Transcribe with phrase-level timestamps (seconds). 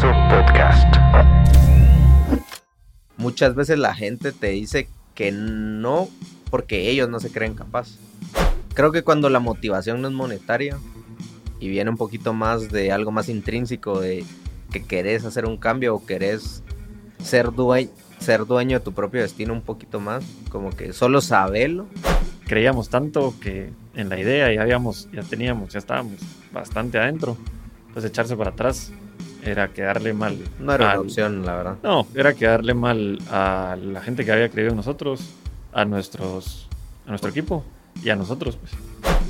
[0.00, 0.96] Podcast.
[3.16, 6.08] Muchas veces la gente te dice que no
[6.50, 7.98] porque ellos no se creen capaz.
[8.74, 10.78] Creo que cuando la motivación no es monetaria
[11.60, 14.24] y viene un poquito más de algo más intrínseco de
[14.72, 16.62] que querés hacer un cambio o querés
[17.22, 21.86] ser dueño, ser dueño de tu propio destino un poquito más, como que solo saberlo.
[22.46, 26.18] Creíamos tanto que en la idea ya habíamos, ya teníamos, ya estábamos
[26.52, 27.36] bastante adentro.
[27.92, 28.90] Pues echarse para atrás
[29.42, 30.38] era quedarle mal.
[30.58, 31.76] No era una opción, la verdad.
[31.82, 35.20] No, era quedarle mal a la gente que había creído en nosotros,
[35.72, 36.68] a nuestros,
[37.06, 37.64] a nuestro equipo
[38.02, 38.72] y a nosotros, pues.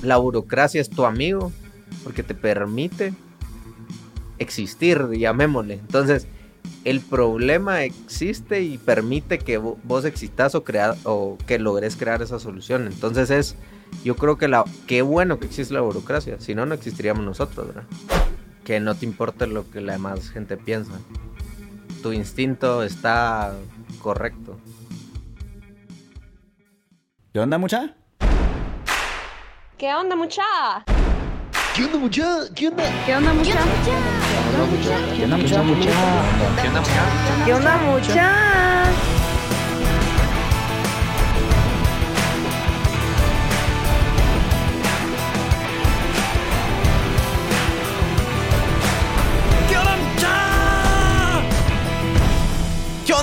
[0.02, 1.50] La burocracia es tu amigo
[2.04, 3.12] porque te permite
[4.38, 5.74] existir, llamémosle.
[5.74, 6.26] Entonces,
[6.84, 12.20] el problema existe y permite que vo- vos existas o, crear, o que logres crear
[12.22, 12.86] esa solución.
[12.86, 13.56] Entonces es,
[14.04, 17.68] yo creo que la, qué bueno que existe la burocracia, si no, no existiríamos nosotros,
[17.68, 17.84] ¿verdad?
[18.64, 20.92] Que no te importe lo que la demás gente piensa.
[22.02, 23.54] Tu instinto está
[24.00, 24.58] correcto.
[27.32, 27.94] ¿Qué onda, mucha?
[29.76, 30.42] ¿Qué onda, mucha?
[31.74, 32.54] ¿Qué onda, mucha?
[32.54, 32.84] ¿Qué onda?
[33.04, 33.60] ¿Qué onda, mucha?
[35.16, 35.62] ¿Qué onda, mucha?
[37.44, 38.14] ¿Qué onda, mucha?
[38.14, 38.20] ¿Qué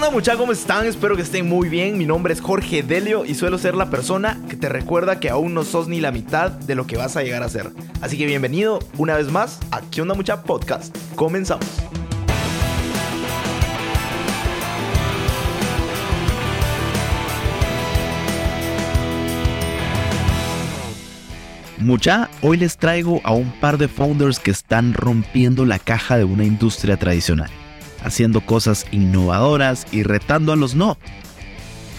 [0.02, 0.36] onda, mucha?
[0.36, 0.88] ¿Cómo están?
[0.88, 1.96] Espero que estén muy bien.
[1.96, 5.54] Mi nombre es Jorge Delio y suelo ser la persona que te recuerda que aún
[5.54, 7.70] no sos ni la mitad de lo que vas a llegar a ser.
[8.02, 10.42] Así que bienvenido una vez más a ¿Qué onda, mucha?
[10.42, 10.96] Podcast.
[11.16, 11.68] Comenzamos.
[21.78, 26.24] Mucha, hoy les traigo a un par de founders que están rompiendo la caja de
[26.24, 27.52] una industria tradicional,
[28.04, 30.98] haciendo cosas innovadoras y retando a los no.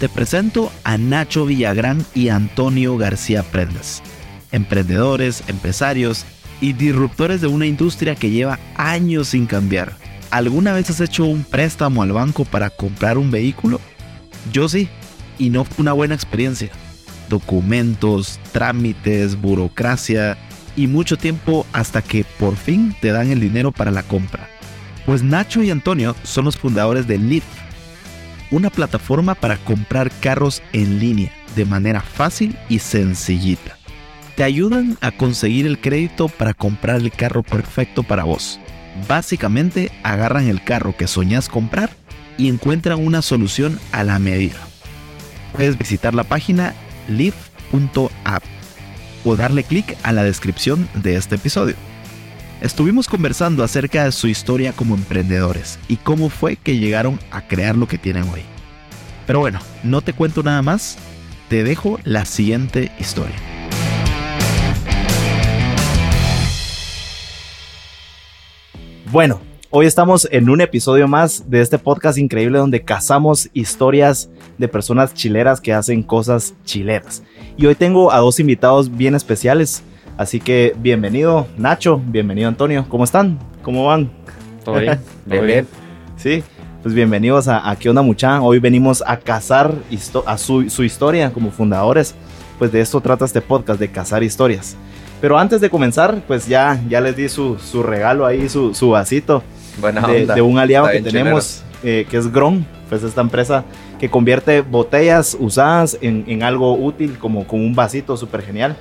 [0.00, 4.02] Te presento a Nacho Villagrán y Antonio García Prendas,
[4.50, 6.24] emprendedores, empresarios
[6.60, 9.96] y disruptores de una industria que lleva años sin cambiar.
[10.30, 13.80] ¿Alguna vez has hecho un préstamo al banco para comprar un vehículo?
[14.52, 14.88] Yo sí,
[15.38, 16.70] y no fue una buena experiencia
[17.32, 20.36] documentos, trámites, burocracia
[20.76, 24.51] y mucho tiempo hasta que por fin te dan el dinero para la compra.
[25.06, 27.46] Pues Nacho y Antonio son los fundadores de Lyft,
[28.50, 33.76] una plataforma para comprar carros en línea de manera fácil y sencillita.
[34.36, 38.60] Te ayudan a conseguir el crédito para comprar el carro perfecto para vos.
[39.08, 41.90] Básicamente agarran el carro que soñás comprar
[42.38, 44.58] y encuentran una solución a la medida.
[45.52, 46.74] Puedes visitar la página
[47.08, 48.42] live.app
[49.24, 51.76] o darle clic a la descripción de este episodio.
[52.62, 57.76] Estuvimos conversando acerca de su historia como emprendedores y cómo fue que llegaron a crear
[57.76, 58.42] lo que tienen hoy.
[59.26, 60.96] Pero bueno, no te cuento nada más,
[61.48, 63.34] te dejo la siguiente historia.
[69.10, 69.40] Bueno,
[69.70, 75.14] hoy estamos en un episodio más de este podcast increíble donde cazamos historias de personas
[75.14, 77.24] chileras que hacen cosas chileras.
[77.56, 79.82] Y hoy tengo a dos invitados bien especiales.
[80.16, 82.84] Así que bienvenido Nacho, bienvenido Antonio.
[82.88, 83.38] ¿Cómo están?
[83.62, 84.10] ¿Cómo van?
[84.64, 85.00] Todo bien.
[85.28, 85.66] todo Bien.
[86.16, 86.44] Sí,
[86.82, 88.40] pues bienvenidos a, a ¿Qué onda mucha?
[88.42, 89.74] Hoy venimos a cazar
[90.26, 92.14] a su, su historia como fundadores.
[92.58, 94.76] Pues de esto trata este podcast, de cazar historias.
[95.20, 98.90] Pero antes de comenzar, pues ya, ya les di su, su regalo ahí, su, su
[98.90, 99.42] vasito
[99.80, 100.34] Buena de, onda.
[100.34, 103.64] de un aliado Está que tenemos, eh, que es Gron, pues esta empresa
[103.98, 108.76] que convierte botellas usadas en, en algo útil, como, como un vasito súper genial.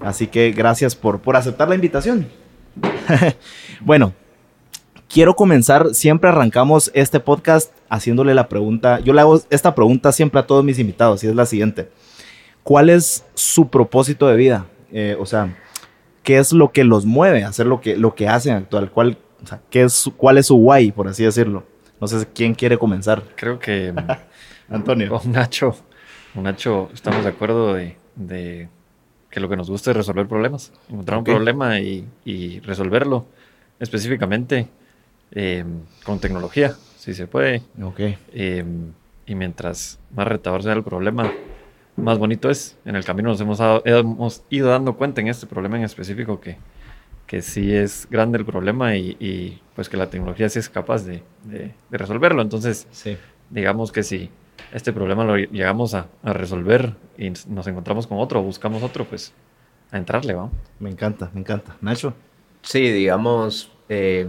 [0.00, 2.28] Así que gracias por, por aceptar la invitación.
[3.80, 4.12] bueno,
[5.08, 10.40] quiero comenzar, siempre arrancamos este podcast haciéndole la pregunta, yo le hago esta pregunta siempre
[10.40, 11.88] a todos mis invitados y es la siguiente.
[12.62, 14.66] ¿Cuál es su propósito de vida?
[14.92, 15.56] Eh, o sea,
[16.22, 18.90] ¿qué es lo que los mueve a hacer lo que, lo que hacen actual?
[18.90, 21.64] ¿Cuál, o sea, ¿qué es, su- ¿Cuál es su why, por así decirlo?
[22.00, 23.22] No sé quién quiere comenzar.
[23.36, 23.92] Creo que
[24.68, 25.08] Antonio.
[25.18, 25.74] con Nacho,
[26.34, 28.68] con Nacho estamos de acuerdo de, de
[29.38, 30.72] que lo que nos gusta es resolver problemas.
[30.90, 33.24] Encontrar un problema y, y resolverlo
[33.78, 34.66] específicamente
[35.30, 35.64] eh,
[36.04, 37.62] con tecnología, si se puede.
[38.32, 38.64] Eh,
[39.26, 41.32] y mientras más retador sea el problema,
[41.96, 42.76] más bonito es.
[42.84, 46.40] En el camino nos hemos, dado- hemos ido dando cuenta en este problema en específico
[46.40, 46.56] que,
[47.26, 51.04] que sí es grande el problema y, y, pues que la tecnología sí es capaz
[51.04, 52.42] de, de- de resolverlo.
[52.42, 53.16] Entonces, Sí.
[53.50, 54.30] digamos que si
[54.72, 59.32] este problema lo llegamos a, a resolver y nos encontramos con otro, buscamos otro, pues
[59.90, 60.50] a entrarle, ¿va?
[60.78, 61.76] Me encanta, me encanta.
[61.80, 62.14] Nacho.
[62.62, 64.28] Sí, digamos, eh,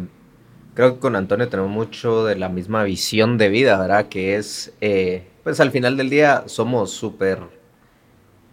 [0.74, 4.08] creo que con Antonio tenemos mucho de la misma visión de vida, ¿verdad?
[4.08, 7.40] Que es, eh, pues al final del día somos súper,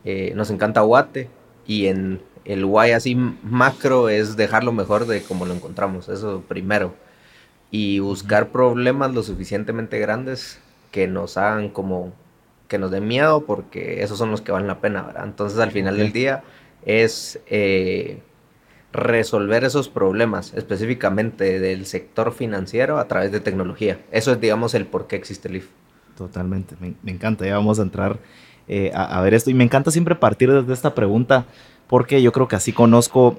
[0.05, 1.31] eh, nos encanta Guate
[1.67, 6.95] y en el guay así macro es dejarlo mejor de como lo encontramos, eso primero.
[7.71, 10.61] Y buscar problemas lo suficientemente grandes
[10.97, 12.15] que nos hagan como,
[12.69, 15.25] que nos den miedo porque esos son los que valen la pena, ¿verdad?
[15.27, 16.43] Entonces al final del día
[16.87, 17.39] es...
[17.49, 18.23] Eh,
[18.93, 24.01] resolver esos problemas específicamente del sector financiero a través de tecnología.
[24.11, 25.69] Eso es, digamos, el por qué existe el IF.
[26.17, 28.19] Totalmente, me, encanta, ya vamos a entrar
[28.69, 29.51] eh, a, ver esto.
[29.51, 31.45] Y me encanta siempre partir desde esta pregunta,
[31.89, 33.39] porque yo creo que así conozco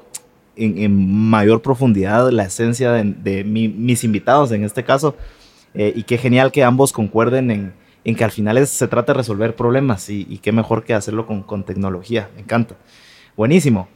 [0.56, 0.96] en,
[1.28, 5.16] mayor profundidad la esencia de, mis invitados en este caso.
[5.78, 7.52] Eh, y qué genial que ambos concuerden
[8.04, 11.64] en, que al final se trata de resolver problemas y, qué mejor que hacerlo con,
[11.64, 12.30] tecnología.
[12.36, 12.76] Me encanta.
[13.36, 13.88] Buenísimo.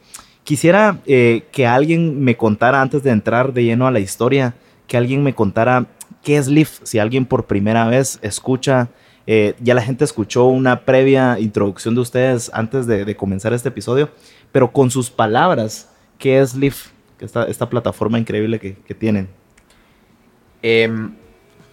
[0.44, 4.54] Quisiera eh, que alguien me contara, antes de entrar de lleno a la historia,
[4.86, 5.86] que alguien me contara
[6.22, 6.78] qué es Leaf.
[6.84, 8.90] Si alguien por primera vez escucha,
[9.26, 14.10] eh, ya la gente escuchó una previa introducción de ustedes antes de, comenzar este episodio,
[14.52, 16.90] pero con sus palabras, ¿qué es Leaf?
[17.18, 19.28] Esta, plataforma increíble que, tienen.
[20.60, 21.14] Em,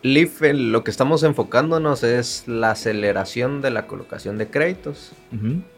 [0.01, 5.11] Leaf, lo que estamos enfocándonos es la aceleración de la colocación de créditos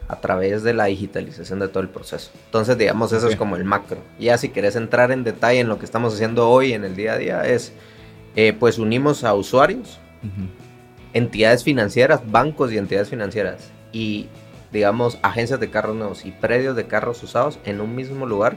[0.06, 2.30] a través de la digitalización de todo el proceso.
[2.46, 3.98] Entonces, digamos, eso es como el macro.
[4.20, 7.14] Ya si querés entrar en detalle en lo que estamos haciendo hoy en el día
[7.14, 7.72] a día, es,
[8.36, 9.98] eh, pues unimos a usuarios,
[11.12, 14.28] entidades financieras, bancos y entidades financieras, y,
[14.72, 18.56] digamos, agencias de carros nuevos y predios de carros usados en un mismo lugar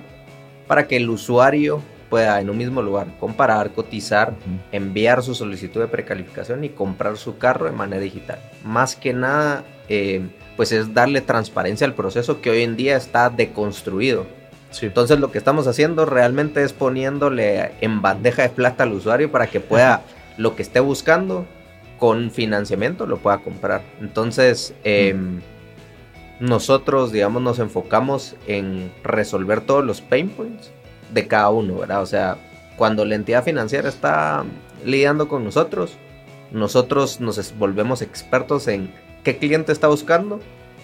[0.68, 4.34] para que el usuario pueda en un mismo lugar comparar, cotizar,
[4.72, 8.40] enviar su solicitud de precalificación y comprar su carro de manera digital.
[8.63, 10.22] Más que nada, eh,
[10.56, 14.25] pues es darle transparencia al proceso que hoy en día está deconstruido.
[14.81, 19.48] Entonces lo que estamos haciendo realmente es poniéndole en bandeja de plata al usuario para
[19.48, 20.01] que pueda
[20.38, 21.46] lo que esté buscando
[21.98, 23.81] con financiamiento lo pueda comprar.
[24.01, 25.40] Entonces em,
[26.42, 30.72] nosotros digamos nos enfocamos en resolver todos los pain points
[31.13, 32.02] de cada uno, ¿verdad?
[32.02, 32.38] O sea,
[32.78, 34.44] cuando la entidad financiera está
[34.84, 35.98] lidiando con nosotros,
[36.52, 38.92] nosotros nos volvemos expertos en
[39.24, 40.40] qué cliente está buscando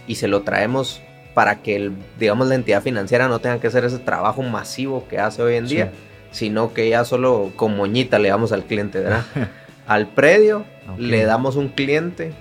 [0.07, 1.01] y se lo traemos
[1.33, 5.19] para que, el, digamos, la entidad financiera no tenga que hacer ese trabajo masivo que
[5.19, 5.91] hace hoy en día,
[6.31, 9.23] sino que ya solo con moñita le damos al cliente, ¿verdad?
[9.87, 10.65] al predio
[10.97, 12.33] le damos un cliente,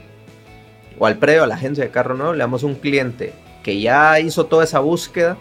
[0.99, 4.19] o al predio, a la agencia de carro nuevo, le damos un cliente que ya
[4.19, 5.37] hizo toda esa búsqueda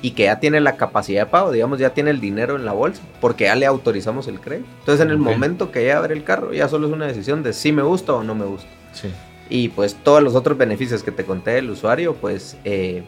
[0.00, 2.72] y que ya tiene la capacidad de pago, digamos, ya tiene el dinero en la
[2.72, 4.68] bolsa, porque ya le autorizamos el crédito.
[4.80, 7.52] Entonces, en el momento que ya abre el carro, ya solo es una decisión de
[7.52, 8.68] si me gusta o no me gusta.
[8.92, 9.08] Sí.
[9.50, 13.02] Y pues todos los otros beneficios que te conté del usuario, pues eh,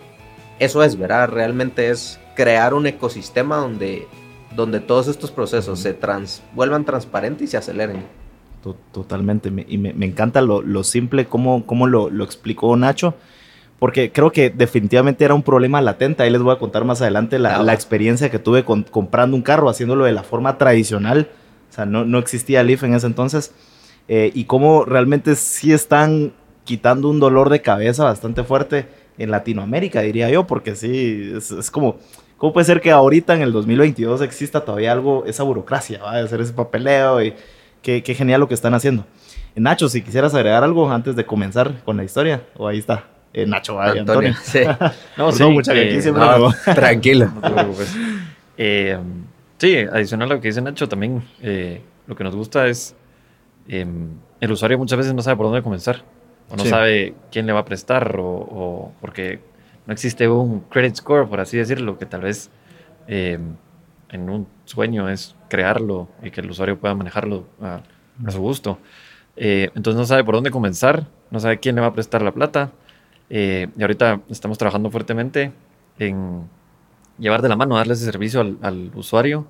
[0.58, 1.28] eso es, ¿verdad?
[1.28, 4.08] Realmente es crear un ecosistema donde,
[4.56, 8.04] donde todos estos procesos se trans, vuelvan transparentes y se aceleren.
[8.92, 13.14] Totalmente, y me, encanta lo, simple, como cómo lo, lo explicó Nacho
[13.80, 16.22] porque creo que definitivamente era un problema latente.
[16.22, 19.42] Ahí les voy a contar más adelante la, la experiencia que tuve con, comprando un
[19.42, 21.30] carro, haciéndolo de la forma tradicional.
[21.70, 23.52] O sea, no, no existía Leaf en ese entonces.
[24.06, 26.34] Eh, y cómo realmente sí están
[26.64, 28.86] quitando un dolor de cabeza bastante fuerte
[29.16, 31.98] en Latinoamérica, diría yo, porque sí, es, como,
[32.36, 36.16] ¿cómo puede ser que ahorita en el 2022 exista todavía algo, esa burocracia, ¿va?
[36.16, 37.34] de hacer ese papeleo y
[37.82, 39.06] qué, qué genial lo que están haciendo.
[39.54, 43.04] Nacho, si quisieras agregar algo antes de comenzar con la historia, o ahí está.
[43.32, 44.34] Eh, Nacho Antonio.
[44.42, 44.60] Sí.
[45.16, 46.00] no, sí, mucha eh,
[46.74, 47.30] tranquilo.
[48.56, 48.98] Eh,
[49.58, 51.22] sí, adicional a lo que dice Nacho, también
[52.06, 52.96] lo que nos gusta es
[53.68, 56.02] el usuario muchas veces no sabe por dónde comenzar
[56.50, 59.40] o no sabe quién le va a prestar o, porque
[59.86, 62.50] no existe un credit score, por así decirlo, que tal vez
[63.06, 63.56] en
[64.12, 67.80] un sueño es crearlo y que el usuario pueda manejarlo a,
[68.26, 68.78] a su gusto.
[69.36, 72.72] entonces no sabe por dónde comenzar, no sabe quién le va a prestar la plata
[73.30, 75.52] eh, y ahorita estamos trabajando fuertemente
[75.98, 76.48] en
[77.18, 79.46] llevar de la mano, darle ese servicio al, usuario,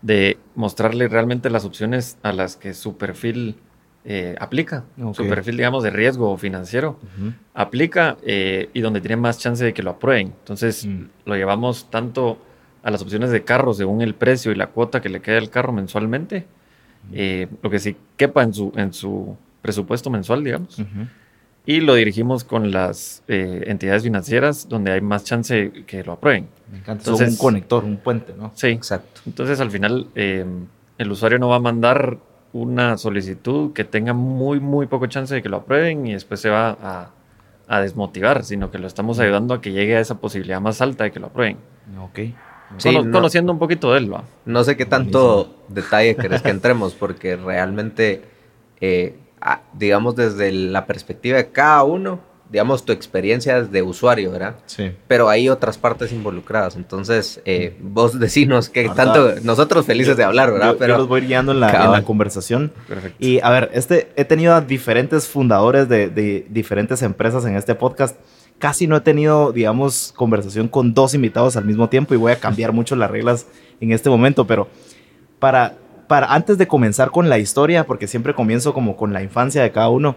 [0.00, 3.56] de mostrarle realmente las opciones a las que su perfil
[4.04, 6.98] eh, aplica, su perfil, digamos, de riesgo financiero
[7.52, 10.28] aplica eh, y donde tiene más chance de que lo aprueben.
[10.28, 11.04] Entonces, mm.
[11.26, 12.38] lo llevamos tanto
[12.82, 15.50] a las opciones de carros según el precio y la cuota que le queda al
[15.50, 16.46] carro mensualmente,
[17.10, 20.80] lo que sí quepa en su, en su presupuesto mensual, digamos
[21.68, 26.48] y lo dirigimos con las eh, entidades financieras donde hay más chance que lo aprueben.
[26.72, 27.02] Me encanta.
[27.02, 28.52] Entonces, un conector, un puente, ¿no?
[28.54, 29.20] Sí, exacto.
[29.26, 30.46] Entonces al final eh,
[30.96, 32.16] el usuario no va a mandar
[32.54, 36.48] una solicitud que tenga muy, muy poco chance de que lo aprueben y después se
[36.48, 37.10] va a,
[37.68, 41.04] a desmotivar, sino que lo estamos ayudando a que llegue a esa posibilidad más alta
[41.04, 41.58] de que lo aprueben.
[42.00, 42.18] Ok.
[42.78, 43.12] Sí, cono- no.
[43.12, 44.24] conociendo un poquito de él, ¿va?
[44.46, 48.22] No sé qué tanto detalle querés que entremos, porque realmente,
[48.80, 49.18] eh,
[49.74, 54.56] digamos, desde la perspectiva de cada uno, digamos, tu experiencia de usuario, ¿verdad?
[54.64, 54.90] Sí.
[55.06, 56.76] Pero hay otras partes involucradas.
[56.76, 59.34] Entonces, eh, vos decinos Ahorita- tanto.
[59.42, 60.68] Nosotros felices de hablar, ¿verdad?
[60.68, 62.04] Yo, yo Pero los voy guiando en la, en la Cabal.
[62.04, 62.72] conversación.
[62.88, 63.16] Perfecto.
[63.18, 67.74] Y a ver, este, he tenido a diferentes fundadores de, de diferentes empresas en este
[67.74, 68.16] podcast.
[68.58, 72.40] Casi no he tenido, digamos, conversación con dos invitados al mismo tiempo y voy a
[72.40, 73.46] cambiar mucho las reglas
[73.80, 74.68] en este momento, pero
[75.38, 75.74] para,
[76.08, 79.70] para antes de comenzar con la historia, porque siempre comienzo como con la infancia de
[79.70, 80.16] cada uno,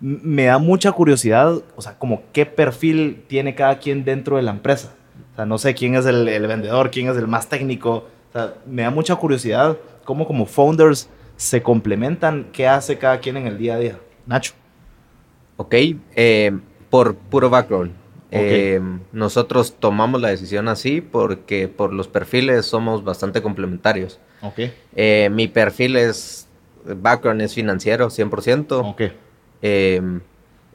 [0.00, 4.50] me da mucha curiosidad, o sea, como qué perfil tiene cada quien dentro de la
[4.50, 4.92] empresa.
[5.32, 8.08] O sea, no sé quién es el, el vendedor, quién es el más técnico.
[8.28, 13.36] O sea, me da mucha curiosidad cómo como founders se complementan, qué hace cada quien
[13.36, 13.98] en el día a día.
[14.26, 14.52] Nacho.
[15.56, 15.74] Ok,
[16.14, 16.56] eh,
[16.90, 17.92] por puro background.
[18.30, 18.80] Eh,
[19.12, 24.18] nosotros tomamos la decisión así porque por los perfiles somos bastante complementarios.
[24.94, 26.48] Eh, mi perfil es,
[26.84, 28.90] background es financiero, 100%.
[28.90, 29.02] Ok.
[29.62, 30.20] Eh,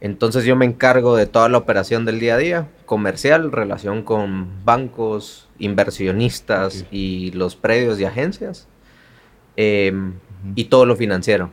[0.01, 4.65] entonces yo me encargo de toda la operación del día a día, comercial, relación con
[4.65, 8.67] bancos, inversionistas y los predios y agencias.
[9.55, 9.93] Eh,
[10.55, 11.51] y todo lo financiero.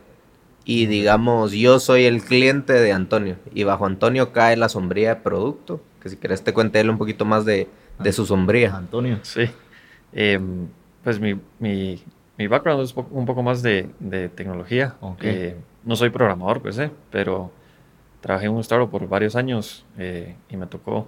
[0.64, 3.36] Y digamos, yo soy el cliente de Antonio.
[3.54, 5.80] Y bajo Antonio cae la sombría de producto.
[6.02, 8.74] Que si querés te cuente él un poquito más de, de su sombría.
[8.76, 9.18] Antonio.
[9.22, 9.42] Sí.
[10.12, 10.66] Em,
[11.04, 12.02] pues mi, mi,
[12.38, 14.94] mi background es un poco más de, de tecnología.
[15.00, 15.18] Ok.
[15.22, 17.50] Eh, no soy programador, pues, eh, pero
[18.20, 21.06] trabajé en un startup por varios años eh, y me tocó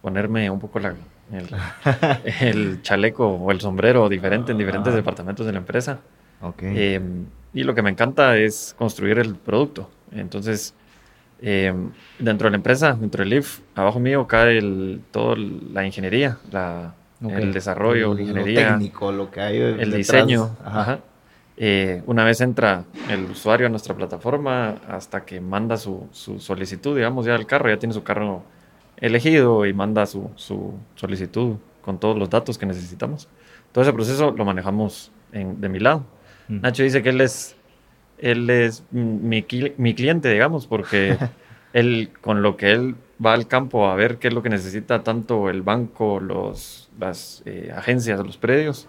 [0.00, 0.94] ponerme un poco la,
[1.32, 1.48] el,
[2.40, 4.96] el chaleco o el sombrero diferente en diferentes Ah.
[4.96, 6.00] departamentos de la empresa.
[6.40, 6.62] Ok.
[6.64, 9.90] Em, y lo que me encanta es construir el producto.
[10.10, 10.74] Entonces,
[11.42, 16.38] em, dentro de la empresa, dentro del IF, abajo mío cae el, todo la ingeniería,
[16.50, 17.32] la, Ok.
[17.32, 19.94] el desarrollo, Lo la ingeniería, técnico, lo que hay el detrás.
[19.96, 20.56] diseño.
[20.64, 20.80] Ajá.
[20.80, 20.98] ajá.
[21.56, 26.96] Eh, una vez entra el usuario a nuestra plataforma, hasta que manda su, su solicitud,
[26.96, 28.42] digamos, ya el carro, ya tiene su carro
[28.96, 33.28] elegido y manda su, su solicitud con todos los datos que necesitamos.
[33.72, 36.04] Todo ese proceso lo manejamos en- de mi lado.
[36.48, 36.60] Mm.
[36.62, 37.54] Nacho dice que él es,
[38.22, 39.44] él es mi,
[39.78, 41.18] mi cliente, digamos, porque
[41.74, 45.02] él, con lo que él va al campo a ver qué es lo que necesita
[45.02, 48.88] tanto el banco, los, las eh, agencias, los predios,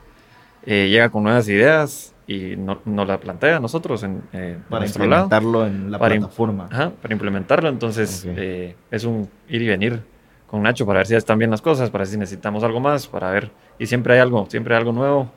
[0.65, 4.79] eh, llega con nuevas ideas y no- nos la plantea a nosotros en, eh, Para
[4.81, 6.69] nuestro lado implementarlo en la Para plataforma.
[6.71, 7.69] Ajá, para implementarlo.
[7.69, 8.33] Entonces, Ok.
[8.37, 10.01] eh, es un ir y venir
[10.47, 13.07] con Nacho para ver si están bien las cosas, para ver si necesitamos algo más,
[13.07, 13.51] para ver.
[13.77, 15.31] Y siempre hay algo, siempre hay algo nuevo.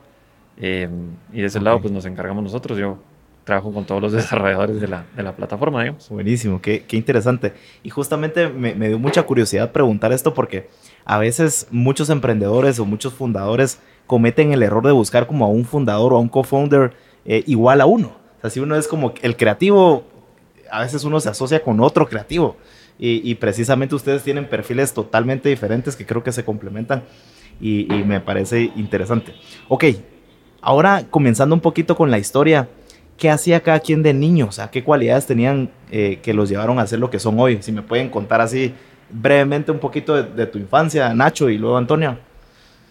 [0.58, 0.88] eh,
[1.32, 1.64] y de ese Ok.
[1.64, 2.78] lado, pues nos encargamos nosotros.
[2.78, 2.98] Yo
[3.46, 6.10] trabajo con todos los desarrolladores de la, de la plataforma, digamos.
[6.10, 7.54] Buenísimo, qué, qué interesante.
[7.82, 10.68] Y justamente me, me dio mucha curiosidad preguntar esto porque
[11.06, 15.64] a veces muchos emprendedores o muchos fundadores cometen el error de buscar como a un
[15.64, 16.92] fundador o a un co-founder
[17.24, 18.16] eh, igual a uno.
[18.38, 20.04] O sea, si uno es como el creativo,
[20.70, 22.56] a veces uno se asocia con otro creativo.
[22.98, 27.04] Y, y precisamente ustedes tienen perfiles totalmente diferentes que creo que se complementan
[27.60, 29.34] y, y me parece interesante.
[29.68, 29.84] Ok,
[30.62, 32.68] ahora comenzando un poquito con la historia.
[33.16, 34.46] ¿Qué hacía cada quien de niño?
[34.48, 37.58] O sea, ¿qué cualidades tenían eh, que los llevaron a ser lo que son hoy?
[37.62, 38.74] Si me pueden contar así
[39.10, 42.18] brevemente un poquito de, de tu infancia, Nacho, y luego Antonio.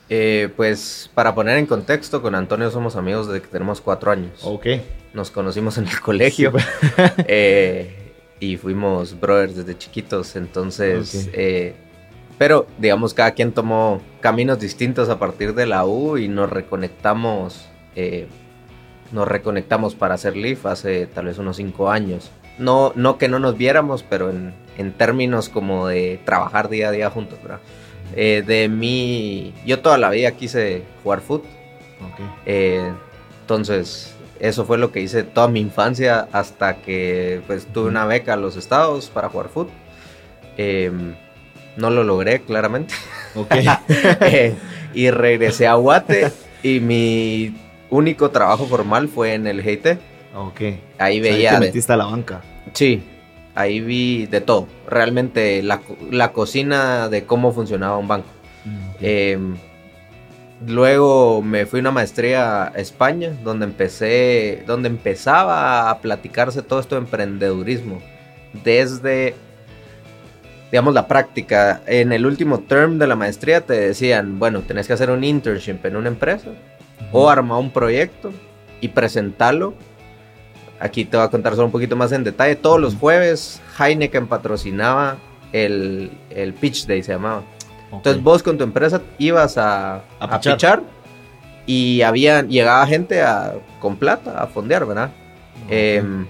[0.08, 4.40] Eh, pues para poner en contexto, con Antonio somos amigos desde que tenemos cuatro años.
[4.44, 4.68] Ok.
[5.14, 6.54] Nos conocimos en el colegio
[7.28, 10.36] eh, y fuimos brothers desde chiquitos.
[10.36, 11.34] Entonces, Ok.
[11.36, 11.74] eh,
[12.38, 17.68] pero digamos, cada quien tomó caminos distintos a partir de la U y nos reconectamos.
[19.12, 22.32] Nos reconectamos para hacer Leaf hace tal vez unos cinco años.
[22.58, 26.92] No, no que no nos viéramos, pero en, en términos como de trabajar día a
[26.92, 27.60] día juntos, ¿verdad?
[28.16, 31.50] Eh, de mí, yo toda la vida quise jugar fútbol.
[32.02, 32.26] Ok.
[32.46, 32.92] Eh,
[33.42, 38.34] entonces, eso fue lo que hice toda mi infancia hasta que pues tuve una beca
[38.34, 39.74] a los estados para jugar fútbol.
[40.58, 40.92] Eh,
[41.78, 42.94] no lo logré, claramente.
[44.22, 44.56] Eh,
[44.94, 46.32] y regresé a Guate
[46.64, 47.54] y mi
[47.90, 49.98] único trabajo formal fue en el GT.
[50.36, 50.62] ok.
[50.98, 51.50] Ahí O sea, veía...
[51.52, 52.42] te de- metiste a la banca.
[52.74, 53.02] Sí,
[53.54, 54.68] ahí vi de todo.
[54.90, 58.28] Realmente la, la cocina de cómo funcionaba un banco.
[59.02, 59.38] Eh,
[60.66, 66.80] luego me fui a una maestría a España, donde empecé, donde empezaba a platicarse todo
[66.80, 68.02] esto de emprendedurismo.
[68.64, 69.36] Desde,
[70.72, 71.82] digamos, la práctica.
[71.86, 75.86] En el último term de la maestría te decían, bueno, tenés que hacer un internship
[75.86, 76.52] en una empresa
[77.12, 78.32] o armar un proyecto
[78.82, 79.74] y presentarlo.
[80.80, 82.56] Aquí te voy a contar solo un poquito más en detalle.
[82.56, 85.18] Todos los jueves Heineken patrocinaba
[85.54, 87.44] el, el Pitch Day, se llamaba.
[87.92, 90.82] Entonces vos con tu empresa ibas a, A a pichar.
[91.66, 95.12] y había, llegaba gente a, con plata a fondear, ¿verdad?
[95.70, 96.26] Em,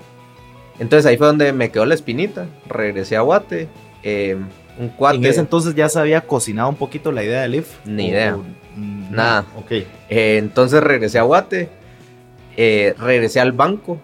[0.80, 2.46] entonces ahí fue donde me quedó la espinita.
[2.70, 3.68] Regresé a Guate.
[4.04, 4.46] em,
[4.78, 5.18] un cuate.
[5.18, 7.68] En ese entonces ya se había cocinado un poquito la idea de Leaf.
[7.86, 8.36] Ni ¿O- idea.
[8.36, 8.44] o-
[9.12, 9.46] Nada.
[9.56, 9.72] Ok.
[9.72, 9.86] Eh,
[10.38, 11.70] entonces regresé a Guate,
[12.58, 14.00] eh, regresé al banco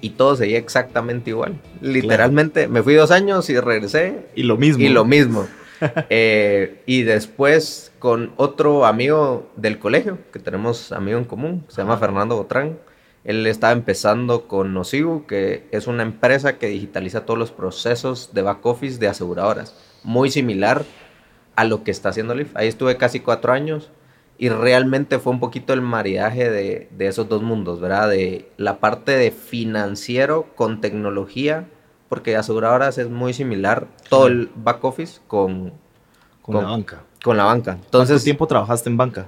[0.00, 1.60] y todo seguía exactamente igual.
[1.80, 4.84] Literalmente me fui dos años y regresé Y lo mismo.
[4.84, 5.46] y lo mismo.
[6.08, 11.98] Eh, y después con otro amigo del colegio, que tenemos amigo en común, se llama
[11.98, 12.78] Fernando Botrán.
[13.24, 18.40] Él estaba empezando con Nocibu, que es una empresa que digitaliza todos los procesos de
[18.40, 19.74] back office de aseguradoras.
[20.02, 20.84] Muy similar
[21.56, 22.56] a lo que está haciendo Leaf.
[22.56, 23.90] Ahí estuve casi cuatro años
[24.38, 28.10] y realmente fue un poquito el maridaje de, de esos dos mundos, ¿verdad?
[28.10, 31.68] De la parte de financiero con tecnología,
[32.08, 35.72] porque aseguradoras es muy similar todo el back office con,
[36.42, 37.02] Con, con- la banca.
[37.22, 37.72] con la banca.
[37.72, 39.26] ¿Cuánto Entonces, tiempo trabajaste en banca?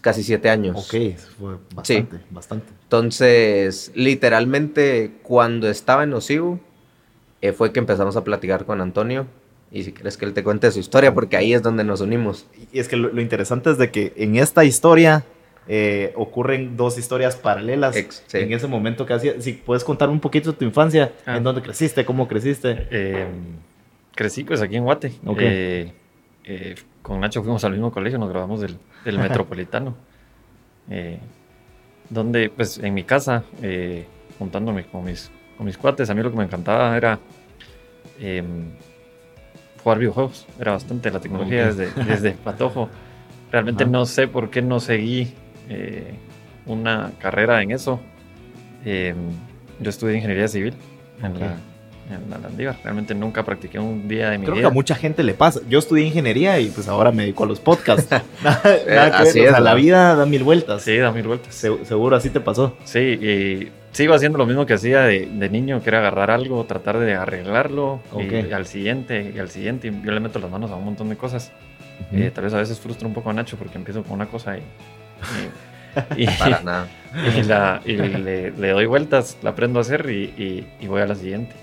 [0.00, 0.76] casi siete años.
[0.78, 0.94] Ok,
[1.38, 2.72] fue bastante, bastante.
[2.84, 6.60] Entonces, literalmente, cuando estaba en Osibu,
[7.40, 9.26] eh, fue que empezamos a platicar con Antonio.
[9.72, 12.46] Y si quieres que él te cuente su historia, porque ahí es donde nos unimos.
[12.72, 15.24] Y es que lo, lo interesante es de que en esta historia
[15.68, 17.96] eh, ocurren dos historias paralelas.
[17.96, 18.38] Ex- sí.
[18.38, 21.36] En ese momento que hacía, si puedes contar un poquito de tu infancia, Ah.
[21.36, 22.86] en dónde creciste, cómo creciste.
[22.90, 23.26] Eh,
[24.14, 25.12] crecí pues aquí en Guate.
[25.38, 25.92] Eh,
[26.44, 29.96] eh, con Nacho fuimos al mismo colegio, nos graduamos del, del Metropolitano.
[30.88, 31.18] Eh,
[32.08, 34.06] donde pues en mi casa, eh,
[34.38, 37.18] juntándome con mis, con mis cuates, a mí lo que me encantaba era
[38.20, 38.70] em,
[39.86, 40.46] jugar videojuegos.
[40.60, 41.76] Era bastante la tecnología Ok.
[41.76, 42.88] desde, desde patojo.
[43.52, 43.92] Realmente Ajá.
[43.92, 45.32] no sé por qué no seguí
[45.68, 46.14] eh,
[46.66, 48.00] una carrera en eso.
[48.84, 49.14] Em,
[49.78, 50.74] yo estudié ingeniería civil
[51.22, 51.38] en, Ok.
[51.38, 51.46] la,
[52.16, 52.76] en la Landívar.
[52.82, 54.68] Realmente nunca practiqué un día de mi Creo que vida.
[54.70, 55.60] a mucha gente le pasa.
[55.68, 58.10] Yo estudié ingeniería y pues ahora me dedico a los podcasts.
[58.42, 60.82] nada, nada que Eh, así ver, o es, sea, la vida da mil vueltas.
[60.82, 61.54] Sí, da mil vueltas.
[61.54, 62.76] Se- seguro así te pasó.
[62.84, 66.64] Sí, y sigo haciendo lo mismo que hacía de, de niño, que era agarrar algo,
[66.64, 68.52] tratar de arreglarlo, y Ok.
[68.52, 71.16] al siguiente, y al siguiente, y yo le meto las manos a un montón de
[71.16, 71.50] cosas.
[72.12, 74.58] Eh, tal vez a veces frustra un poco a Nacho porque empiezo con una cosa
[74.58, 74.62] y,
[76.16, 76.88] y, y- Para nada.
[77.38, 81.00] y la- y le, le doy vueltas, la aprendo a hacer y, y- y voy
[81.00, 81.54] a la siguiente.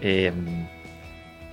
[0.00, 0.32] Eh,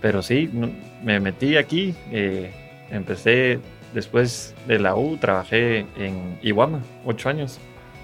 [0.02, 0.70] pero sí, no-
[1.04, 2.52] me metí aquí, eh,
[2.92, 3.60] empecé
[3.94, 7.60] después de la U, trabajé en Iwama, ocho años.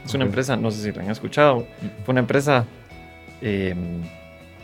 [0.05, 1.65] Es una empresa, no sé si la han escuchado,
[2.05, 2.65] fue una empresa
[3.41, 3.75] eh,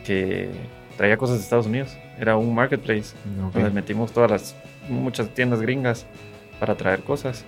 [0.04, 0.50] que
[0.96, 3.14] traía cosas de Estados Unidos, era un marketplace
[3.52, 4.56] donde metimos todas las,
[4.88, 6.06] muchas tiendas gringas
[6.58, 7.44] para traer cosas.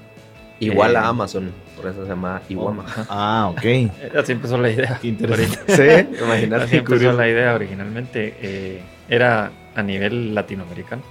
[0.61, 2.85] Igual Eh, a Amazon, por eso se llama Iwama.
[3.09, 3.91] Ah, ok.
[4.19, 4.99] Así empezó la idea.
[5.01, 5.59] Qué interesante.
[5.77, 5.83] Sí,
[6.17, 6.77] Así imagínate.
[6.79, 8.35] empezó la idea originalmente.
[8.43, 11.03] eh, era a nivel latinoamericano.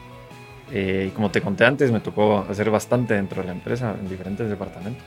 [0.72, 4.10] Eh, y como te conté antes, me tocó hacer bastante dentro de la empresa, en
[4.10, 5.02] diferentes departamentos.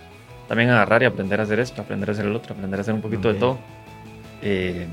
[0.51, 2.93] También agarrar y aprender a hacer esto, aprender a hacer el otro, aprender a hacer
[2.93, 3.35] un poquito Ok.
[3.35, 3.59] de todo.
[4.43, 4.85] Eh,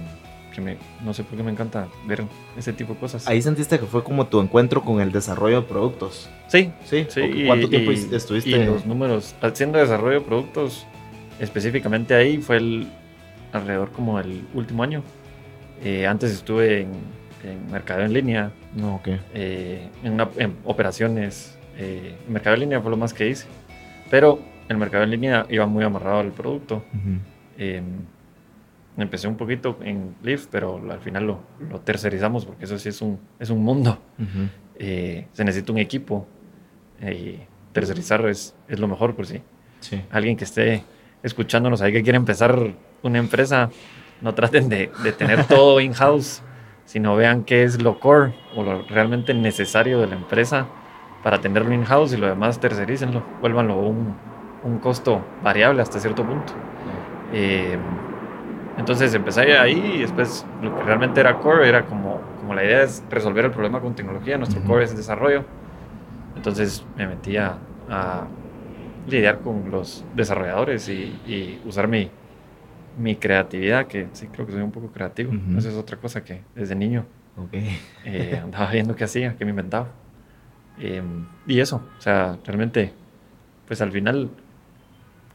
[0.53, 2.23] que me, no sé por qué me encanta ver
[2.55, 3.27] ese tipo de cosas.
[3.27, 6.29] Ahí sentiste que fue como tu encuentro con el desarrollo de productos.
[6.47, 7.21] Sí, Sí, sí.
[7.21, 8.51] ¿O y- ¿Cuánto tiempo y- estuviste?
[8.51, 10.85] Y los números, haciendo desarrollo de productos,
[11.39, 12.87] específicamente ahí fue el
[13.51, 15.01] alrededor como el último año.
[15.83, 16.91] Eh, antes estuve en,
[17.43, 19.07] en mercado en línea, No, ok.
[19.33, 21.57] eh, en, una- en operaciones.
[21.79, 23.47] Eh, mercado en línea fue lo más que hice.
[24.11, 26.83] Pero el mercado en línea iba muy amarrado al producto.
[27.57, 27.81] Eh,
[28.97, 33.01] empecé un poquito en Lyft, pero al final lo, lo tercerizamos porque eso sí es
[33.01, 33.99] un, es un mundo.
[34.79, 36.27] Eh, se necesita un equipo.
[37.01, 39.41] eh, y tercerizar es, es lo mejor por si
[39.81, 40.01] Sí.
[40.09, 40.83] alguien que esté
[41.21, 42.57] escuchándonos ahí que quiere empezar
[43.03, 43.69] una empresa,
[44.21, 46.41] no traten de, de tener todo in-house,
[46.85, 50.65] sino vean qué es lo core o lo realmente necesario de la empresa
[51.23, 54.15] para tenerlo in-house y lo demás tercerícenlo, vuélvanlo un,
[54.63, 56.53] un costo variable hasta cierto punto.
[57.33, 57.77] Eh,
[58.77, 62.83] entonces empecé ahí y después lo que realmente era core era como, como la idea
[62.83, 64.69] es resolver el problema con tecnología, nuestro Ujú.
[64.69, 65.43] core es desarrollo.
[66.35, 67.57] Entonces me metí a,
[67.89, 68.27] a
[69.09, 70.93] lidiar con los desarrolladores y,
[71.25, 72.09] y usar mi,
[73.01, 75.31] mi creatividad, que sí creo que soy un poco creativo.
[75.31, 75.57] Ujú.
[75.57, 77.53] Esa es otra cosa que desde niño Ok.
[78.05, 79.87] eh, andaba viendo qué hacía, qué me inventaba.
[80.79, 81.01] Eh,
[81.47, 82.91] y eso, o sea, realmente,
[83.67, 84.29] pues al final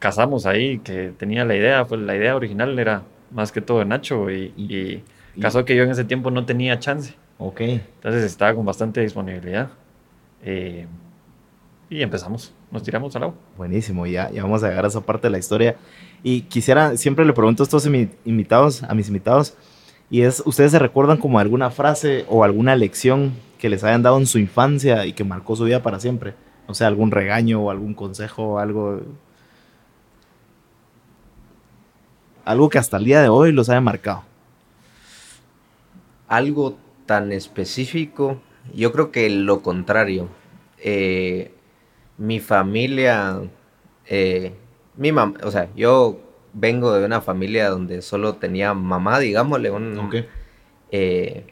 [0.03, 3.85] casamos ahí, que tenía la idea, pues la idea original era más que todo de
[3.85, 5.03] Nacho y, y
[5.37, 7.61] Y- casó que yo en ese tiempo no tenía chance, Ok.
[7.61, 9.69] entonces estaba con bastante disponibilidad.
[10.45, 10.87] Eh,
[11.89, 13.35] y empezamos, nos tiramos al agua.
[13.57, 15.77] Buenísimo, ya, ya vamos a llegar a esa parte de la historia.
[16.25, 17.87] Y quisiera, siempre le pregunto a estos
[18.25, 19.57] invitados, a mis invitados,
[20.11, 24.19] y es, ¿ustedes se recuerdan como alguna frase o alguna lección que les hayan dado
[24.19, 26.35] en su infancia y que marcó su vida para siempre?
[26.67, 29.01] O sea, algún regaño o algún consejo o algo.
[32.45, 34.25] Algo que hasta el día de hoy los haya marcado.
[36.29, 36.77] Algo
[37.07, 38.41] tan específico,
[38.75, 40.29] yo creo que lo contrario.
[40.79, 41.53] Eh,
[42.19, 43.41] mi familia,
[44.07, 44.55] eh,
[44.97, 46.21] mi mamá, o sea, yo
[46.53, 50.11] vengo de una familia donde solo tenía mamá, digámosle, un,
[50.91, 51.45] eh,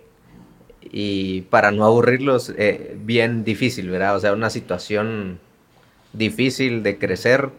[0.82, 2.52] y para no aburrirlos,
[2.96, 4.16] bien difícil, ¿verdad?
[4.16, 5.38] O sea, una situación
[6.12, 7.50] difícil de crecer.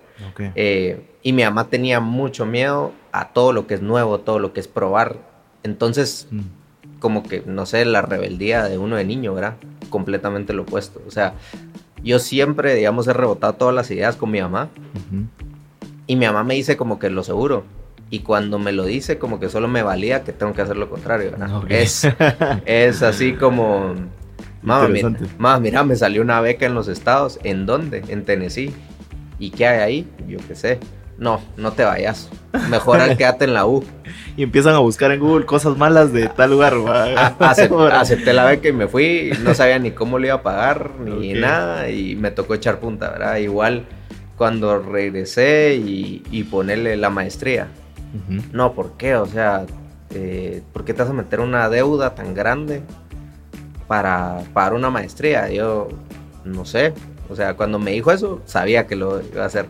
[0.55, 4.53] Eh, y mi mamá tenía mucho miedo a todo lo que es nuevo, todo lo
[4.53, 5.17] que es probar.
[5.63, 6.39] Entonces, mm.
[6.99, 9.55] como que, no sé, la rebeldía de uno de niño, ¿verdad?
[9.89, 11.01] Completamente lo opuesto.
[11.07, 11.33] O sea,
[12.03, 14.69] yo siempre, digamos, he rebotado todas las ideas con mi mamá.
[16.07, 17.63] Y mi mamá me dice como que lo seguro.
[18.09, 20.89] Y cuando me lo dice, como que solo me valía que tengo que hacer lo
[20.89, 21.31] contrario.
[21.69, 22.07] Es,
[22.65, 23.95] es así como...
[24.63, 27.39] Mamá mira, mamá, mira, me salió una beca en los estados.
[27.43, 28.03] ¿En dónde?
[28.09, 28.73] En Tennessee.
[29.41, 30.07] ¿Y qué hay ahí?
[30.27, 30.77] Yo qué sé.
[31.17, 32.29] No, no te vayas.
[32.69, 33.83] Mejor al quédate en la U.
[34.37, 36.73] Y empiezan a buscar en Google cosas malas de tal lugar.
[37.39, 39.33] acepté, la beca y me fui.
[39.43, 41.89] No sabía ni cómo le iba a pagar, ni nada.
[41.89, 43.37] Y me tocó echar punta, ¿verdad?
[43.37, 43.85] Igual
[44.37, 47.67] cuando regresé y, ponerle la maestría.
[48.53, 49.15] No, ¿por qué?
[49.15, 49.65] O sea,
[50.11, 52.83] eh, ¿por qué te vas a meter una deuda tan grande
[53.87, 55.49] para pagar una maestría?
[55.49, 55.89] Yo
[56.45, 56.93] no sé.
[57.31, 59.67] O sea, cuando me dijo eso, sabía que lo iba a hacer.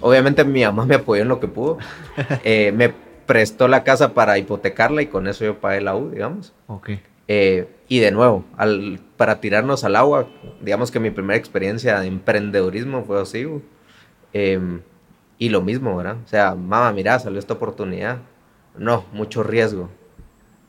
[0.00, 1.78] Obviamente mi mamá me apoyó en lo que pudo.
[2.44, 2.92] Eh, me
[3.26, 6.52] prestó la casa para hipotecarla y con eso yo pagué la U, digamos.
[6.66, 6.90] Ok.
[7.28, 10.28] Eh, y de nuevo, al, para tirarnos al agua,
[10.62, 13.46] digamos que mi primera experiencia de emprendedurismo fue así.
[14.32, 14.80] Em,
[15.38, 16.16] y lo mismo, ¿verdad?
[16.24, 18.18] O sea, mamá, mira, salió esta oportunidad.
[18.78, 19.90] No, mucho riesgo.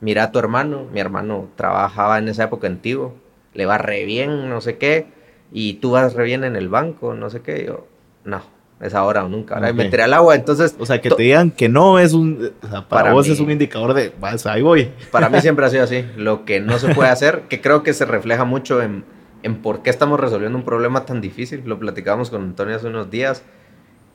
[0.00, 3.14] Mira a tu hermano, mi hermano trabajaba en esa época antiguo,
[3.54, 5.06] le va re bien, no sé qué,
[5.52, 7.64] y tú vas re bien en el banco, no sé qué.
[7.66, 7.86] Yo,
[8.24, 8.42] no,
[8.80, 9.56] es ahora o nunca.
[9.56, 10.76] Ahora meteré al agua, entonces.
[10.78, 12.52] O sea, que te digan que no es un.
[12.62, 14.12] O sea, para, vos es un indicador de.
[14.44, 14.90] ahí voy.
[15.10, 16.04] Para mí siempre ha sido así.
[16.16, 19.04] Lo que no se puede hacer, que creo que se refleja mucho en
[19.46, 21.62] en por qué estamos resolviendo un problema tan difícil.
[21.64, 23.44] Lo platicábamos con Antonio hace unos días.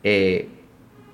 [0.03, 0.49] Eh,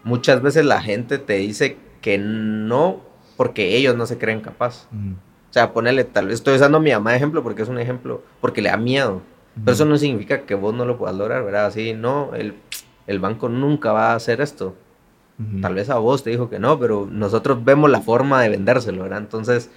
[0.04, 3.02] muchas veces la gente te dice que no
[3.36, 4.88] porque ellos no se creen capaz.
[4.92, 7.78] O sea, ponerle, tal vez estoy usando a mi mamá de ejemplo porque es un
[7.78, 9.22] ejemplo, porque le da miedo.
[9.64, 11.66] Pero eso no significa que vos no lo puedas lograr, ¿verdad?
[11.66, 12.54] Así, no, el,
[13.08, 14.76] el banco nunca va a hacer esto.
[15.62, 19.04] Tal vez a vos te dijo que no, pero nosotros vemos la forma de vendérselo,
[19.04, 19.20] ¿verdad?
[19.20, 19.70] Entonces,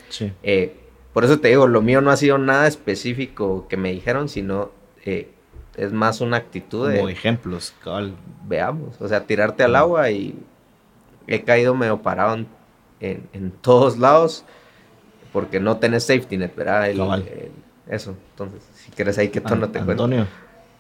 [0.43, 0.75] eh,
[1.13, 4.71] por eso te digo, lo mío no ha sido nada específico que me dijeron, sino
[5.05, 5.29] eh,
[5.77, 7.13] es más una actitud Como de...
[7.13, 8.15] ejemplos, cabal.
[8.49, 10.35] Veamos, o sea, tirarte al agua y
[11.27, 12.37] he caído medio parado
[13.01, 14.45] en, en, todos lados
[15.35, 16.89] porque no tenés safety net, ¿verdad?
[17.87, 19.93] eso, entonces, si quieres ahí que tono te cuento.
[20.05, 20.27] Antonio.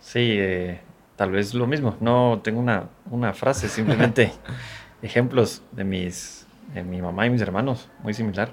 [0.01, 0.81] Sí, eh,
[1.17, 1.97] tal vez lo mismo.
[2.01, 4.33] No tengo una, una frase, simplemente
[5.03, 8.53] ejemplos de mis, de mi mamá y mis hermanos, muy similar.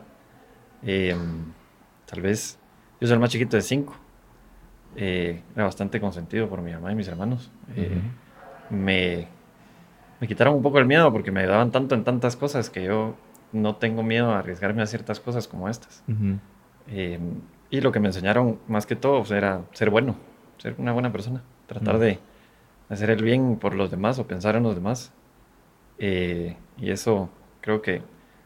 [0.84, 1.16] Eh,
[2.06, 2.58] Tal vez
[3.02, 3.94] yo soy el más chiquito de cinco.
[4.96, 7.52] Eh, era bastante consentido por mi mamá y mis hermanos.
[7.76, 8.00] Eh,
[8.70, 9.28] me,
[10.22, 13.16] me quitaron un poco el miedo porque me ayudaban tanto en tantas cosas que yo
[13.52, 16.02] no tengo miedo a arriesgarme a ciertas cosas como estas.
[16.88, 17.20] Eh,
[17.70, 20.16] y lo que me enseñaron más que todo pues, era ser bueno,
[20.58, 22.20] ser una buena persona, tratar de
[22.90, 25.12] hacer el bien por los demás o pensar en los demás.
[26.00, 27.30] y eso
[27.62, 28.02] creo que,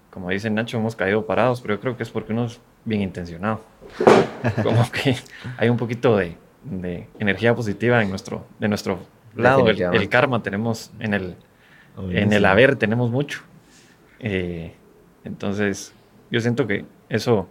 [0.09, 2.47] como dice Nacho, hemos caído parados, pero yo creo que es porque uno
[2.85, 3.61] bien intencionado.
[4.63, 5.15] Como que
[5.57, 6.35] hay un poquito de,
[7.19, 8.99] energía positiva en nuestro, de nuestro
[9.35, 9.67] lado.
[9.67, 11.35] El, karma tenemos en el,
[12.09, 13.41] en el haber, tenemos mucho.
[14.19, 14.73] Eh,
[15.23, 15.93] entonces,
[16.29, 17.47] yo siento que eso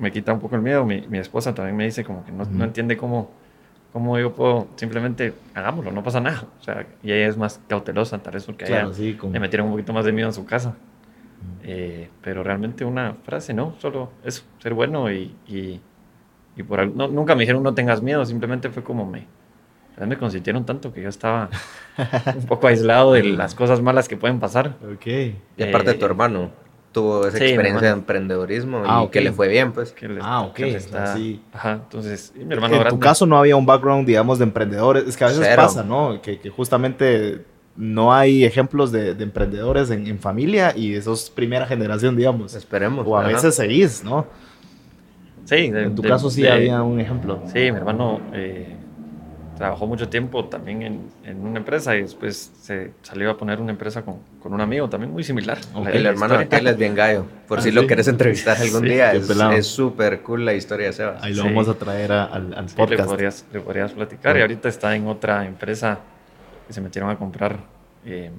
[0.00, 0.84] me quita un poco el miedo.
[0.84, 3.30] Mi, esposa también me dice como que no, entiende cómo,
[3.92, 6.44] cómo yo puedo simplemente hagámoslo, no pasa nada.
[6.60, 9.92] O sea, y ella es más cautelosa, tal vez porque ella le metieron un poquito
[9.92, 10.74] más de miedo en su casa.
[11.62, 13.74] Eh, pero realmente una frase, ¿no?
[13.78, 15.80] Solo es ser bueno y, y,
[16.62, 19.26] por nunca me dijeron no tengas miedo, simplemente fue como me,
[19.98, 21.48] me consintieron tanto que yo estaba
[22.36, 24.76] un poco aislado de las cosas malas que pueden pasar.
[24.94, 25.06] Ok.
[25.56, 26.50] Y aparte de tu eh, hermano,
[26.92, 29.94] tuvo esa experiencia de emprendedorismo ah, y que le fue bien, pues.
[30.20, 30.58] ah, ok.
[30.60, 31.16] Está,
[31.52, 35.04] Ajá, entonces, mi hermano En tu caso no había un background, digamos, de emprendedores.
[35.06, 36.20] Es que a veces pasa, ¿no?
[36.20, 37.44] Que, que justamente
[37.76, 42.54] no hay ejemplos de, emprendedores en, familia y eso es primera generación, digamos.
[42.54, 43.06] Esperemos.
[43.06, 44.26] O a veces seguís, ¿no?
[45.44, 45.70] Sí.
[45.74, 47.42] en tu caso sí había un ejemplo.
[47.46, 48.76] Sí, mi hermano, eh,
[49.60, 53.72] trabajó mucho tiempo también en, en, una empresa y después se salió a poner una
[53.72, 55.58] empresa con, con un amigo también muy similar.
[55.92, 57.26] el hermano de aquel es bien gallo.
[57.46, 61.22] Por ah, si lo quieres entrevistar algún día, es súper cool la historia de Sebas.
[61.22, 62.90] Ahí lo vamos a traer al, al podcast.
[62.90, 64.34] Le podrías, le podrías platicar.
[64.38, 65.98] Y ahorita está en otra empresa
[66.66, 67.58] que se metieron a comprar,
[68.06, 68.30] eh,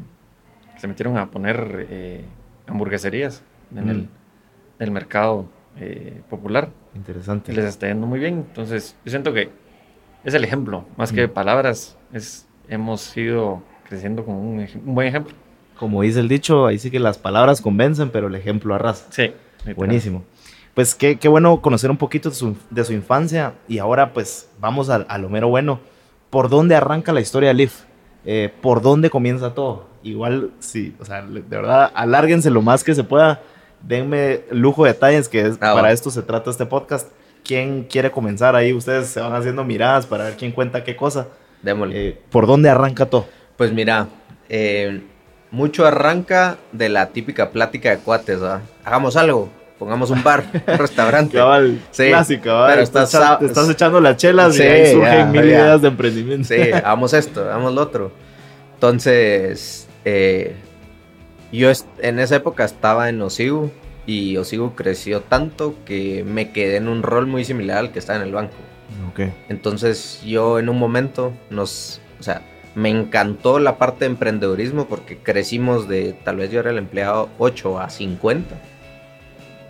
[0.78, 2.26] se metieron a poner eh,
[2.66, 3.44] hamburgueserías
[3.76, 4.10] en el,
[4.80, 5.46] el mercado
[5.80, 6.70] eh, popular.
[6.96, 7.54] Interesante.
[7.54, 8.44] Les está yendo muy bien.
[8.48, 9.61] Entonces, yo siento que
[10.24, 15.36] es el ejemplo, más que palabras, es, hemos ido creciendo con un, buen ejemplo.
[15.78, 19.08] Como dice el dicho, ahí sí que las palabras convencen, pero el ejemplo arrasa.
[19.10, 19.34] Sí.
[19.76, 20.24] Buenísimo.
[20.74, 24.50] Pues qué, qué, bueno conocer un poquito de su, de su infancia y ahora pues
[24.60, 25.80] vamos a, a, lo mero bueno.
[26.30, 27.82] ¿Por dónde arranca la historia de Leaf?
[28.24, 29.88] Eh, ¿Por dónde comienza todo?
[30.04, 33.42] Igual, sí, o sea, de verdad, alárguense lo más que se pueda
[33.84, 37.10] denme lujo de detalles, que es, ah, para esto se trata este podcast.
[37.44, 38.74] ¿Quién quiere comenzar ahí?
[38.74, 41.28] Ustedes se van haciendo miradas para ver quién cuenta qué cosa.
[41.62, 42.10] Démosle.
[42.10, 43.28] Eh, ¿Por dónde arranca todo?
[43.58, 44.08] Pues mira,
[44.50, 45.02] eh,
[45.52, 48.40] mucho arranca de la típica plática de cuates,
[48.84, 51.38] Hagamos algo, pongamos un bar, un restaurante.
[51.38, 55.82] Cabal, sí, clásica, Pero estás, te estás echando las chelas y ahí surgen mil ideas
[55.82, 56.48] de emprendimiento.
[56.48, 58.12] Sí, hagamos esto, hagamos lo otro.
[58.76, 60.56] Entonces, eh,
[61.52, 63.72] yo en esa época estaba en Osigu
[64.06, 68.20] y Osigu creció tanto que me quedé en un rol muy similar al que estaba
[68.20, 68.54] en el banco.
[69.12, 69.34] Okay.
[69.50, 72.42] Entonces yo en un momento nos, o sea,
[72.76, 77.30] me encantó la parte de emprendedurismo porque crecimos de, tal vez yo era el empleado
[77.38, 78.56] 8 a 50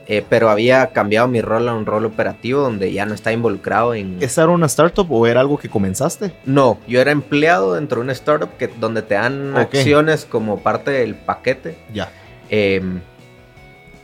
[0.08, 3.94] eh, pero había cambiado mi rol a un rol operativo donde ya no estaba involucrado
[3.94, 4.18] en...
[4.20, 6.34] ¿Esa era una startup o era algo que comenzaste?
[6.44, 10.92] No, yo era empleado dentro de una startup que, donde te dan acciones como parte
[10.92, 11.78] del paquete.
[11.94, 12.12] Ya.
[12.50, 13.00] Em,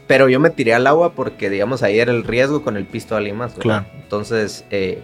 [0.07, 3.15] pero yo me tiré al agua porque, digamos, ahí era el riesgo con el pisto
[3.15, 3.53] de alguien más.
[3.53, 3.85] Claro.
[4.01, 5.01] Entonces, eh,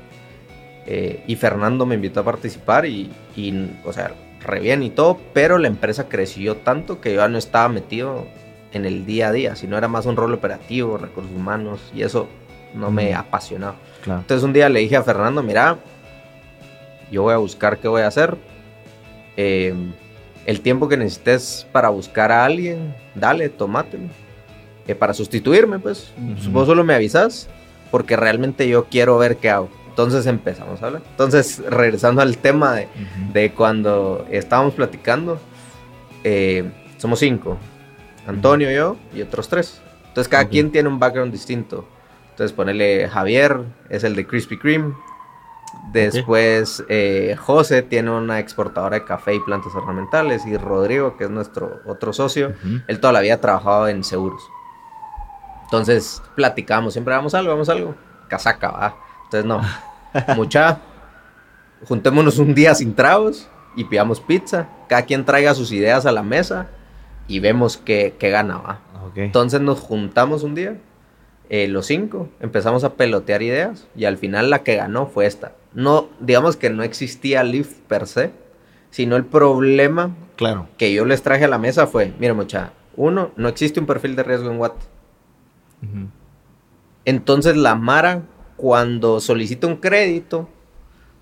[0.86, 5.20] eh, y Fernando me invitó a participar y, y, o sea, re bien y todo,
[5.34, 8.26] pero la empresa creció tanto que yo ya no estaba metido
[8.74, 12.28] en el día a día, sino era más un rol operativo, recursos humanos, y eso
[12.74, 13.76] no me apasionaba.
[14.06, 15.78] Entonces un día le dije a Fernando, mira,
[17.12, 18.38] yo voy a buscar qué voy a hacer.
[19.38, 19.94] Em,
[20.46, 24.10] el tiempo que necesites para buscar a alguien, dale, tomátelo.
[24.88, 26.12] Eh, para sustituirme, pues,
[26.52, 27.50] vos solo me avisas,
[27.92, 29.70] porque realmente yo quiero ver qué hago.
[29.88, 31.02] Entonces empezamos a hablar.
[31.12, 32.88] Entonces, regresando al tema de,
[33.32, 35.40] de cuando estábamos platicando,
[36.24, 37.58] eh, somos cinco.
[38.28, 39.82] Antonio, yo y otros tres.
[40.08, 41.86] Entonces cada quien tiene un background distinto.
[42.32, 44.94] Entonces ponele Javier, es el de Krispy Kreme.
[45.92, 50.46] Después eh, José tiene una exportadora de café y plantas ornamentales.
[50.46, 52.54] Y Rodrigo, que es nuestro otro socio,
[52.88, 54.42] él toda la vida ha trabajado en seguros.
[55.74, 57.96] Entonces platicamos, siempre vamos algo, vamos algo.
[58.28, 58.96] Casaca, va.
[59.24, 59.60] Entonces no.
[60.36, 60.82] Mucha.
[61.88, 64.70] Juntémonos un día sin tragos y pidamos pizza.
[64.88, 66.68] Cada quien traiga sus ideas a la mesa
[67.28, 68.82] y vemos qué, qué gana, ¿va?
[69.16, 70.78] Entonces nos juntamos un día,
[71.50, 75.54] eh, los cinco, empezamos a pelotear ideas y al final la que ganó fue esta.
[75.74, 78.32] No, digamos que no existía Leaf per se,
[78.92, 80.68] sino el problema claro.
[80.78, 84.16] que yo les traje a la mesa fue, mira mucha, uno, no existe un perfil
[84.16, 84.93] de riesgo en Watt.
[87.06, 88.24] Entonces la Mara,
[88.56, 90.48] cuando solicita un crédito,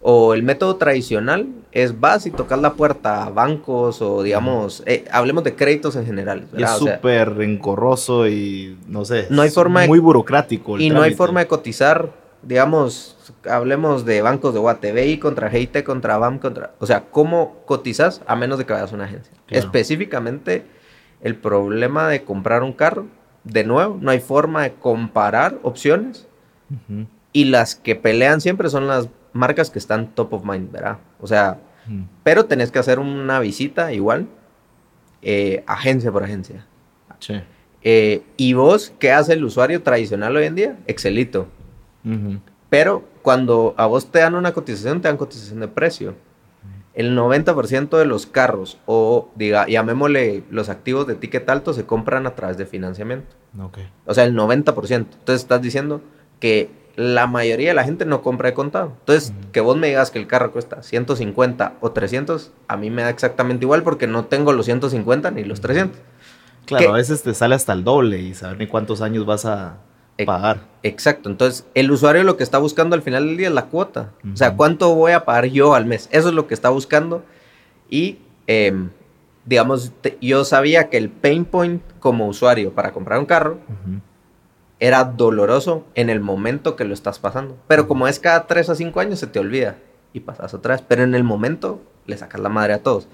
[0.01, 5.05] o el método tradicional es vas y tocas la puerta a bancos o digamos, eh,
[5.11, 6.47] hablemos de créditos en general.
[6.57, 10.79] es súper encorroso y no sé, no hay forma muy burocrático.
[10.79, 13.15] y no hay forma de cotizar, digamos,
[13.47, 16.71] hablemos de bancos de UATBI contra GIT, contra BAM, contra...
[16.79, 19.33] O sea, ¿cómo cotizas a menos de que vayas a una agencia?
[19.49, 20.65] Específicamente,
[21.21, 23.05] el problema de comprar un carro,
[23.43, 26.27] de nuevo, no hay forma de comparar opciones.
[27.33, 30.99] Y las que pelean siempre son las marcas que están top of mind, ¿verdad?
[31.19, 32.03] O sea, mm.
[32.23, 34.27] pero tenés que hacer una visita igual,
[35.21, 36.65] eh, agencia por agencia.
[37.19, 37.41] Sí.
[37.83, 40.77] Eh, y vos, ¿qué hace el usuario tradicional hoy en día?
[40.87, 41.47] Excelito.
[42.69, 46.15] Pero cuando a vos te dan una cotización, te dan cotización de precio.
[46.93, 52.27] El 90% de los carros, o diga, llamémosle los activos de ticket alto, se compran
[52.27, 53.35] a través de financiamiento.
[53.57, 53.89] Okay.
[54.05, 54.91] O sea, el 90%.
[54.91, 56.01] Entonces estás diciendo
[56.39, 58.93] que la mayoría de la gente no compra de contado.
[58.99, 63.03] Entonces, que vos me digas que el carro cuesta 150 o 300, a mí me
[63.03, 65.97] da exactamente igual porque no tengo los 150 ni los 300.
[66.65, 69.77] Claro, a veces te sale hasta el doble y saber ni cuántos años vas a
[70.25, 70.71] pagar.
[70.83, 74.11] Exacto, entonces el usuario lo que está buscando al final del día es la cuota.
[74.33, 76.09] O sea, ¿cuánto voy a pagar yo al mes?
[76.11, 77.23] Eso es lo que está buscando.
[77.89, 78.89] Y, em,
[79.45, 83.59] digamos, yo sabía que el pain point como usuario para comprar un carro
[84.79, 87.57] era doloroso en el momento que lo estás pasando.
[87.67, 89.77] Pero como es cada 3 a 5 años, se te olvida.
[90.13, 90.83] y pasas otra vez.
[90.85, 93.07] Pero en el momento le sacas la madre a todos.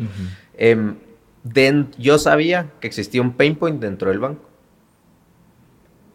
[0.57, 0.95] Em,
[1.97, 4.46] yo sabía que existía un pain point dentro del banco.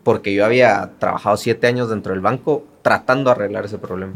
[0.03, 4.13] Porque yo había trabajado siete años dentro del banco tratando de arreglar ese problema.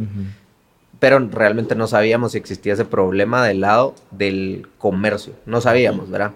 [0.98, 5.34] Pero realmente no sabíamos si existía ese problema del lado del comercio.
[5.44, 6.32] No sabíamos, ¿verdad?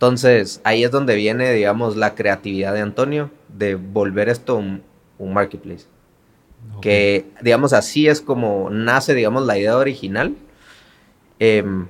[0.00, 4.82] Entonces, ahí es donde viene, digamos, la creatividad de Antonio de volver esto un,
[5.18, 5.84] marketplace.
[6.80, 10.34] Que, digamos, así es como nace, digamos, la idea original.
[11.38, 11.88] Em,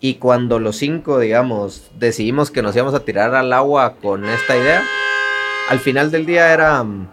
[0.00, 4.56] y cuando los cinco, digamos, decidimos que nos íbamos a tirar al agua con esta
[4.56, 4.82] idea,
[5.68, 6.82] al final del día era...
[6.82, 7.08] Mm,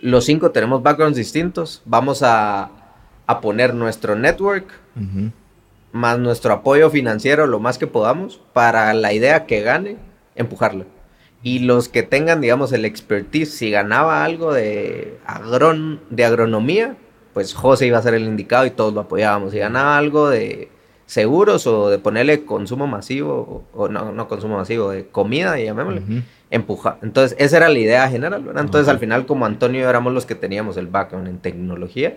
[0.00, 1.82] los cinco tenemos backgrounds distintos.
[1.84, 2.70] Vamos a,
[3.40, 4.68] poner nuestro network
[5.92, 9.96] más nuestro apoyo financiero lo más que podamos para la idea que gane,
[10.36, 10.84] empujarla.
[11.42, 16.96] Y los que tengan, digamos, el expertise, si ganaba algo de, agron de agronomía,
[17.34, 19.52] pues José iba a ser el indicado y todos lo apoyábamos.
[19.52, 20.70] Si ganaba algo de
[21.06, 26.02] seguros o de ponerle consumo masivo, o, no, no consumo masivo, de comida, llamémosle,
[26.50, 26.98] empuja.
[27.02, 30.76] Entonces, esa era la idea general, Entonces, al final, como Antonio éramos los que teníamos
[30.76, 32.16] el background en tecnología,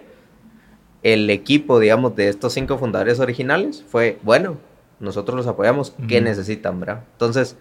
[1.04, 4.58] el equipo, digamos, de estos cinco fundadores originales fue, bueno,
[5.00, 7.04] nosotros los apoyamos, ¿qué necesitan, verdad?
[7.14, 7.56] Entonces,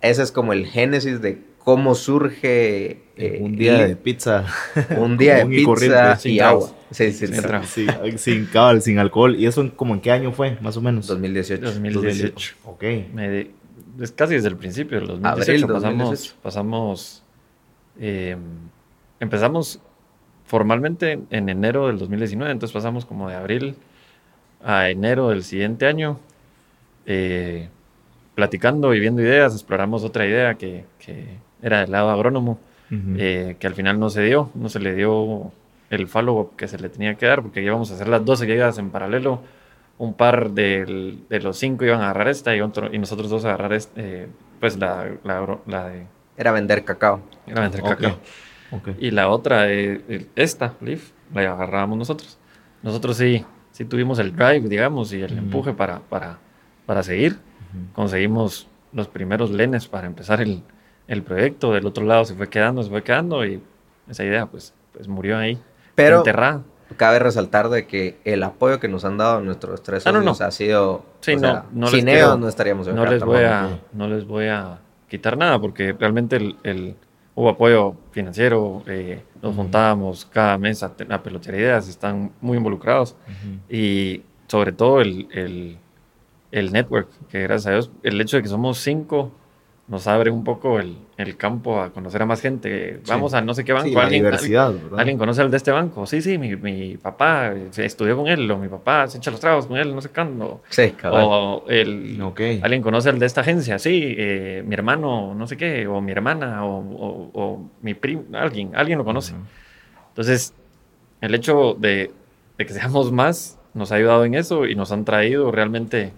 [0.00, 3.02] ese es como el génesis de cómo surge...
[3.16, 4.46] Eh, un día de pizza.
[4.98, 6.70] Un día de pizza y, agua.
[6.90, 7.34] Sí, sí, sí,
[8.16, 9.36] sin cabal, sin alcohol.
[9.36, 11.06] ¿Y eso como en qué año fue, más o menos?
[11.06, 11.64] 2018.
[11.64, 12.56] 2018.
[12.64, 12.84] Ok.
[14.00, 15.66] Es casi desde el principio, el 2018.
[15.68, 17.22] pasamos, pasamos
[17.98, 18.36] eh,
[19.20, 19.80] empezamos
[20.46, 23.76] formalmente en enero del 2019, entonces pasamos como de abril
[24.64, 26.18] a enero del siguiente año,
[27.06, 27.68] eh,
[28.34, 30.84] platicando y viendo ideas, exploramos otra idea que,
[31.62, 32.58] era del lado agrónomo,
[32.90, 35.52] eh, que al final no se dio, no se le dio
[35.90, 38.78] el follow que se le tenía que dar, porque íbamos a hacer las 12 llegadas
[38.78, 39.42] en paralelo,
[40.00, 43.48] un par de, los cinco iban a agarrar esta y, otro, y nosotros dos a
[43.48, 45.10] agarrar este, pues la,
[45.66, 46.06] la, de...
[46.38, 47.20] Era vender cacao.
[47.46, 48.18] Era vender cacao.
[48.98, 52.38] Y la otra, eh, esta, Leaf, la agarrábamos nosotros.
[52.82, 56.38] Nosotros sí, sí tuvimos el drive, digamos, y el empuje para, para,
[56.86, 57.38] para seguir.
[57.92, 60.62] Conseguimos los primeros lenes para empezar el,
[61.08, 61.74] el, proyecto.
[61.74, 63.62] Del otro lado se fue quedando, se fue quedando y
[64.08, 65.60] esa idea pues, pues murió ahí.
[65.94, 66.62] Pero enterrada.
[66.96, 70.50] Cabe resaltar de que el apoyo que nos han dado nuestros tres ah, socios ha
[70.50, 71.04] sido...
[71.20, 74.46] Sí, no, no sin ellos no estaríamos en no les voy a No les voy
[74.46, 76.96] a quitar nada porque realmente el
[77.40, 83.16] hubo apoyo financiero, eh, nos juntábamos cada mes a, a pelotear ideas, están muy involucrados.
[83.68, 85.78] Y sobre todo el, el,
[86.50, 89.32] el, network, que gracias a Dios, el hecho de que somos cinco
[89.90, 93.00] nos abre un poco el, el campo a conocer a más gente.
[93.08, 93.98] Vamos a no sé qué banco.
[93.98, 96.06] alguien, diversidad, alguien, conoce al de este banco.
[96.06, 99.66] Sí, sí, mi, mi, papá estudió con él, o mi papá se echa los tragos
[99.66, 100.62] con él, no sé cuándo.
[100.68, 102.22] Sí, O el,
[102.62, 106.12] alguien conoce al de esta agencia, sí, eh, mi hermano, no sé qué, o mi
[106.12, 109.34] hermana, o, o, mi primo, alguien, alguien lo conoce.
[110.10, 110.54] Entonces,
[111.20, 112.12] el hecho de,
[112.58, 116.12] de que seamos más nos ha ayudado en eso y nos han traído realmente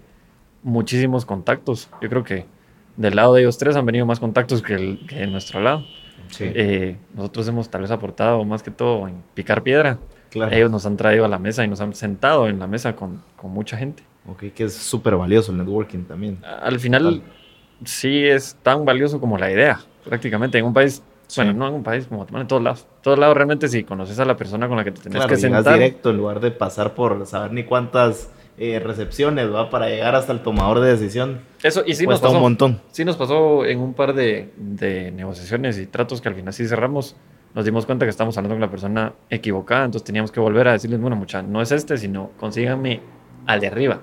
[0.61, 1.89] muchísimos contactos.
[2.03, 2.45] Yo creo que
[2.95, 5.85] del lado de ellos tres han venido más contactos que, el, que de nuestro lado.
[6.39, 9.99] Eh, nosotros hemos tal vez aportado más que todo en picar piedra.
[10.33, 13.21] Ellos nos han traído a la mesa y nos han sentado en la mesa con,
[13.35, 14.03] con mucha gente.
[14.27, 16.39] Ok, que es súper valioso el networking también.
[16.43, 17.21] Al final,
[17.85, 20.57] sí es tan valioso como la idea, prácticamente.
[20.57, 21.03] En un país,
[21.35, 22.87] bueno, no en un país como en todos lados.
[22.97, 25.35] En todos lados, realmente, si conoces a la persona con la que te tienes que
[25.35, 25.73] sentar.
[25.73, 29.69] directo en lugar de pasar por saber ni cuántas eh, recepciones, ¿va?
[29.69, 31.41] Para llegar hasta el tomador de decisión.
[31.63, 32.35] Eso, y sí nos pasó.
[32.35, 32.81] un montón.
[32.91, 36.67] Sí nos pasó en un par de, de, negociaciones y tratos que al final sí
[36.67, 37.15] cerramos.
[37.55, 40.73] Nos dimos cuenta que estamos hablando con la persona equivocada, entonces teníamos que volver a
[40.73, 42.99] decirles, bueno, mucha, no es este, sino consíganme
[43.45, 44.01] al de arriba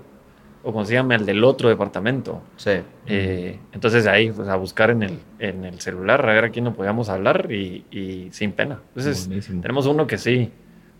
[0.62, 2.42] o consíganme al del otro departamento.
[2.56, 2.72] Sí.
[3.06, 6.64] Eh, entonces ahí, pues, a buscar en el, en el celular, a ver a quién
[6.64, 8.80] no podíamos hablar y, y sin pena.
[8.94, 9.28] Entonces
[9.62, 10.52] tenemos uno que sí,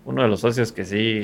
[0.04, 1.22] uno de los socios que sí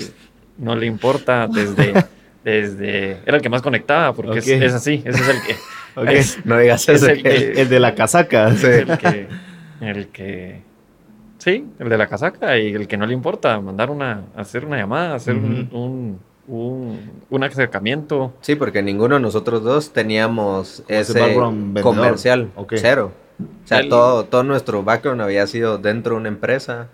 [0.58, 1.92] no le importa desde
[2.46, 3.18] desde...
[3.26, 6.38] Era el que más conectaba, porque es, así, ese es el que...
[6.44, 8.54] no digas eso, el, el, de la casaca.
[8.54, 8.66] Sí.
[8.66, 9.28] El, que,
[9.80, 10.62] el que...
[11.38, 14.76] Sí, el de la casaca y el que no le importa mandar una, hacer una
[14.76, 18.32] llamada, hacer un, un, un, acercamiento.
[18.40, 21.36] Sí, porque ninguno de nosotros dos teníamos ese
[21.82, 23.12] comercial, cero.
[23.64, 26.88] O sea, todo, todo nuestro background había sido dentro de una empresa.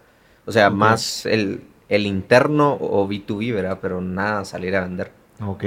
[0.44, 3.78] O sea, más el, el interno o B2B, ¿verdad?
[3.82, 5.10] Pero nada salir a vender.
[5.44, 5.64] Ok.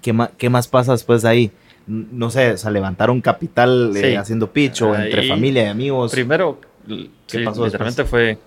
[0.00, 1.52] ¿Qué, más, qué más pasa después de ahí?
[1.86, 6.12] No sé, o sea, levantar un capital eh, haciendo pitch o entre familia y amigos.
[6.12, 6.60] Primero,
[7.28, 8.38] ¿qué literalmente fue...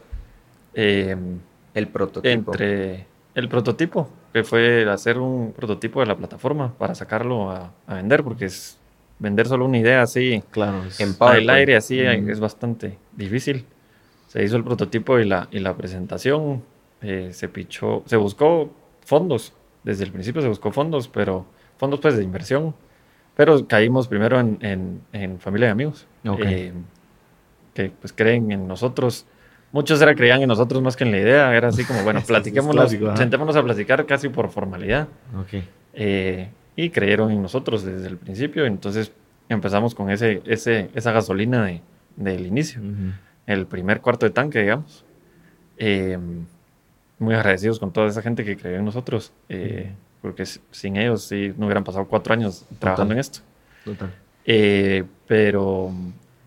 [0.74, 1.40] Em,
[1.74, 2.30] el prototipo.
[2.52, 4.10] Entre el prototipo.
[4.34, 8.78] que fue hacer un prototipo de la plataforma para sacarlo a, a vender, porque es
[9.20, 10.82] vender solo una idea así Claro.
[11.00, 11.50] En PowerPoint.
[11.52, 12.30] aire así Mm.
[12.30, 13.66] es bastante difícil.
[14.28, 16.64] Se hizo el prototipo y la, y la presentación,
[17.02, 18.72] eh, se pichó, se buscó
[19.02, 21.46] fondos, desde el principio se buscó fondos, pero
[21.78, 22.74] fondos pues de inversión,
[23.36, 26.40] pero caímos primero en, en- en familia y amigos, Ok.
[26.46, 26.74] eh,
[27.74, 29.26] que pues creen en nosotros.
[29.72, 32.92] Muchos era creían en nosotros más que en la idea, era así como, bueno, platiquémonos,
[33.18, 35.10] sentémonos a platicar casi por formalidad.
[35.94, 38.66] Eh, y creyeron en nosotros desde el principio.
[38.66, 39.12] Entonces
[39.50, 41.82] empezamos con ese, ese, esa gasolina de,
[42.16, 42.82] del inicio,
[43.46, 45.04] el primer cuarto de tanque, digamos.
[45.78, 46.18] Eh,
[47.20, 49.92] muy agradecidos con toda esa gente que creyó en nosotros, eh,
[50.22, 53.40] porque sin ellos sí no hubieran pasado cuatro años trabajando en esto.
[53.84, 54.14] Total.
[54.46, 55.92] Eh, pero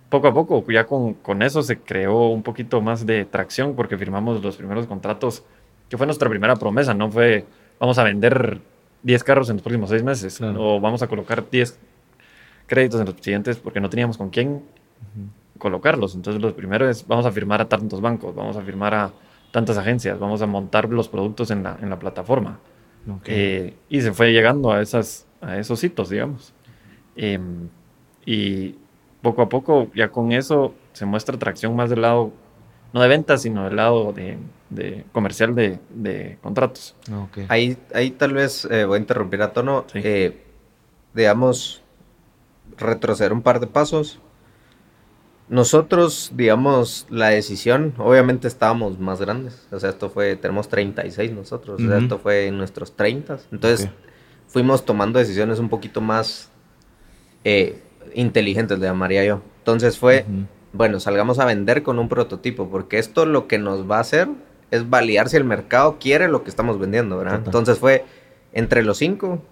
[0.08, 3.96] poco a poco, ya con, con eso se creó un poquito más de tracción porque
[3.98, 5.42] firmamos los primeros contratos,
[5.88, 7.44] que fue nuestra primera promesa, no fue
[7.80, 8.60] vamos a vender
[9.02, 10.76] 10 carros en los próximos seis meses Claro.
[10.76, 11.78] o vamos a colocar 10
[12.66, 14.62] créditos en los siguientes porque no teníamos con quién
[15.58, 16.14] colocarlos.
[16.14, 19.10] Entonces, lo primero es vamos a firmar a tantos bancos, vamos a firmar a
[19.50, 22.58] tantas agencias, vamos a montar los productos en la, en la plataforma.
[23.08, 23.22] Ok.
[23.26, 26.52] Eh, y se fue llegando a, esas, a esos hitos, digamos.
[27.16, 27.68] Em,
[28.26, 28.74] y
[29.22, 32.32] poco a poco, ya con eso, se muestra atracción más del lado,
[32.92, 34.38] no de ventas, sino del lado de,
[34.70, 36.94] de comercial de, de contratos.
[37.12, 37.38] Ok.
[37.48, 39.84] Ahí, ahí tal vez eh, voy a interrumpir a tono.
[39.92, 40.00] Sí.
[40.04, 40.44] eh,
[41.14, 41.82] digamos,
[42.76, 44.20] retroceder un par de pasos.
[45.48, 49.66] Nosotros, digamos, la decisión, obviamente estábamos más grandes.
[49.70, 51.80] O sea, esto fue, tenemos 36 nosotros.
[51.80, 53.38] O sea, esto fue en nuestros 30.
[53.50, 53.88] Entonces,
[54.46, 56.50] fuimos tomando decisiones un poquito más
[57.44, 57.80] eh,
[58.14, 59.42] inteligentes, le llamaría yo.
[59.58, 60.24] Entonces fue,
[60.72, 64.28] bueno, salgamos a vender con un prototipo, porque esto lo que nos va a hacer
[64.70, 67.38] es validar si el mercado quiere lo que estamos vendiendo, ¿verdad?
[67.38, 67.46] Total.
[67.46, 68.04] Entonces fue
[68.52, 69.42] entre los cinco.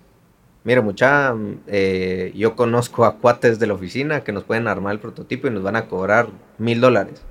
[0.66, 1.32] Mire, mucha,
[1.68, 5.50] eh, yo conozco a cuates de la oficina que nos pueden armar el prototipo y
[5.50, 6.26] nos van a cobrar
[6.58, 7.22] mil dólares.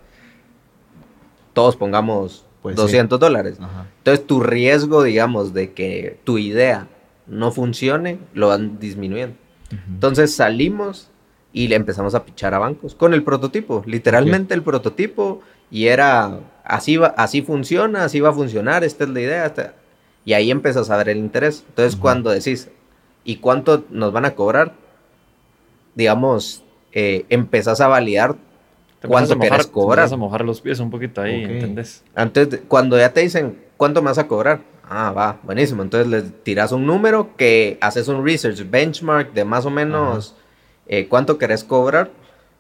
[1.54, 2.82] Todos pongamos Pues sí.
[2.82, 3.58] 200 dólares.
[3.60, 3.88] Ajá.
[3.98, 6.88] Entonces tu riesgo, digamos, de que tu idea
[7.28, 9.36] no funcione, lo van disminuyendo.
[9.68, 9.82] Ujú.
[9.96, 11.10] Entonces salimos
[11.52, 16.40] y le empezamos a pichar a bancos con el prototipo, literalmente el prototipo y era
[16.64, 19.74] así va, así funciona, así va a funcionar, esta es la idea, esta-
[20.26, 21.66] y ahí empiezas a ver el interés.
[21.70, 22.70] Entonces cuando decís,
[23.26, 24.72] ¿y cuánto nos van a cobrar?
[25.96, 26.64] Digamos,
[26.94, 28.36] eh, empezás a validar
[29.02, 30.00] Te ¿Cuánto empiezas a mojar- querés te cobrar?
[30.00, 31.44] empiezas a mojar los pies un poquito ahí.
[31.44, 32.04] ¿entendés?
[32.16, 34.62] Antes, de- cuando ya te dicen, ¿cuánto me vas a cobrar?
[34.90, 35.84] Ah, va, buenísimo.
[35.84, 40.36] Entonces les tiras un número que haces un research benchmark de más o menos
[40.88, 42.10] eh, cuánto querés cobrar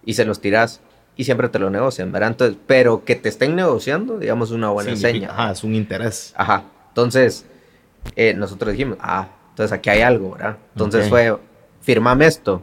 [0.06, 0.82] y se los tiras
[1.16, 2.32] y siempre te lo negocian, ¿verdad?
[2.32, 5.32] Entonces, pero que te estén negociando, digamos, es una buena Significa- seña.
[5.32, 6.34] Ajá, es un interés.
[6.36, 6.64] Ajá.
[6.90, 7.46] Entonces,
[8.16, 10.58] eh, nosotros dijimos, ah, entonces aquí hay algo, ¿verdad?
[10.74, 11.10] Entonces Ok.
[11.10, 11.38] fue,
[11.82, 12.62] firmame esto.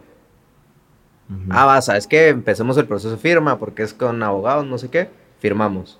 [1.30, 1.40] Ujú.
[1.50, 2.28] Ah, va, ¿sabes qué?
[2.28, 5.08] Empecemos el proceso de firma porque es con abogados, no sé qué.
[5.38, 5.98] Firmamos.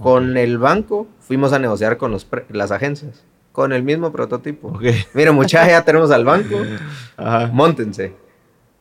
[0.00, 3.24] Con el banco fuimos a negociar con los las agencias.
[3.52, 4.68] Con el mismo prototipo.
[4.68, 4.82] Ok.
[5.14, 6.56] Mira, muchachos, ya tenemos al banco.
[7.16, 7.48] Ajá.
[7.52, 8.14] Móntense.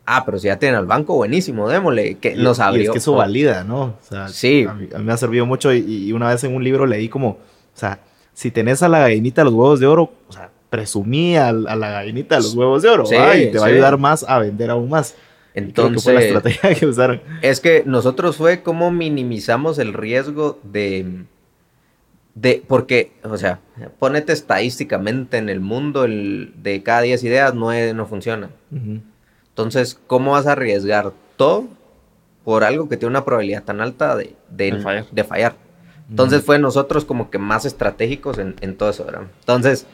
[0.05, 2.15] Ah, pero si ya tienen al banco, buenísimo, démosle.
[2.19, 2.83] Que Y- nos y abrió.
[2.83, 3.81] es que eso valida, ¿no?
[3.81, 4.65] O sea, Sí.
[4.69, 6.85] A mí, a mí me ha servido mucho y, y una vez en un libro
[6.85, 7.37] leí como, o
[7.73, 7.99] sea,
[8.33, 11.89] si tenés a la gallinita los huevos de oro, o sea, presumí al- a, la
[11.91, 13.35] gallinita de los huevos de oro, Sí, ¿va?
[13.35, 15.15] y te va a ayudar más a vender aún más.
[15.55, 17.21] Y creo que fue la Entonces, estrategia que usaron.
[17.41, 21.23] es que nosotros fue como minimizamos el riesgo de.
[22.35, 23.59] De, porque, o sea,
[23.97, 28.51] ponete estadísticamente en el mundo, el, de cada 10 ideas, 9 no funcionan.
[28.71, 29.01] Ujú.
[29.49, 31.67] Entonces, ¿cómo vas a arriesgar todo
[32.45, 35.05] por algo que tiene una probabilidad tan alta de, de, De fallar.
[35.11, 35.55] de fallar?
[36.09, 39.23] Entonces, fue nosotros como que más estratégicos en, en todo eso, ¿verdad?
[39.41, 39.85] Entonces,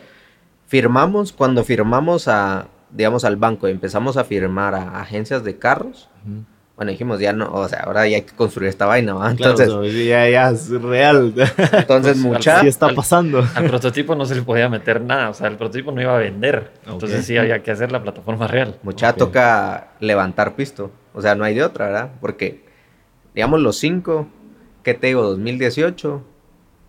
[0.67, 6.09] firmamos, cuando firmamos a, digamos, al banco y empezamos a firmar a agencias de carros,
[6.25, 6.43] Ujú.
[6.75, 9.33] bueno, dijimos, ya no, o sea, ahora ya hay que construir esta vaina, ¿va?
[9.35, 9.91] Claro, Entonces, o sea,
[10.25, 11.33] ya, ya es real.
[11.35, 12.61] entonces Pues, mucha...
[12.61, 13.45] Sí está al- pasando.
[13.55, 16.19] Al prototipo no se le podía meter nada, o sea, el prototipo no iba a
[16.19, 16.71] vender.
[16.87, 17.25] Entonces Ok.
[17.25, 18.75] sí había que hacer la plataforma real.
[18.83, 19.17] Mucha Ok.
[19.17, 20.91] toca levantar pisto.
[21.13, 22.09] O sea, no hay de otra, ¿verdad?
[22.19, 22.65] Porque,
[23.33, 24.27] digamos, los cinco,
[24.83, 25.21] ¿qué te digo?
[25.23, 26.21] 2018,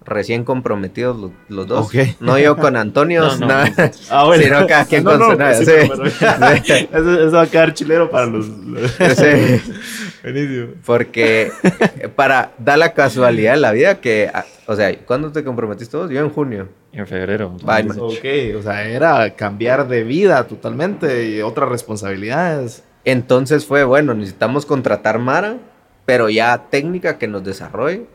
[0.07, 1.87] recién comprometidos los, los dos.
[1.87, 1.95] Ok.
[2.21, 3.91] No yo con Antonio, No, no, nada.
[4.11, 4.43] Ah, bueno.
[4.45, 5.71] Sino cada quien No, con no, su nave, sí,
[6.93, 8.47] eso, eso va a quedar chilero para los...
[8.49, 9.73] los- Sí.
[10.23, 10.73] Buenísimo.
[10.85, 11.51] Porque
[12.01, 15.97] eh, para dar la casualidad de la vida que, ah, o sea, ¿cuándo te comprometiste
[15.97, 16.11] vos?
[16.11, 16.69] Yo en junio.
[16.93, 17.51] En febrero.
[17.63, 18.11] Bye, entonces, man.
[18.53, 22.83] Ok, o sea, era cambiar de vida totalmente y otras responsabilidades.
[23.05, 25.59] Entonces fue, bueno, necesitamos contratar Mara,
[26.07, 28.07] pero ya técnica que nos desarrolle.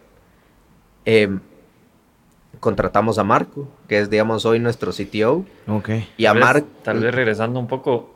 [1.06, 1.40] Em,
[2.62, 5.44] contratamos a Marco, que es, digamos, hoy nuestro CTO.
[5.68, 5.90] Ok.
[6.16, 6.68] Y a Marco...
[6.84, 8.16] Tal vez regresando un poco,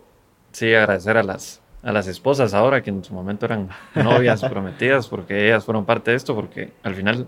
[0.53, 5.07] sí, agradecer a las, a las esposas ahora, que en su momento eran novias prometidas,
[5.09, 7.27] porque ellas fueron parte de esto, porque al final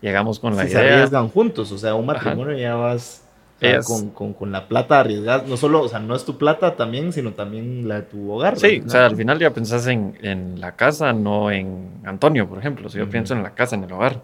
[0.00, 0.94] llegamos con la se idea.
[0.94, 3.20] arriesgan juntos, o sea, un matrimonio ya vas
[3.56, 5.44] o sea, Ellas- con, con- con la plata arriesgada.
[5.46, 8.58] No solo, o sea, no es tu plata también, sino también la de tu hogar.
[8.58, 8.86] Sí, ¿no?
[8.86, 12.88] o sea, al final ya pensás en, en la casa, no en Antonio, por ejemplo.
[12.88, 13.12] Si yo Ujú.
[13.12, 14.22] pienso en la casa, en el hogar.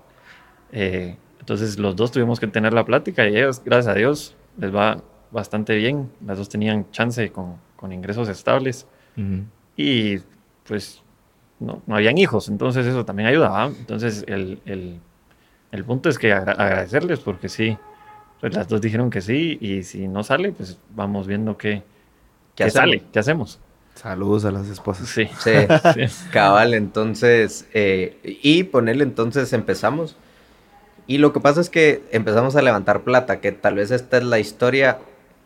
[0.72, 1.16] Eh,
[1.50, 5.02] entonces los dos tuvimos que tener la plática y ellos, gracias a Dios, les va
[5.32, 6.08] bastante bien.
[6.24, 8.86] Las dos tenían chance con, con ingresos estables
[9.16, 9.42] Ujú.
[9.76, 10.18] y
[10.64, 11.02] pues
[11.58, 13.66] no, no habían hijos, entonces eso también ayudaba.
[13.66, 15.00] Entonces el, el-
[15.72, 17.76] el punto es que agra- agradecerles porque sí,
[18.40, 21.82] pues las dos dijeron que sí y si no sale, pues vamos viendo qué,
[22.54, 23.58] ¿Qué qué sale, qué hacemos.
[23.96, 25.08] Saludos a las esposas.
[25.08, 25.26] Sí.
[25.40, 25.50] Sí,
[25.94, 26.28] sí.
[26.30, 30.16] cabal, entonces, eh, y ponerle entonces empezamos.
[31.10, 34.22] Y lo que pasa es que empezamos a levantar plata, que tal vez esta es
[34.22, 34.98] la historia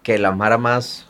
[0.02, 1.06] que la Mara más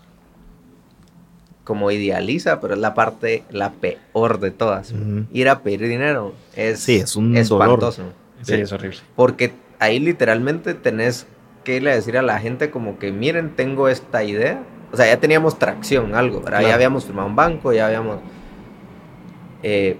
[1.65, 4.95] como idealiza, pero es la parte, la peor de todas.
[5.33, 7.43] Ir a pedir dinero es, Sí, es un dolor.
[7.43, 8.03] espantoso.
[8.43, 8.99] Sí, es horrible.
[9.17, 11.27] Porque ahí literalmente tenés
[11.65, 14.63] que irle a decir a la gente como que miren, tengo esta idea.
[14.93, 16.59] O sea, ya teníamos tracción, algo, ¿verdad?
[16.61, 16.69] Claro.
[16.69, 18.19] Ya habíamos firmado un banco, ya habíamos...
[19.65, 19.97] eh,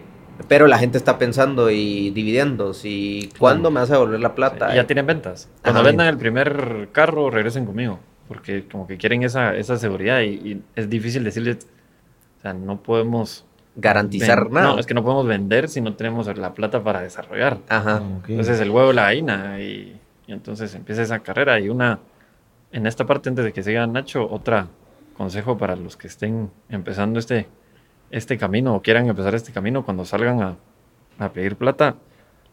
[0.49, 4.73] pero la gente está pensando y dividendos y cuándo me vas a devolver la plata.
[4.73, 5.49] Y ya tienen ventas.
[5.63, 5.89] Cuando Ajá.
[5.89, 8.01] vendan el primer carro, regresen conmigo.
[8.29, 11.67] Porque como que quieren esa, esa seguridad y, y es difícil decirles,
[12.39, 13.45] o sea, no podemos...
[13.77, 14.75] Garantizar nada.
[14.75, 17.59] No, es que no podemos vender si no tenemos la plata para desarrollar.
[17.69, 18.03] Ajá.
[18.19, 18.29] Ok.
[18.29, 21.99] Entonces el huevo y la gallina y, y entonces empieza esa carrera y una,
[22.71, 24.69] en esta parte antes de que siga Nacho, otra
[25.17, 27.49] consejo para los que estén empezando este,
[28.17, 30.57] este camino o quieran empezar este camino cuando salgan a,
[31.19, 31.97] a pedir plata,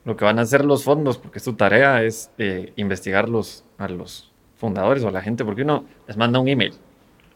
[0.05, 3.88] lo que van a hacer los fondos, porque es tu tarea, es eh, investigarlos a
[3.88, 6.74] los fundadores o a la gente, porque uno les manda un email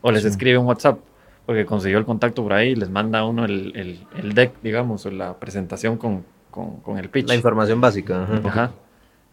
[0.01, 0.29] o les Sí.
[0.29, 0.99] escribe un WhatsApp,
[1.45, 4.53] porque consiguió el contacto por ahí y les manda a uno el, el, el deck,
[4.63, 7.27] digamos, o la presentación con, con, con el pitch.
[7.27, 8.23] La información básica.
[8.23, 8.41] ajá.
[8.47, 8.71] Ajá.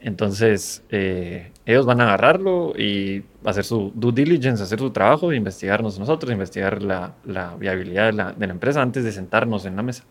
[0.04, 5.98] Entonces, eh, ellos van a agarrarlo y hacer su due diligence, hacer su trabajo, investigarnos
[5.98, 9.82] nosotros, investigar la, la viabilidad de la, de la empresa antes de sentarnos en la
[9.82, 10.04] mesa.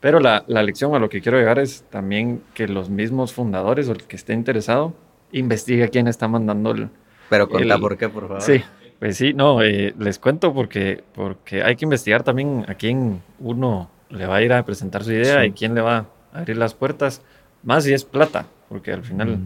[0.00, 3.88] Pero la, la lección a lo que quiero llegar es también que los mismos fundadores
[3.88, 4.94] o el que esté interesado
[5.32, 6.88] investigue a quién está mandando el...
[7.28, 8.40] Pero contá El- por qué, por favor.
[8.42, 8.62] Sí,
[8.98, 13.90] pues sí, no, eh, les cuento porque, porque hay que investigar también a quién uno
[14.08, 15.48] le va a ir a presentar su idea Sí.
[15.48, 17.20] y quién le va a abrir las puertas,
[17.62, 19.38] más si es plata, porque al final,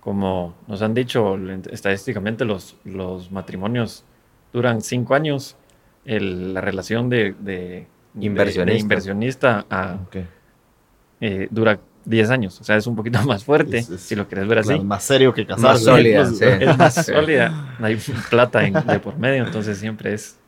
[0.00, 1.36] como nos han dicho
[1.70, 4.04] estadísticamente, los, los matrimonios
[4.52, 5.56] duran cinco años,
[6.04, 7.34] el- la relación de,
[8.18, 8.72] Inversionista.
[8.72, 9.98] de inversionista a,
[11.20, 14.26] eh, dura 10 años, o sea, es un poquito más fuerte, Es- es- si lo
[14.26, 14.78] quieres ver así.
[14.80, 15.62] Más serio que casarse.
[15.66, 16.44] Más sólida, Pues, sí.
[16.44, 17.98] Es más sólida, no hay
[18.30, 20.38] plata en- de por medio, entonces siempre es,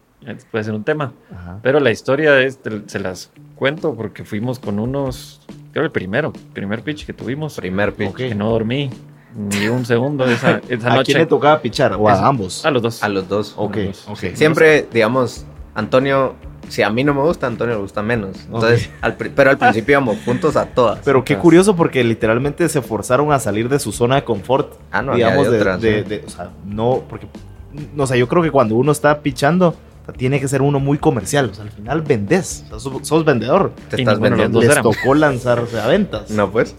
[0.51, 1.13] puede ser un tema.
[1.31, 1.59] Ajá.
[1.63, 5.43] Pero la historia es, te- se las cuento porque fuimos con unos,
[5.73, 8.15] creo el primero, primer pitch que tuvimos, Primer pitch.
[8.15, 8.91] Que no dormí
[9.35, 11.13] ni un segundo esa, esa ¿A noche.
[11.13, 11.95] quién le tocaba pichar?
[11.95, 12.65] ¿O a ambos?
[12.67, 13.03] A los dos.
[13.03, 13.55] A los dos.
[13.57, 14.09] Ok, a los dos.
[14.09, 14.35] ok.
[14.35, 15.45] Siempre, digamos,
[15.75, 16.35] Antonio,
[16.69, 18.37] si a mí no me gusta, a Antonio le gusta menos.
[18.47, 21.01] Entonces, al pri- pero al principio íbamos juntos a todas.
[21.05, 24.73] Pero qué curioso porque literalmente se forzaron a salir de su zona de confort.
[24.91, 26.09] Ah, no, digamos, de de, otras, de- ¿no?
[26.09, 27.27] de- o sea, no, porque,
[27.95, 29.75] no, o sea, yo creo que cuando uno está pichando,
[30.11, 31.51] sea, tiene que ser uno muy comercial.
[31.51, 33.73] O sea, al final vendés, o sea, sos, sos vendedor.
[33.89, 34.61] Te Y estás ninguno vendiendo.
[34.61, 34.97] Les éramos.
[34.97, 36.31] tocó lanzarse a ventas.
[36.31, 36.75] No, pues.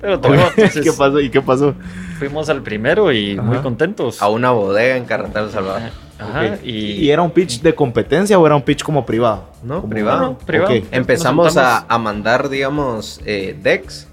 [0.00, 1.20] Pero tuvimos- entonces, ¿Qué pasó?
[1.20, 1.74] ¿Y qué pasó?
[2.18, 3.62] fuimos al primero y muy Ajá.
[3.62, 4.20] contentos.
[4.22, 5.82] A una bodega en Carretera del Salvador.
[6.18, 6.64] Ajá, Ok.
[6.64, 9.44] y, ¿Y era un pitch de competencia o era un pitch como privado?
[9.62, 10.20] No, Como- privado.
[10.20, 10.74] no, privado.
[10.74, 10.84] Ok.
[10.90, 14.08] Empezamos a, a mandar, digamos, eh, decks.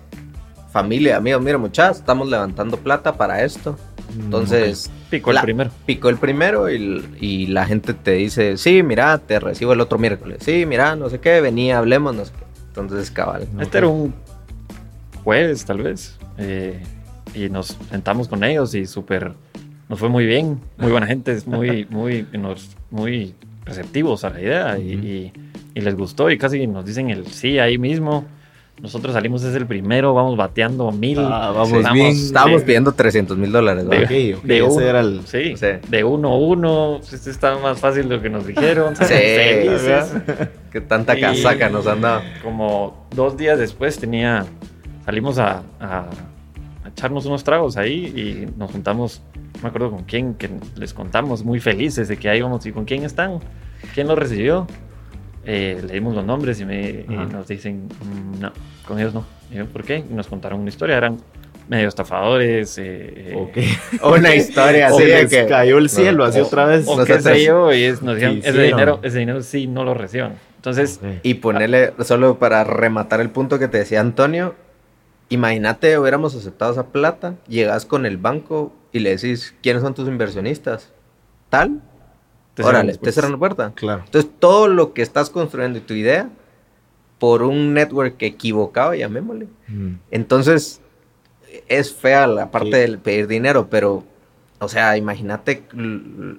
[0.72, 3.78] Familia, amigos, mira muchachos, estamos levantando plata para esto.
[4.20, 5.72] Entonces, Picó el la- primero.
[5.86, 9.98] picó el primero y, y la gente te dice, sí, mira, te recibo el otro
[10.00, 10.40] miércoles.
[10.42, 12.44] Sí, mira, no sé qué, venía, hablemos, no sé qué.
[12.68, 13.48] Entonces, cabal.
[13.60, 14.14] Este era un
[15.24, 16.18] jueves, tal vez.
[16.38, 16.82] eh,
[17.34, 19.34] y nos sentamos con ellos y súper.
[19.90, 20.60] Nos fue muy bien.
[20.78, 23.36] Muy buena gente, es muy, muy, nos- muy
[23.66, 25.34] receptivos a la idea y, y-
[25.76, 26.30] y les gustó.
[26.32, 28.26] Y casi nos dicen el sí ahí mismo.
[28.82, 31.18] Nosotros salimos es el primero, vamos bateando mil.
[31.20, 32.08] Ah, vamos Sí, bien.
[32.08, 32.66] Estábamos sí.
[32.68, 33.88] pidiendo 300 mil dólares.
[33.88, 34.82] de ese uno.
[34.82, 35.22] era el...
[35.26, 35.54] Sí,
[35.88, 36.98] de uno a uno.
[36.98, 38.96] Este está más fácil de lo que nos dijeron.
[38.98, 40.14] Sí, Felices.
[40.72, 42.22] Que tanta Y- casaca nos han dado.
[42.44, 44.46] como dos días después tenía
[45.06, 46.10] salimos a, a-
[46.84, 49.22] a echarnos unos tragos ahí y nos juntamos
[49.56, 52.72] no me acuerdo con quién que les contamos muy felices de que ahí íbamos y
[52.74, 53.40] con quién están
[53.94, 54.68] quién lo recibió
[55.46, 58.52] Eh, le dimos los nombres y, me, y nos dicen "Mm, no
[58.88, 59.98] con ellos no Y yo, ¿por qué?
[60.10, 61.18] y nos contaron una historia eran
[61.70, 62.78] medio estafadores.
[62.80, 63.58] Eh, Ok.
[64.18, 65.46] Una historia así de les que...
[65.48, 66.86] cayó el cielo así otra vez.
[66.88, 69.84] o qué sé yo, y es- nos dijeron, ¿Qué ese dinero, ese dinero sí no
[69.84, 70.34] lo reciban.
[70.58, 71.10] Entonces, Ok.
[71.24, 74.56] Y ponerle, solo para rematar el punto que te decía Antonio,
[75.30, 80.08] imagínate hubiéramos aceptado esa plata, llegas con el banco y le decís, ¿quiénes son tus
[80.08, 80.92] inversionistas?
[81.50, 81.82] Tal,
[82.56, 83.72] te órale, te pues, cierran la puerta.
[83.76, 84.02] Claro.
[84.06, 86.30] Entonces todo lo que estás construyendo y tu idea,
[87.20, 89.48] por un network equivocado, llamémosle.
[89.68, 89.94] Mm.
[90.12, 90.82] Entonces,
[91.70, 92.78] es fea la parte Sí.
[92.78, 94.04] del pedir dinero, pero,
[94.60, 95.64] o sea, imagínate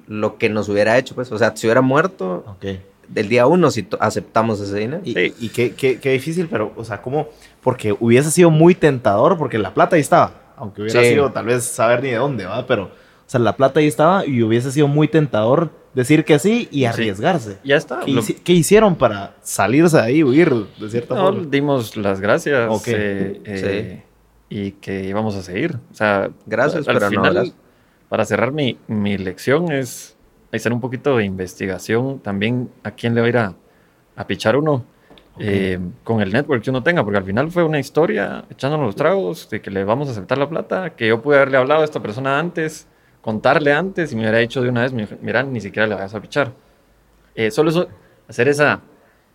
[0.06, 2.78] lo que nos hubiera hecho, pues, o sea, si hubiera muerto Ok.
[3.08, 5.00] del día uno si to- aceptamos ese dinero.
[5.04, 5.34] Y, Sí.
[5.40, 7.28] y qué, qué- qué difícil, pero, o sea, ¿cómo?
[7.62, 10.32] Porque hubiese sido muy tentador, porque la plata ahí estaba.
[10.56, 11.08] Aunque hubiera Sí.
[11.10, 12.66] sido tal vez saber ni de dónde, ¿va?
[12.66, 12.90] Pero, o
[13.26, 17.58] sea, la plata ahí estaba y hubiese sido muy tentador decir que sí y arriesgarse.
[17.64, 18.00] Ya está.
[18.04, 21.46] ¿Qué, Lo- hici- qué hicieron para salirse de ahí, huir de cierta no, forma?
[21.50, 22.68] dimos las gracias.
[22.70, 22.86] Ok.
[22.88, 24.02] eh, eh,
[24.48, 25.76] Y que íbamos a seguir.
[25.90, 27.56] O sea, Gracias, al pero no, final, gracias.
[28.08, 30.16] Para cerrar mi, mi lección es
[30.52, 33.54] hacer un poquito de investigación también a quién le va a ir a,
[34.14, 34.84] a pichar uno.
[35.38, 38.96] eh, con el network que uno tenga, porque al final fue una historia echándonos los
[38.96, 41.84] tragos de que le vamos a aceptar la plata, que yo pude haberle hablado a
[41.84, 42.86] esta persona antes,
[43.26, 46.14] contarle antes y me hubiera dicho de una vez, "Mi- mira, ni siquiera le vas
[46.14, 46.52] a pichar.
[47.34, 47.88] Eh, solo eso,
[48.28, 48.80] hacer esa,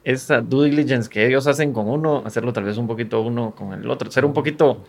[0.04, 3.74] esa due diligence que ellos hacen con uno, hacerlo tal vez un poquito uno con
[3.74, 4.86] el otro, ser un poquito,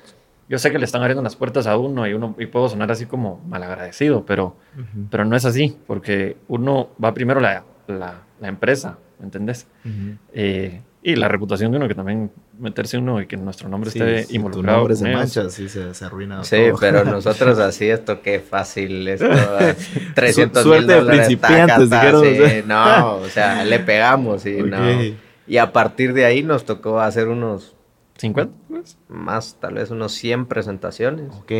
[0.48, 2.92] yo sé que le están abriendo las puertas a uno y uno y puedo sonar
[2.92, 8.22] así como malagradecido, pero, Ujú, pero no es así, porque uno va primero la, la,
[8.40, 9.66] la empresa, ¿me entendés?
[9.84, 10.16] ujú.
[10.32, 13.98] Eh, y la reputación de uno, que también meterse uno y que nuestro nombre Sí,
[13.98, 14.78] esté si tu involucrado.
[14.78, 16.78] nombre se mancha, sí, se, se arruina Sí, todo.
[16.80, 19.26] pero nosotros así, esto qué fácil, esto,
[19.60, 19.74] eh,
[20.14, 22.62] 300 suerte mil de dólares, principiantes, taca, dijeron, sí, o sea.
[22.66, 24.76] no, o sea, le pegamos y no.
[24.76, 25.14] Ok.
[25.48, 27.74] Y a partir de ahí nos tocó hacer unos
[28.18, 28.96] 50, pues.
[29.08, 31.52] más, tal vez unos 100 presentaciones Ok.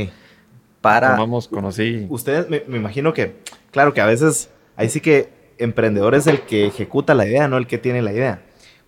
[0.80, 1.16] para...
[1.16, 2.07] Vamos, conocí.
[2.09, 3.36] Ustedes, me, me imagino que,
[3.72, 7.57] claro que a veces, ahí sí que emprendedor es el que ejecuta la idea, no
[7.57, 8.43] el que tiene la idea.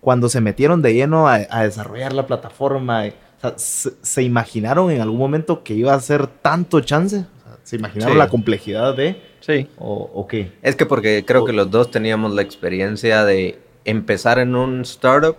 [0.05, 4.21] Cuando se metieron de lleno a, a desarrollar la plataforma, eh, o sea, se, se
[4.21, 7.15] imaginaron en algún momento que iba a ser tanto chance?
[7.17, 8.19] O sea, ¿Se imaginaron Sí.
[8.19, 10.51] la complejidad de, Sí, o, o qué?
[10.61, 15.37] Es que porque creo que los dos teníamos la experiencia de empezar en un startup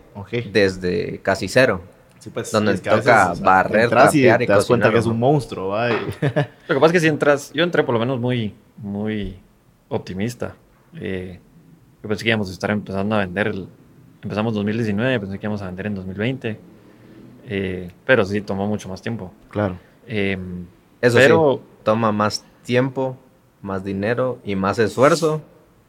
[0.52, 1.82] desde casi cero.
[2.18, 4.98] Sí, pues, Donde es que a toca barrer, y trapear y te das cuenta que
[4.98, 8.18] es un monstruo, Lo que pasa es que si entras, yo entré por lo menos
[8.18, 9.38] muy, muy
[9.88, 10.56] optimista.
[11.00, 11.38] Eh,
[12.02, 13.68] yo pensé que íbamos a estar empezando a vender, el-
[14.26, 16.58] empezamos 2019, pensé que íbamos a vender en 2020,
[17.48, 19.32] eh, pero sí tomó mucho más tiempo.
[19.50, 19.76] claro.
[20.08, 20.38] Eh,
[21.00, 23.16] Eso pero sí, toma más tiempo,
[23.62, 25.42] más dinero y más esfuerzo.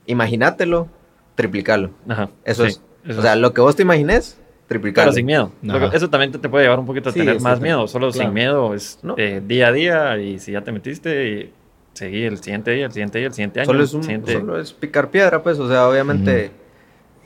[0.08, 0.88] Imagínatelo,
[1.36, 1.92] triplicalo.
[2.08, 2.82] ajá, Eso sí, es.
[3.06, 3.40] eso o sea, es.
[3.40, 5.06] lo que vos te imagines, triplicalo.
[5.06, 5.52] pero sin miedo.
[5.70, 5.92] Ajá.
[5.96, 7.88] eso también te, te puede llevar un poquito a Sí, tener más miedo.
[7.88, 8.26] Solo claro.
[8.28, 9.14] sin miedo es No.
[9.18, 11.54] eh, día a día y si ya te metiste, y
[11.94, 13.66] seguí el siguiente día, el siguiente día, el siguiente año.
[13.68, 15.60] Solo es, un- siguiente- solo es picar piedra, pues.
[15.60, 16.50] O sea, obviamente,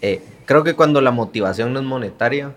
[0.01, 0.21] eh,
[0.51, 2.53] creo que cuando la motivación no es monetaria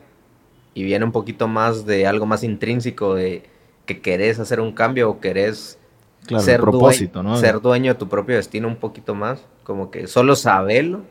[0.74, 3.44] y viene un poquito más de algo más intrínseco, de
[3.86, 5.78] que querés hacer un cambio o querés
[6.26, 7.36] Claro, ser, el propósito, due- ¿no?
[7.36, 11.02] ser dueño de tu propio destino un poquito más, como que solo sabelo.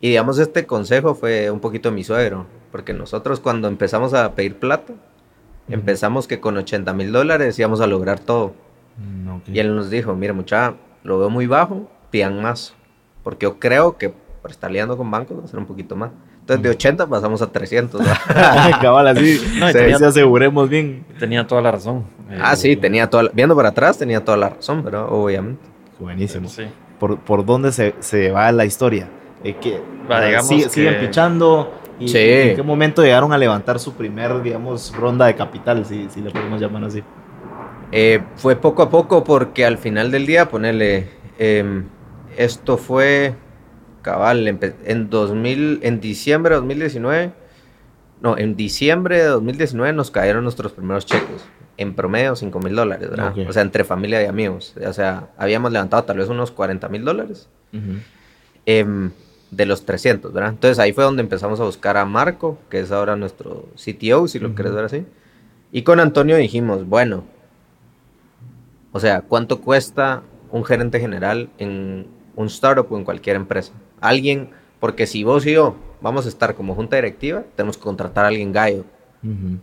[0.00, 4.34] Y digamos, este consejo fue un poquito de mi suegro, porque nosotros cuando empezamos a
[4.34, 4.94] pedir plata,
[5.68, 8.54] empezamos que con 80 mil dólares íbamos a lograr todo.
[8.96, 9.52] Mm.
[9.54, 12.74] Y él nos dijo, mira muchacha, lo veo muy bajo, pidan más.
[13.22, 14.12] Porque yo creo que
[14.52, 16.10] estar liando con bancos va a ser un poquito más.
[16.40, 18.00] Entonces de 80 pasamos a 300.
[18.00, 18.78] ¿va?
[18.82, 19.40] Cabal, así.
[19.58, 21.04] No, se, tenía- se aseguremos bien.
[21.18, 22.04] Tenía toda la razón.
[22.30, 25.62] Eh, ah, sí, tenía toda la- viendo para atrás tenía toda la razón, pero obviamente.
[25.98, 26.48] Buenísimo.
[26.48, 26.64] Sí.
[26.98, 29.08] ¿Por, por dónde se, se va la historia?
[29.44, 29.80] Eh, que,
[30.10, 31.72] Va, ah, digamos sigue- que- Siguen pichando.
[32.00, 32.18] ¿Y Sí.
[32.18, 36.30] ¿En qué momento llegaron a levantar su primer, digamos, ronda de capital, si, si le
[36.30, 37.02] podemos llamar así?
[37.90, 41.86] Eh, fue poco a poco porque al final del día, ponerle, em,
[42.36, 43.34] esto fue
[44.08, 47.32] cabal, en 2000, en diciembre de 2019,
[48.22, 51.46] no, en diciembre de 2019 nos cayeron nuestros primeros cheques,
[51.76, 53.34] en promedio 5 mil dólares, ¿verdad?
[53.46, 57.04] O sea, entre familia y amigos, o sea, habíamos levantado tal vez unos 40 mil
[57.04, 57.50] dólares
[58.64, 59.10] em,
[59.50, 60.52] de los 300, ¿verdad?
[60.52, 64.38] Entonces ahí fue donde empezamos a buscar a Marco, que es ahora nuestro CTO, si
[64.38, 64.54] lo Ujú.
[64.56, 65.04] quieres ver así.
[65.70, 67.24] Y con Antonio dijimos, bueno,
[68.92, 72.06] o sea, ¿cuánto cuesta un gerente general en
[72.36, 73.74] un startup o en cualquier empresa?
[74.00, 78.24] Alguien, porque si vos y yo vamos a estar como junta directiva, tenemos que contratar
[78.24, 78.84] a alguien gallo.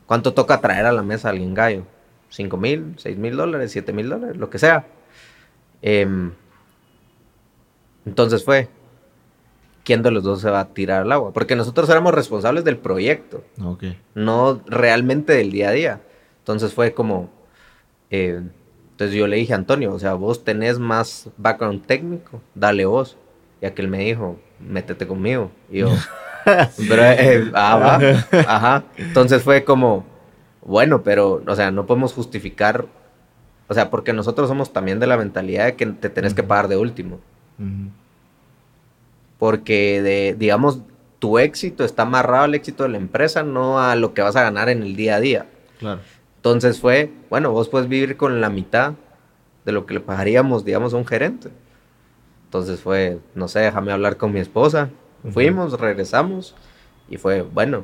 [0.05, 1.83] ¿Cuánto toca traer a la mesa a alguien gallo?
[2.31, 4.85] ¿5 mil, 6 mil dólares, 7 mil dólares, lo que sea?
[5.81, 6.31] Em,
[8.05, 8.67] entonces fue,
[9.83, 11.31] ¿quién de los dos se va a tirar al agua?
[11.31, 13.43] Porque nosotros éramos responsables del proyecto,
[14.13, 16.01] no realmente del día a día.
[16.39, 17.29] Entonces fue como,
[18.11, 18.39] Eh,
[18.91, 23.17] entonces yo le dije a Antonio, o sea, vos tenés más background técnico, dale vos.
[23.65, 25.49] Y aquel me dijo, métete conmigo.
[25.71, 25.89] Y yo,
[26.87, 28.83] pero, eh, ah, va, ajá.
[28.95, 30.05] Entonces fue como,
[30.61, 32.85] bueno, pero, o sea, no podemos justificar,
[33.67, 36.67] o sea, porque nosotros somos también de la mentalidad de que te tenés que pagar
[36.67, 37.19] de último.
[39.39, 40.81] Porque, de, digamos,
[41.17, 44.43] tu éxito está amarrado al éxito de la empresa, no a lo que vas a
[44.43, 45.47] ganar en el día a día.
[45.79, 46.01] Claro.
[46.35, 48.93] Entonces fue, bueno, vos puedes vivir con la mitad
[49.65, 51.49] de lo que le pagaríamos, digamos, a un gerente.
[52.55, 54.89] Entonces fue, no sé, déjame hablar con mi esposa.
[55.29, 56.55] Fuimos, regresamos
[57.09, 57.83] y fue, bueno,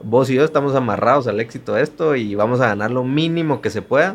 [0.00, 3.60] vos y yo estamos amarrados al éxito de esto y vamos a ganar lo mínimo
[3.60, 4.14] que se pueda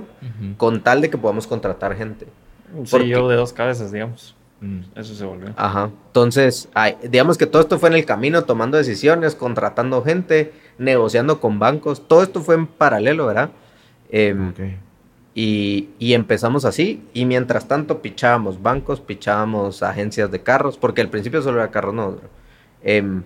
[0.56, 2.26] con tal de que podamos contratar gente.
[2.74, 4.34] Un CEO de dos cabezas, digamos.
[4.62, 4.80] Mm.
[4.96, 5.50] Eso se volvió.
[5.58, 5.90] Ajá.
[6.08, 6.70] Entonces,
[7.10, 12.08] digamos que todo esto fue en el camino, tomando decisiones, contratando gente, negociando con bancos.
[12.08, 13.50] Todo esto fue en paralelo, ¿verdad?
[14.10, 14.54] Em,
[15.34, 17.04] y, y, empezamos así.
[17.14, 21.94] Y mientras tanto, pichábamos bancos, pichábamos agencias de carros, porque al principio solo era carros
[21.94, 22.22] nuevos.
[22.84, 23.22] Eh,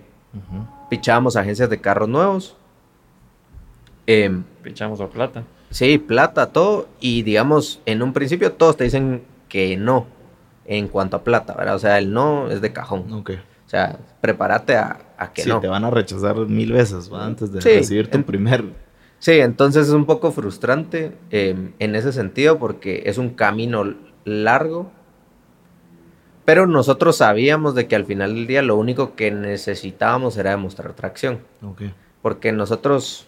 [0.90, 2.56] Pichábamos agencias de carros nuevos.
[4.06, 5.44] Eh, Pichábamos a plata.
[5.70, 6.88] Sí, plata, todo.
[7.00, 10.06] Y digamos, en un principio todos te dicen que no
[10.64, 11.76] en cuanto a plata, ¿verdad?
[11.76, 13.12] O sea, el no es de cajón.
[13.12, 13.30] Ok.
[13.66, 14.98] O sea, prepárate a,
[15.34, 15.60] que sí, no.
[15.60, 18.64] te van a rechazar mil veces antes de recibir tu primer.
[19.18, 23.94] Sí, entonces es un poco frustrante em, en ese sentido porque es un camino
[24.24, 24.90] largo.
[26.44, 30.92] Pero nosotros sabíamos de que al final del día lo único que necesitábamos era demostrar
[30.92, 31.40] tracción.
[31.60, 31.92] Okay.
[32.22, 33.26] Porque nosotros,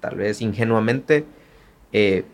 [0.00, 1.24] tal vez ingenuamente,
[1.92, 2.24] eh,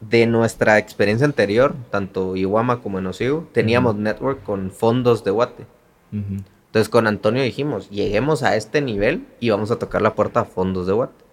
[0.00, 5.66] de nuestra experiencia anterior, tanto Iwama como en Osigo, teníamos network con fondos de Guate.
[6.12, 10.44] Entonces con Antonio dijimos, lleguemos a este nivel y vamos a tocar la puerta a
[10.44, 11.27] fondos de Guate.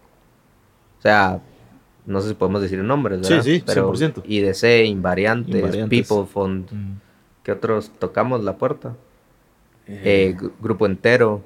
[1.06, 1.40] O sea,
[2.08, 3.44] no sé si podemos decir nombres, ¿verdad?
[3.44, 4.24] Sí, sí, Pero 100%.
[4.26, 6.68] IDC, Invariantes, People Fund,
[7.44, 8.96] ¿qué otros tocamos la puerta?
[9.86, 11.44] Eh, eh, grupo entero.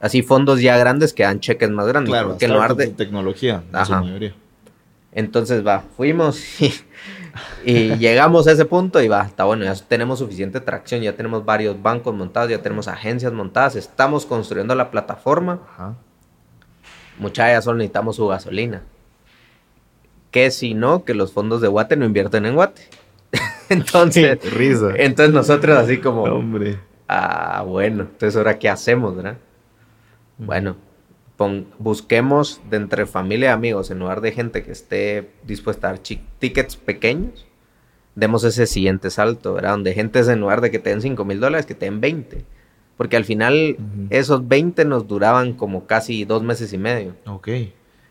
[0.00, 2.10] Así fondos ya grandes que dan cheques más grandes.
[2.10, 4.34] Claro, que en lugar de tecnología, en su mayoría.
[5.12, 6.42] Entonces va, fuimos
[7.66, 11.44] y, llegamos a ese punto y va, está bueno, ya tenemos suficiente tracción, ya tenemos
[11.44, 15.60] varios bancos montados, ya tenemos agencias montadas, estamos construyendo la plataforma.
[15.74, 15.96] Ajá.
[17.18, 18.82] Muchachas, solo necesitamos su gasolina.
[20.30, 22.82] Que si no, que los fondos de Guate no invierten en Guate.
[23.68, 24.92] entonces, Risa.
[24.96, 26.22] entonces nosotros así como...
[26.24, 26.78] Hombre.
[27.08, 29.38] Ah, bueno, entonces ahora qué hacemos, ¿verdad?
[30.36, 30.76] Bueno,
[31.78, 36.00] busquemos de entre familia y amigos, en lugar de gente que esté dispuesta a dar
[36.00, 37.46] tickets pequeños,
[38.14, 39.70] demos ese siguiente salto, ¿verdad?
[39.70, 42.00] Donde gente es en lugar de que te den 5 mil dólares, que te den
[42.00, 42.44] 20.
[42.98, 43.78] Porque al final
[44.10, 47.14] esos 20 nos duraban como casi dos meses y medio.
[47.26, 47.48] Ok.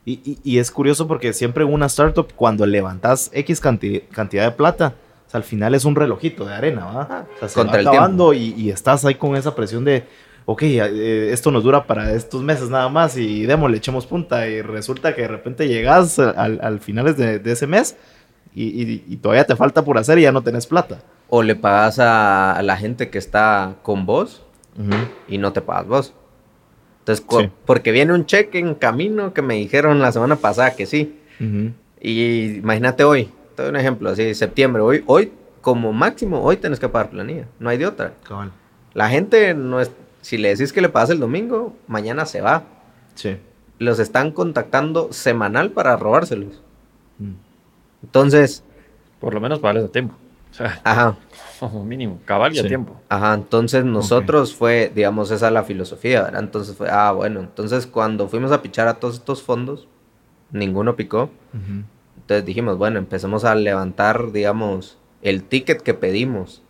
[0.06, 4.96] Y, es curioso porque siempre en una startup, cuando levantas X cantidad de plata,
[5.34, 7.28] al final es un relojito de arena, ¿va?
[7.36, 10.06] O sea, se Contra va acabando y, y, estás ahí con esa presión de,
[10.48, 14.48] ok, eh, esto nos dura para estos meses nada más y démosle, echemos punta.
[14.48, 17.98] Y resulta que de repente llegas al, al finales de, ese mes
[18.56, 21.00] y, todavía te falta por hacer y ya no tenés plata.
[21.30, 24.44] O le pagas a, la gente que está con vos
[25.28, 26.14] y no te pagas vos.
[27.00, 31.20] Entonces, porque viene un cheque en camino que me dijeron la semana pasada que sí.
[32.02, 36.80] Y imagínate hoy, te doy un ejemplo así, septiembre, hoy, hoy como máximo, hoy tenés
[36.80, 38.14] que pagar planilla, no hay de otra.
[38.94, 42.64] La gente no es, si le decís que le pagas el domingo, mañana se va.
[43.16, 43.38] Sí.
[43.80, 46.62] Los están contactando semanal para robárselos.
[47.20, 47.34] Mm.
[48.04, 48.64] Entonces.
[49.20, 50.16] Por lo menos para a tiempo.
[50.84, 51.18] ajá.
[51.60, 53.00] Como mínimo, cabal y a tiempo.
[53.10, 56.42] Ajá, entonces nosotros fue, digamos, esa la filosofía, ¿verdad?
[56.42, 59.88] Entonces fue, ah, bueno, entonces cuando fuimos a pichar a todos estos fondos,
[60.52, 61.30] ninguno picó.
[62.16, 66.62] Entonces dijimos, bueno, empecemos a levantar, digamos, el ticket que pedimos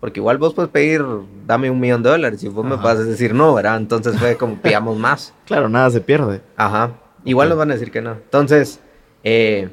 [0.00, 1.04] porque igual vos puedes pedir,
[1.46, 3.76] dame un millón de dólares y vos me vas a decir no, ¿verdad?
[3.78, 5.34] Entonces fue como pillamos más.
[5.46, 6.42] Claro, nada se pierde.
[6.56, 6.92] Ajá.
[7.24, 8.12] Igual nos van a decir que no.
[8.12, 8.80] Entonces,
[9.24, 9.70] eh,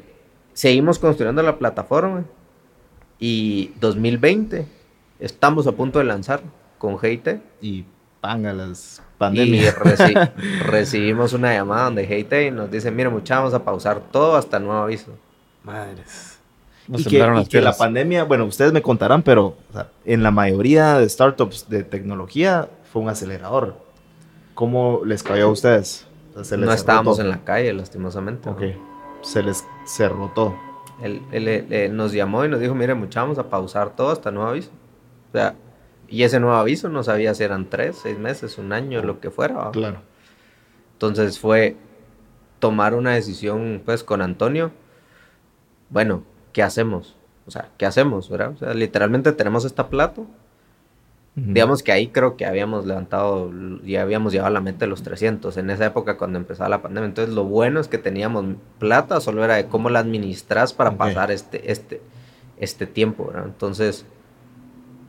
[0.54, 2.24] seguimos construyendo la plataforma
[3.20, 4.66] y 2020
[5.20, 6.42] estamos a punto de lanzar
[6.78, 7.28] con GIT.
[7.62, 7.86] Y
[8.22, 9.76] panga las pandemias.
[10.10, 14.60] Y recibimos una llamada donde GIT nos dice, mira muchachos, vamos a pausar todo hasta
[14.60, 15.12] nuevo aviso.
[15.64, 16.34] Madres
[16.88, 17.04] y,
[17.48, 19.56] que, la pandemia, bueno, ustedes me contarán, pero
[20.06, 23.76] en la mayoría de startups de tecnología fue un acelerador.
[24.54, 26.06] ¿Cómo les cayó a ustedes?
[26.36, 28.50] no estábamos en la calle, lastimosamente.
[28.50, 28.62] Ok.
[29.22, 30.56] Se les cerró todo.
[31.04, 34.50] Él, él, nos llamó y nos dijo, mire, muchachos, vamos a pausar todo hasta nuevo
[34.50, 34.72] aviso.
[35.30, 35.56] O sea,
[36.08, 39.30] y ese nuevo aviso no sabía si eran tres, seis meses, un año, lo que
[39.30, 39.72] fuera.
[39.72, 40.00] Claro.
[40.94, 41.76] Entonces fue
[42.60, 44.72] tomar una decisión, pues, con Antonio
[45.94, 46.24] bueno,
[46.54, 47.16] ¿qué hacemos?
[47.46, 48.28] O sea, ¿qué hacemos?
[48.28, 48.54] ¿verdad?
[48.54, 49.90] O sea, literalmente tenemos esta
[51.36, 53.52] Digamos que ahí creo que habíamos levantado,
[53.84, 56.84] ya habíamos llegado a la meta de los 300 en esa época cuando empezaba la
[56.84, 57.08] pandemia.
[57.08, 58.46] Entonces lo bueno es que teníamos
[58.78, 62.02] plata, solo era de cómo la administras para pasar este, este,
[62.60, 63.26] este tiempo.
[63.28, 63.46] ¿verdad?
[63.48, 64.06] Entonces,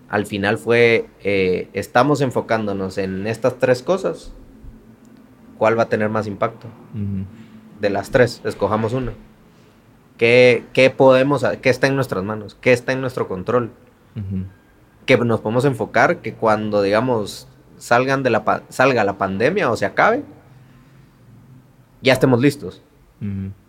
[0.09, 4.33] al final fue, eh, estamos enfocándonos en estas tres cosas.
[5.59, 6.69] ¿Cuál va a tener más impacto?
[7.81, 9.13] De las tres, escojamos una.
[10.17, 12.57] ¿Qué, ¿Qué, podemos, qué está en nuestras manos?
[12.61, 13.73] ¿Qué está en nuestro control?
[15.07, 17.49] Que nos podemos enfocar que cuando, digamos,
[17.79, 20.23] salgan de la, salga la pandemia o se acabe,
[22.03, 22.83] ya estemos listos.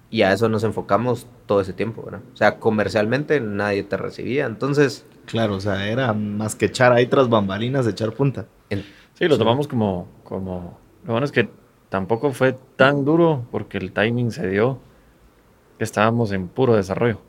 [0.09, 2.21] Y a eso nos enfocamos todo ese tiempo, ¿verdad?
[2.33, 5.05] O sea, comercialmente nadie te recibía, entonces...
[5.25, 8.45] Claro, o sea, era más que echar ahí tras bambalinas, echar punta.
[9.13, 10.77] Sí, lo tomamos como, como...
[11.05, 11.49] Lo bueno es que
[11.89, 14.79] tampoco fue tan duro porque el timing se dio
[15.79, 17.19] estábamos en puro desarrollo.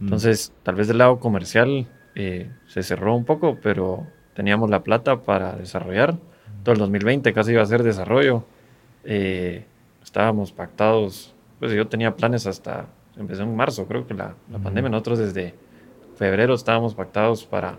[0.00, 0.04] Mm.
[0.04, 1.88] Entonces, tal vez del lado comercial
[2.18, 4.04] eh, se cerró un poco, pero
[4.34, 6.16] teníamos la plata para desarrollar.
[6.64, 8.42] Todo el 2020 casi iba a ser desarrollo.
[9.04, 9.64] Eh,
[10.02, 14.90] estábamos pactados, pues yo tenía planes hasta, empezó en marzo, creo que la, pandemia.
[14.90, 15.54] Nosotros desde
[16.16, 17.78] febrero estábamos pactados para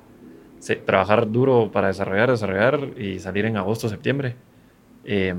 [0.86, 4.36] trabajar duro para desarrollar, desarrollar y salir en agosto, septiembre.
[5.04, 5.36] Eh,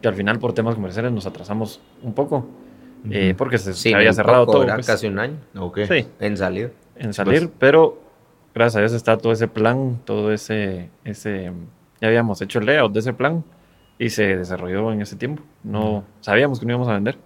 [0.00, 2.48] que al final por temas comerciales nos atrasamos un poco.
[3.10, 4.62] Eh, porque se, había cerrado todo.
[4.62, 4.86] Era pues.
[4.86, 5.36] casi un año.
[5.86, 6.06] Sí.
[6.20, 6.72] En salir.
[6.96, 7.52] En salir, pues.
[7.58, 8.03] pero
[8.54, 11.52] gracias a Dios está todo ese plan, todo ese, ese,
[12.00, 13.44] ya habíamos hecho el layout de ese plan
[13.98, 15.42] y se desarrolló en ese tiempo.
[15.62, 17.18] No sabíamos que no íbamos a vender.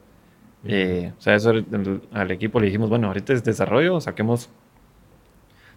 [0.65, 1.53] Eh, o sea, eso
[2.13, 4.51] al equipo le dijimos, bueno, ahorita es desarrollo, saquemos,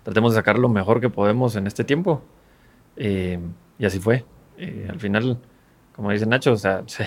[0.04, 2.22] tratemos de sacar lo mejor que podemos en este tiempo.
[2.96, 3.40] Eh,
[3.78, 4.26] y así fue.
[4.90, 5.38] al final,
[5.96, 7.06] como dice Nacho, o sea, se,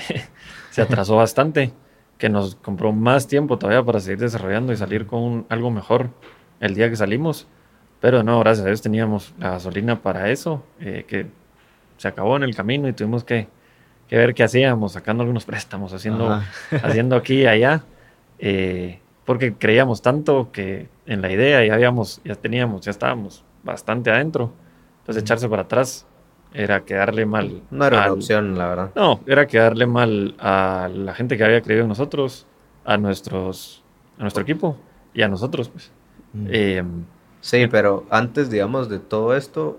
[0.71, 1.73] se atrasó bastante
[2.19, 6.11] que nos compró más tiempo todavía para seguir desarrollando y salir con algo mejor
[6.61, 7.49] el día que salimos.
[8.05, 11.27] Pero no, gracias a Dios teníamos la gasolina para eso, eh, que
[11.97, 13.49] se acabó en el camino y tuvimos que,
[14.11, 16.39] ver qué hacíamos, sacando algunos préstamos, haciendo,
[16.83, 17.83] haciendo aquí y allá,
[18.39, 24.11] eh, porque creíamos tanto que en la idea ya habíamos, ya teníamos, ya estábamos bastante
[24.11, 24.53] adentro.
[24.99, 26.07] Entonces echarse para atrás
[26.53, 27.63] era quedarle mal.
[27.71, 28.91] No era una opción, la verdad.
[28.95, 32.47] No, era quedarle mal a la gente que había creído en nosotros,
[32.85, 33.83] a nuestros,
[34.19, 34.77] a nuestro equipo
[35.15, 35.91] y a nosotros, pues.
[36.35, 36.47] Mm.
[36.51, 37.05] Em,
[37.45, 39.79] sí, pero antes, digamos, de todo esto,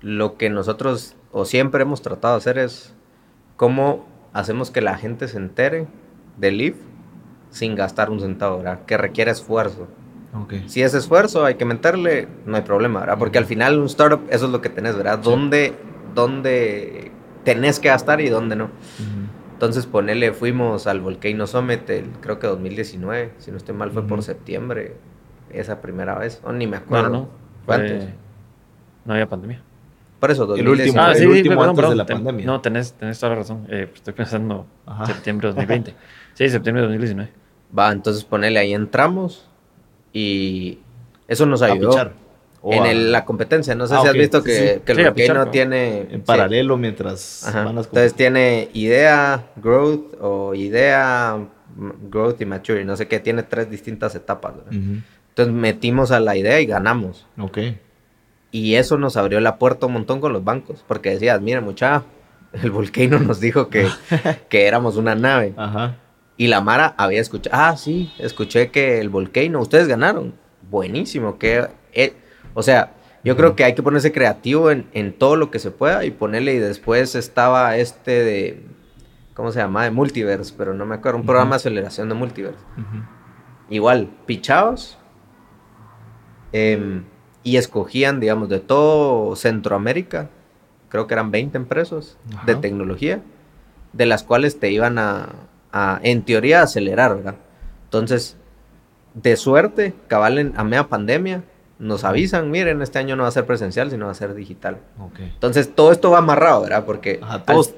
[0.00, 2.92] lo que nosotros o siempre hemos tratado de hacer es
[3.56, 5.86] cómo hacemos que la gente se entere
[6.36, 6.76] del LIF
[7.50, 8.84] sin gastar un centavo, ¿verdad?
[8.86, 9.86] Que requiere esfuerzo.
[10.66, 13.18] Si es esfuerzo, hay que meterle, no hay problema, ¿verdad?
[13.18, 15.18] Porque al final un startup, eso es lo que tenés, ¿verdad?
[15.18, 15.74] ¿Dónde,
[16.14, 17.12] dónde
[17.44, 18.70] tenés que gastar y dónde no?
[19.52, 24.06] Entonces, ponele, fuimos al Volcano Summit, el, creo que 2019, si no estoy mal, fue
[24.06, 24.96] por septiembre,
[25.52, 27.08] esa primera vez, o ni me acuerdo.
[27.08, 27.28] No,
[27.66, 27.78] no,
[29.04, 29.62] no había pandemia.
[30.22, 32.46] Por eso, El último, ah, el último antes de la pandemia.
[32.46, 33.66] No, tenés, tenés toda la razón.
[33.68, 34.66] Eh, estoy pensando
[35.04, 35.94] septiembre de 2020.
[36.34, 37.32] sí, septiembre de 2019.
[37.76, 39.48] Va, entonces ponele, ahí entramos
[40.12, 40.78] y
[41.26, 42.12] eso nos ayudó.
[42.62, 46.06] en la competencia, no sé ah, si has visto que, el no tiene...
[46.10, 51.36] En paralelo mientras van Entonces tiene idea, growth o idea,
[52.08, 54.52] growth y maturity, no sé qué, tiene tres distintas etapas.
[55.32, 57.26] Entonces metimos a la idea y ganamos.
[57.38, 57.58] Ok.
[58.50, 62.02] Y eso nos abrió la puerta un montón con los bancos, porque decías, mira mucha,
[62.52, 63.88] el volcano nos dijo que,
[64.50, 65.54] que éramos una nave.
[65.56, 65.96] Ajá.
[66.36, 70.34] Y la Mara había escuchado, ah, sí, escuché que el Volcano, ustedes ganaron.
[70.70, 72.14] Buenísimo, que, eh,
[72.52, 72.92] o sea,
[73.24, 76.54] yo creo que hay que ponerse creativo en, todo lo que se pueda y ponerle,
[76.54, 78.66] y después estaba este de,
[79.34, 79.84] ¿cómo se llama?
[79.84, 82.64] De Multiverse, pero no me acuerdo, un programa de aceleración de Multiverse.
[83.70, 84.98] Igual, pichabos
[86.52, 87.04] em,
[87.42, 90.30] y escogían, digamos, de todo Centroamérica,
[90.88, 93.22] creo que eran 20 empresas de tecnología,
[93.92, 95.28] de las cuales te iban a,
[96.02, 97.36] en teoría, acelerar, ¿verdad?
[97.84, 98.36] Entonces,
[99.14, 101.44] de suerte, cabal a media pandemia,
[101.82, 104.78] nos avisan, miren, este año no va a ser presencial, sino va a ser digital.
[105.18, 106.84] Entonces, todo esto va amarrado, ¿verdad?
[106.84, 107.20] Porque...
[107.44, 107.74] todos,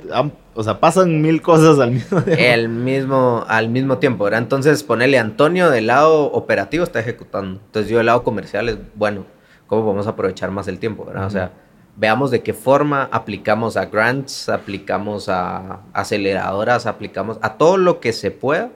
[0.53, 2.43] o sea, pasan mil cosas al mismo tiempo.
[2.43, 4.41] El mismo, al mismo tiempo, ¿verdad?
[4.41, 7.63] Entonces, ponerle Antonio del lado operativo está ejecutando.
[7.65, 9.25] Entonces, yo del lado comercial es, bueno,
[9.67, 11.25] ¿cómo podemos aprovechar más el tiempo, ¿verdad?
[11.25, 11.53] O sea,
[11.97, 18.13] veamos de qué forma aplicamos a grants, aplicamos a aceleradoras, aplicamos a todo lo que
[18.13, 18.71] se pueda.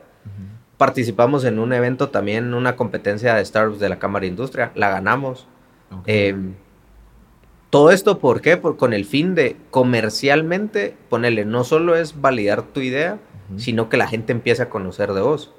[0.78, 4.88] Participamos en un evento también, una competencia de startups de la Cámara de Industria, la
[4.88, 5.46] ganamos.
[6.06, 6.54] Em,
[7.70, 8.56] todo esto, ¿por qué?
[8.56, 13.18] Por, con el fin de comercialmente ponerle, no solo es validar tu idea,
[13.56, 15.52] sino que la gente empiece a conocer de vos.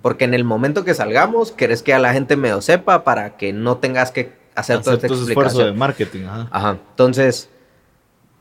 [0.00, 3.36] Porque en el momento que salgamos, querés que a la gente me lo sepa para
[3.36, 6.24] que no tengas que hacer, todo este esfuerzo de marketing.
[6.50, 6.78] Ajá.
[6.90, 7.48] Entonces,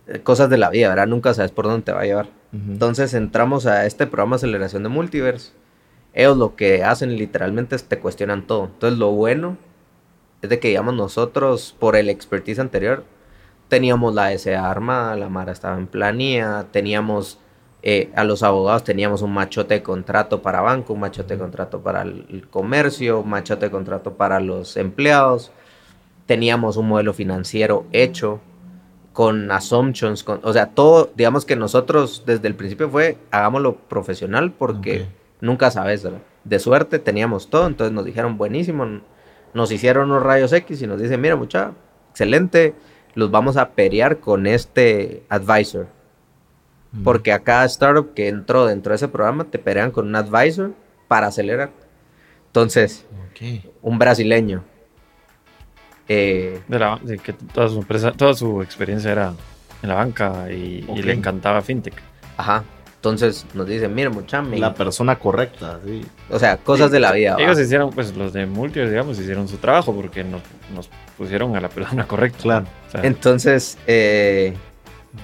[0.07, 1.07] eh, cosas de la vida, ¿verdad?
[1.07, 2.29] Nunca sabes por dónde te va a llevar.
[2.53, 5.53] Entonces entramos a este programa de aceleración de multiverse.
[6.13, 8.65] Ellos lo que hacen literalmente es te cuestionan todo.
[8.65, 9.57] Entonces lo bueno
[10.41, 13.03] es de que, digamos, nosotros, por el expertise anterior,
[13.67, 17.39] teníamos la SA armada, la Mara estaba en planía, teníamos
[17.83, 21.81] eh, a los abogados, teníamos un machote de contrato para banco, un machote de contrato
[21.81, 25.51] para el, comercio, un machote de contrato para los empleados,
[26.25, 28.39] teníamos un modelo financiero hecho
[29.13, 34.51] con assumptions, con, o sea, todo, digamos que nosotros desde el principio fue, hagámoslo profesional
[34.51, 35.07] porque
[35.41, 36.07] nunca sabes,
[36.43, 39.01] de suerte teníamos todo, entonces nos dijeron buenísimo,
[39.53, 41.73] nos hicieron unos rayos X y nos dicen, mira mucha,
[42.11, 42.73] excelente,
[43.15, 45.87] los vamos a pelear con este advisor.
[47.05, 50.73] Porque a cada startup que entró dentro de ese programa te pelean con un advisor
[51.07, 51.71] para acelerar.
[52.47, 53.05] Entonces,
[53.81, 54.63] un brasileño.
[56.09, 59.33] Eh, de, que toda su empresa, toda su experiencia era
[59.81, 61.95] en la banca y, le encantaba fintech.
[62.35, 62.65] Ajá.
[63.01, 66.05] Entonces nos dicen, mira, mucha La persona correcta, sí.
[66.29, 67.35] O sea, cosas de la vida.
[67.39, 70.43] Ellos hicieron, pues los de Multi, digamos, hicieron su trabajo porque nos,
[70.75, 70.87] nos
[71.17, 72.43] pusieron a la persona correcta.
[72.43, 72.67] Claro.
[73.01, 74.53] Entonces, eh,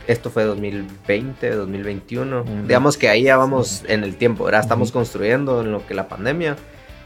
[0.08, 2.46] esto fue 2020, 2021.
[2.66, 4.62] Digamos que ahí ya vamos en el tiempo, ¿verdad?
[4.62, 6.58] Estamos construyendo en lo que la pandemia.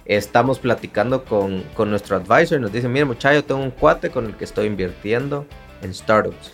[0.06, 4.26] Estamos platicando con, con nuestro advisor y nos dice, mira muchacho, tengo un cuate con
[4.26, 5.46] el que estoy invirtiendo
[5.82, 6.54] en startups.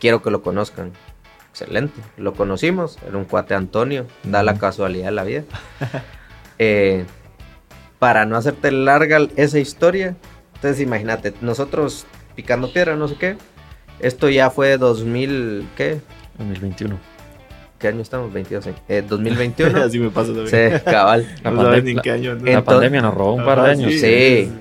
[0.00, 0.92] Quiero que lo conozcan
[1.52, 2.00] excelente.
[2.16, 5.44] Lo conocimos, era un cuate Antonio, da la casualidad de la vida.
[6.58, 7.06] Eh,
[7.98, 10.14] para no hacerte larga esa historia,
[10.54, 13.36] entonces imagínate, nosotros picando piedra, no sé qué.
[13.98, 16.00] Esto ya fue 2000, ¿qué?
[16.38, 17.00] 2021.
[17.80, 18.32] ¿Qué año estamos?
[18.32, 19.82] 22, eh, 2021.
[19.82, 20.78] Así me pasa también.
[20.78, 21.26] Sí, cabal.
[21.42, 23.92] La, la pandemia nos robó un par de años.
[23.94, 24.52] Sí.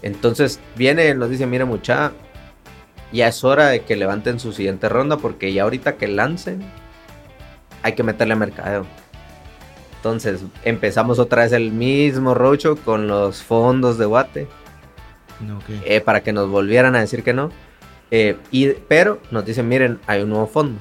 [0.00, 2.12] Entonces viene, nos dice, mira mucha,
[3.12, 6.62] ya es hora de que levanten su siguiente ronda porque ya ahorita que lancen
[7.82, 8.86] hay que meterle a mercadeo.
[9.96, 14.48] Entonces empezamos otra vez el mismo rocho con los fondos de Guate.
[15.84, 17.50] Eh, para que nos volvieran a decir que no.
[18.10, 20.80] Eh, y, pero nos dicen, miren, hay un nuevo fondo.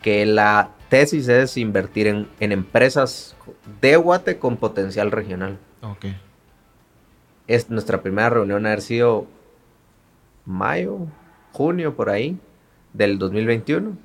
[0.00, 3.36] Que la tesis es invertir en, empresas
[3.80, 5.58] de Guate con potencial regional.
[7.46, 9.26] Es nuestra primera reunión haber sido
[10.44, 11.06] mayo,
[11.52, 12.38] junio por ahí
[12.92, 13.96] del 2021.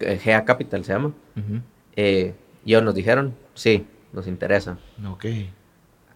[0.00, 1.12] Eh, GA Capital se llama.
[1.96, 4.78] Eh, y ellos nos dijeron, sí, nos interesa.
[5.06, 5.26] Ok.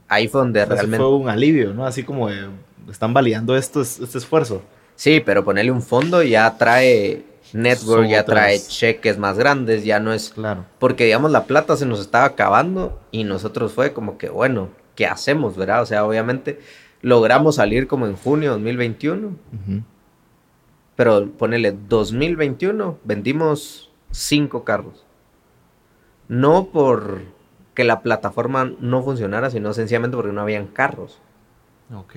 [0.09, 0.99] Ahí fue donde realmente...
[0.99, 1.87] Fue un alivio, ¿no?
[1.87, 2.29] Así como
[2.91, 4.63] están validando esto, este esfuerzo.
[4.95, 10.13] Sí, pero ponerle un fondo ya trae network, ya trae cheques más grandes, ya no
[10.13, 10.31] es...
[10.31, 10.67] Claro.
[10.79, 15.07] Porque, digamos, la plata se nos estaba acabando y nosotros fue como que, bueno, ¿qué
[15.07, 15.83] hacemos, verdad?
[15.83, 16.61] O sea, obviamente
[17.03, 19.37] logramos salir como en junio de 2021.
[20.97, 25.05] Pero ponele 2021, vendimos cinco carros.
[26.29, 27.21] No por
[27.75, 31.19] que la plataforma no funcionara, sino sencillamente porque no habían carros.
[31.95, 32.17] Ok.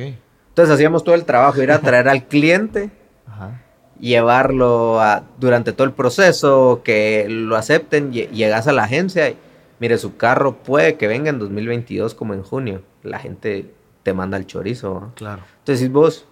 [0.49, 2.91] Entonces hacíamos todo el trabajo, ir a traer al cliente,
[3.99, 4.99] llevarlo
[5.39, 9.37] durante todo el proceso, que lo acepten, llegas a la agencia y
[9.79, 12.81] mire, su carro puede que venga en 2022 como en junio.
[13.03, 13.73] La gente
[14.05, 15.11] te manda el chorizo.
[15.15, 15.41] Claro.
[15.57, 16.27] Entonces, vos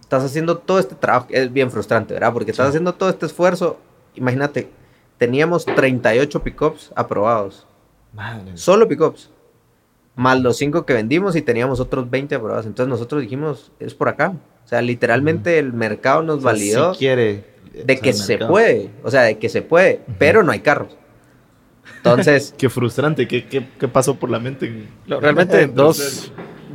[0.00, 2.32] estás haciendo todo este trabajo, es bien frustrante, ¿verdad?
[2.32, 3.80] Porque estás haciendo todo este esfuerzo.
[4.14, 4.70] Imagínate,
[5.18, 7.66] teníamos 38 pickups aprobados.
[8.12, 8.56] Madre.
[8.56, 9.28] Solo pickups.
[10.14, 12.64] Más los 5 que vendimos y teníamos otros 20 aprobados.
[12.64, 14.36] Entonces nosotros dijimos, es por acá.
[14.64, 16.94] O sea, literalmente el mercado nos validó.
[16.94, 17.44] Si quiere.
[17.84, 18.92] De que se puede.
[19.02, 20.00] O sea, de que se puede.
[20.20, 20.96] Pero no hay carros.
[21.96, 22.54] Entonces.
[22.58, 23.26] qué frustrante.
[23.26, 24.86] ¿Qué, qué, qué pasó por la mente?
[25.08, 26.30] realmente dos,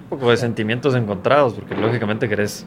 [0.10, 2.66] poco de sentimientos encontrados, porque lógicamente querés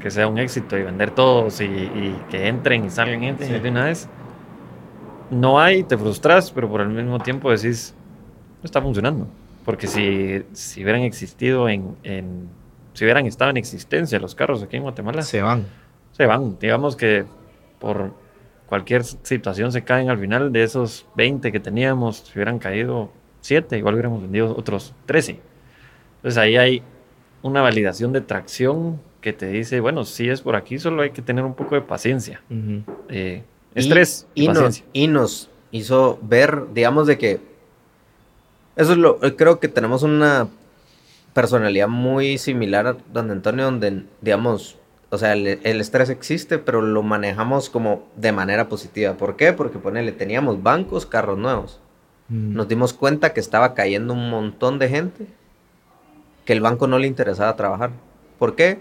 [0.00, 3.84] que sea un éxito y vender todos y, que entren y salgan gente de una
[3.84, 4.08] vez.
[5.30, 7.94] No hay, te frustras, pero por el mismo tiempo decís,
[8.62, 9.28] no está funcionando.
[9.64, 12.48] Porque si, si hubieran existido en, en,
[12.94, 15.66] si hubieran estado en existencia los carros aquí en Guatemala, se van.
[16.12, 16.58] Se van.
[16.58, 17.24] Digamos que
[17.78, 18.12] por
[18.66, 23.10] cualquier situación se caen al final de esos 20 que teníamos, si hubieran caído
[23.40, 25.51] 7, igual hubiéramos vendido otros 13.
[26.22, 26.82] Entonces ahí hay
[27.42, 31.20] una validación de tracción que te dice, bueno, si es por aquí, solo hay que
[31.20, 32.40] tener un poco de paciencia.
[33.08, 33.42] Eh,
[33.74, 37.40] estrés y, Nos, y nos hizo ver, digamos, de que
[38.76, 40.46] eso es lo, creo que tenemos una
[41.34, 44.76] personalidad muy similar a Don Antonio, donde, digamos,
[45.10, 49.14] o sea, el, el estrés existe, pero lo manejamos como de manera positiva.
[49.14, 49.52] ¿Por qué?
[49.52, 51.80] Porque ponele, teníamos bancos, carros nuevos.
[52.28, 52.54] Mm.
[52.54, 55.26] Nos dimos cuenta que estaba cayendo un montón de gente
[56.44, 57.90] que el banco no le interesaba trabajar.
[58.38, 58.80] ¿Por qué?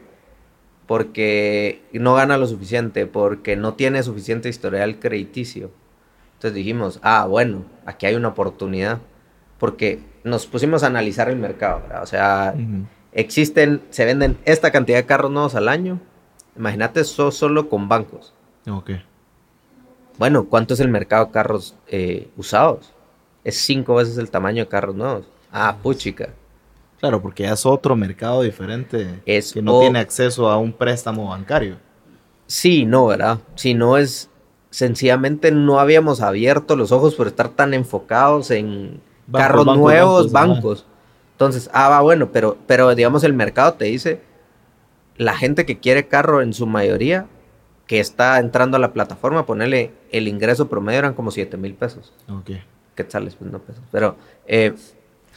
[0.87, 5.71] Porque no gana lo suficiente, porque no tiene suficiente historial crediticio.
[6.33, 8.99] Entonces dijimos, ah, bueno, aquí hay una oportunidad.
[9.59, 11.81] Porque nos pusimos a analizar el mercado.
[11.81, 12.03] ¿verdad?
[12.03, 12.55] O sea,
[13.11, 15.99] existen, se venden esta cantidad de carros nuevos al año.
[16.57, 18.33] Imagínate eso solo con bancos.
[18.67, 18.91] Ok.
[20.17, 22.91] Bueno, ¿cuánto es el mercado de carros eh, usados?
[23.43, 25.25] Es cinco veces el tamaño de carros nuevos.
[25.51, 26.29] Ah, puchica.
[27.01, 30.71] Claro, porque ya es otro mercado diferente Es que no o- tiene acceso a un
[30.71, 31.77] préstamo bancario.
[32.47, 33.39] Sí, no, ¿verdad?
[33.55, 34.29] Si no es,
[34.69, 40.85] sencillamente no habíamos abierto los ojos por estar tan enfocados en carros bancos, nuevos, bancos.
[41.33, 44.21] Entonces, ah, va bueno, pero, pero digamos el mercado te dice,
[45.17, 47.25] la gente que quiere carro en su mayoría,
[47.87, 52.13] que está entrando a la plataforma, ponerle el ingreso promedio eran como 7 mil pesos.
[52.29, 52.51] Ok.
[52.95, 53.83] quetzales, pues no pesos.
[53.91, 54.73] Pero eh,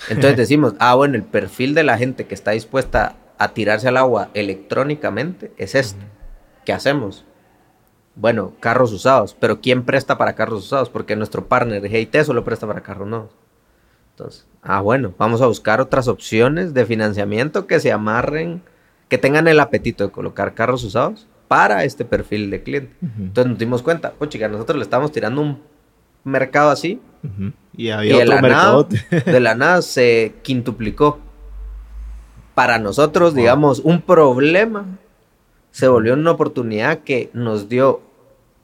[0.09, 3.97] entonces decimos, ah, bueno, el perfil de la gente que está dispuesta a tirarse al
[3.97, 6.05] agua electrónicamente es este.
[6.65, 7.25] ¿Qué hacemos?
[8.17, 10.89] Bueno, carros usados, pero ¿quién presta para carros usados?
[10.89, 13.31] Porque nuestro partner GIT solo presta para carros nuevos.
[14.13, 18.63] Entonces, ah, bueno, vamos a buscar otras opciones de financiamiento que se amarren,
[19.09, 22.95] que tengan el apetito de colocar carros usados para este perfil de cliente.
[23.03, 23.23] Ujú.
[23.23, 25.63] Entonces nos dimos cuenta, pues chica, nosotros le estamos tirando un
[26.23, 27.01] mercado así
[27.77, 29.05] Y y había de otro la, nada, mercadote.
[29.31, 31.19] de la nada se quintuplicó.
[32.55, 33.39] Para nosotros, Wow.
[33.41, 34.87] digamos, un problema
[35.73, 38.01] se volvió una oportunidad que nos dio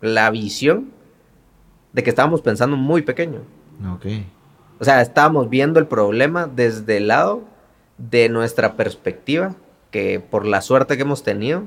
[0.00, 0.90] la visión
[1.92, 3.40] de que estábamos pensando muy pequeño.
[3.94, 4.06] Ok.
[4.78, 7.42] O sea, estábamos viendo el problema desde el lado
[7.98, 9.56] de nuestra perspectiva,
[9.90, 11.64] que por la suerte que hemos tenido,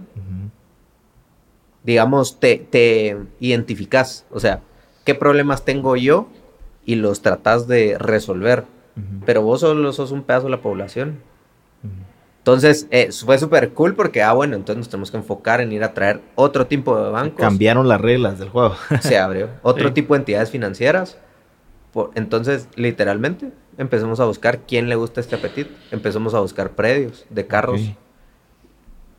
[1.84, 4.26] digamos, te, te identificas.
[4.32, 4.62] O sea,
[5.04, 6.28] ¿qué problemas tengo yo?
[6.86, 8.66] Y los tratas de resolver.
[9.26, 11.20] Pero vos solo sos un pedazo de la población.
[12.40, 15.82] Entonces, eh, fue súper cool porque, ah, bueno, entonces nos tenemos que enfocar en ir
[15.84, 17.40] a traer otro tipo de bancos.
[17.40, 18.76] Cambiaron las reglas del juego.
[19.02, 19.48] Se abrió.
[19.62, 19.94] Otro Sí.
[19.94, 21.18] tipo de entidades financieras.
[21.94, 25.72] Por- entonces, literalmente, empezamos a buscar quién le gusta este apetito.
[25.92, 27.80] Empezamos a buscar predios de carros.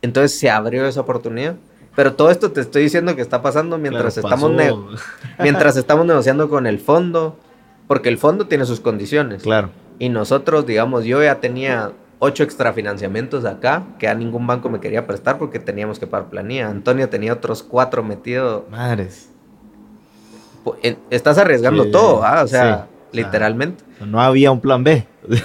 [0.03, 1.55] Entonces, se abrió esa oportunidad.
[1.95, 4.81] Pero todo esto te estoy diciendo que está pasando mientras, Claro, estamos,
[5.39, 7.37] mientras estamos negociando con el fondo.
[7.87, 9.43] Porque el fondo tiene sus condiciones.
[9.43, 9.69] Claro.
[9.99, 15.05] Y nosotros, digamos, yo ya tenía ocho extrafinanciamientos acá, que a ningún banco me quería
[15.05, 16.67] prestar porque teníamos que pagar planilla.
[16.69, 18.63] Antonio tenía otros cuatro metidos.
[18.69, 19.29] Madres.
[20.81, 22.41] En- Estás arriesgando Sí, todo, ¿ah?
[22.43, 23.17] O sea, sí.
[23.17, 23.83] literalmente.
[24.05, 25.05] No había un plan B.
[25.27, 25.37] No-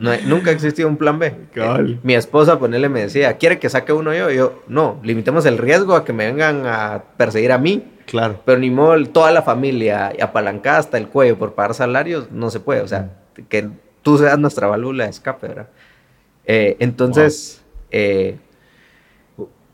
[0.12, 1.34] no- nunca existió un plan B.
[1.54, 4.30] Eh, mi esposa, ponele, me decía, ¿quiere que saque uno yo?
[4.30, 7.84] Y yo, no, limitemos el riesgo a que me vengan a perseguir a mí.
[8.06, 8.40] Claro.
[8.44, 12.60] Pero ni modo, toda la familia apalancada hasta el cuello por pagar salarios, no se
[12.60, 12.80] puede.
[12.80, 13.10] O sea,
[13.48, 13.68] que
[14.02, 15.68] tú seas nuestra válvula de escape, ¿verdad?
[16.44, 18.38] Eh, entonces, eh,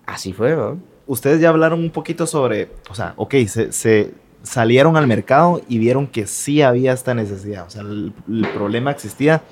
[0.06, 0.80] así fue, ¿no?
[1.06, 5.78] Ustedes ya hablaron un poquito sobre, o sea, ok, se, se salieron al mercado y
[5.78, 7.66] vieron que sí había esta necesidad.
[7.66, 9.42] O sea, el, el problema existía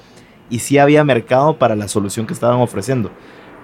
[0.49, 3.11] y sí había mercado para la solución que estaban ofreciendo.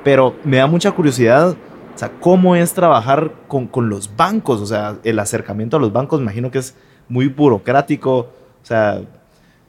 [0.05, 1.57] Pero me da mucha curiosidad,
[1.97, 4.61] o sea, ¿cómo es trabajar con, con los bancos?
[4.61, 6.77] O sea, el acercamiento a los bancos, imagino que es
[7.09, 8.19] muy burocrático.
[8.19, 9.01] O sea,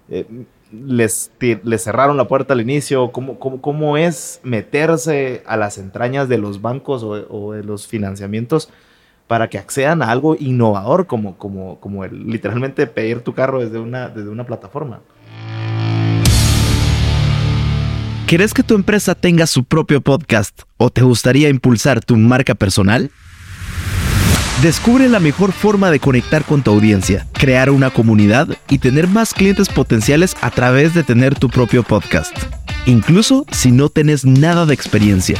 [0.09, 0.25] eh,
[0.73, 3.13] les, les cerraron la puerta al inicio.
[3.13, 7.87] ¿Cómo, cómo, cómo es meterse a las entrañas de los bancos o, o de los
[7.87, 8.69] financiamientos
[9.27, 13.79] para que accedan a algo innovador como, como, como el literalmente pedir tu carro desde
[13.79, 14.99] una, desde una plataforma?
[18.27, 23.09] ¿Querés que tu empresa tenga su propio podcast o te gustaría impulsar tu marca personal?
[24.61, 29.33] Descubre la mejor forma de conectar con tu audiencia, crear una comunidad y tener más
[29.33, 32.37] clientes potenciales a través de tener tu propio podcast.
[32.85, 35.39] Incluso si no tenés nada de experiencia.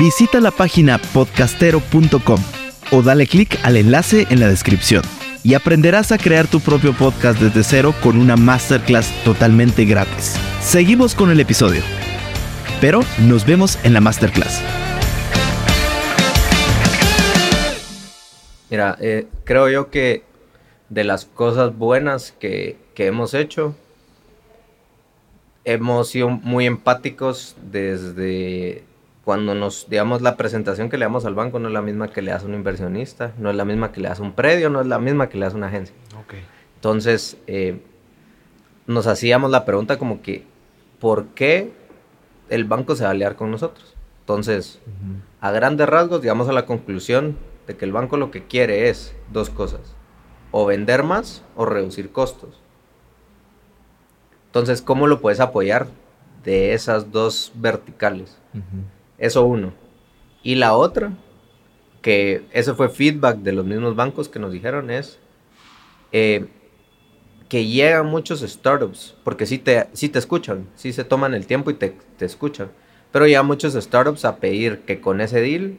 [0.00, 2.40] Visita la página podcastero.com
[2.92, 5.02] o dale clic al enlace en la descripción
[5.42, 10.36] y aprenderás a crear tu propio podcast desde cero con una masterclass totalmente gratis.
[10.62, 11.82] Seguimos con el episodio.
[12.82, 12.98] Pero
[13.28, 14.60] nos vemos en la masterclass.
[18.70, 20.24] Mira, eh, creo yo que
[20.88, 23.76] de las cosas buenas que, que hemos hecho,
[25.64, 28.82] hemos sido muy empáticos desde
[29.24, 32.20] cuando nos, digamos, la presentación que le damos al banco no es la misma que
[32.20, 34.88] le hace un inversionista, no es la misma que le hace un predio, no es
[34.88, 35.94] la misma que le hace una agencia.
[36.74, 37.80] Entonces, eh,
[38.88, 40.44] nos hacíamos la pregunta como que,
[40.98, 41.80] ¿por qué
[42.52, 43.94] el banco se va a aliar con nosotros?
[44.20, 44.80] Entonces,
[45.40, 49.16] a grandes rasgos, llegamos a la conclusión de que el banco lo que quiere es
[49.32, 49.80] dos cosas.
[50.50, 52.60] O vender más o reducir costos.
[54.46, 55.88] Entonces, ¿cómo lo puedes apoyar
[56.44, 58.38] de esas dos verticales?
[59.18, 59.72] Eso uno.
[60.42, 61.12] Y la otra,
[62.02, 65.18] que ese fue feedback de los mismos bancos que nos dijeron, es
[66.12, 66.46] eh,
[67.52, 71.70] que llegan muchos startups, porque sí te, sí te escuchan, sí se toman el tiempo
[71.70, 72.70] y te, te escuchan.
[73.10, 75.76] Pero llegan muchos startups a pedir que con ese deal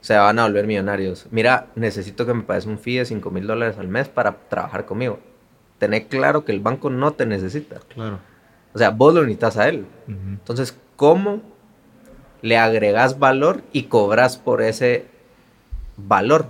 [0.00, 1.28] se van a volver millonarios.
[1.30, 4.84] Mira, necesito que me pagues un fee de 5 mil dólares al mes para trabajar
[4.84, 5.20] conmigo.
[5.78, 7.78] Tener claro que el banco no te necesita.
[7.94, 8.18] Claro.
[8.74, 9.86] O sea, vos lo necesitas a él.
[10.08, 11.40] Entonces, ¿cómo
[12.42, 15.06] le agregas valor y cobras por ese
[15.96, 16.46] valor?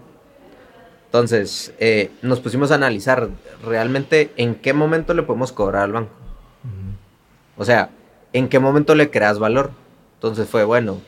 [1.11, 3.31] Entonces, eh, nos pusimos a analizar
[3.65, 6.13] realmente en qué momento le podemos cobrar al banco.
[7.57, 7.91] O sea,
[8.33, 9.73] en qué momento le creas valor.
[10.15, 11.01] Entonces fue, bueno,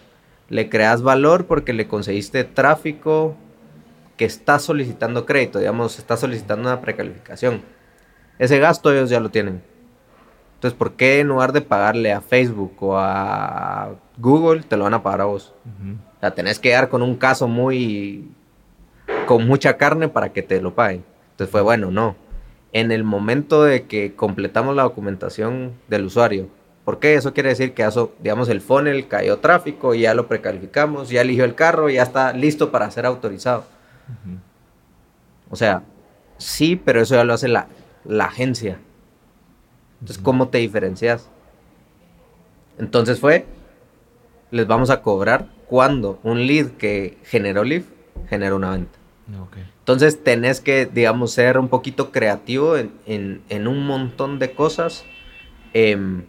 [0.49, 3.37] le creas valor porque le conseguiste tráfico
[4.17, 7.63] que está solicitando crédito, digamos, está solicitando una precalificación.
[8.41, 9.63] Ese gasto ellos ya lo tienen.
[10.57, 14.95] Entonces, ¿por qué en lugar de pagarle a Facebook o a Google, te lo van
[14.95, 15.55] a pagar a vos?
[16.17, 18.33] O sea, tenés que dar con un caso muy...
[19.27, 21.05] con mucha carne para que te lo paguen.
[21.33, 22.17] Entonces fue, bueno, no.
[22.73, 26.49] En el momento de que completamos la documentación del usuario,
[26.85, 27.15] ¿por qué?
[27.15, 31.45] Eso quiere decir que, eso, digamos, el funnel cayó tráfico, ya lo precalificamos, ya eligió
[31.45, 33.65] el carro, ya está listo para ser autorizado.
[35.51, 35.83] O sea,
[36.39, 37.67] sí, pero eso ya lo hace la,
[38.05, 38.79] la agencia.
[40.01, 41.29] Entonces, ¿cómo te diferencias?
[42.79, 43.47] Entonces fue,
[44.51, 47.83] les vamos a cobrar cuando un lead que generó lead
[48.29, 49.02] genera una venta.
[49.79, 55.05] Entonces tenés que, digamos, ser un poquito creativo en, un montón de cosas
[55.73, 56.25] em,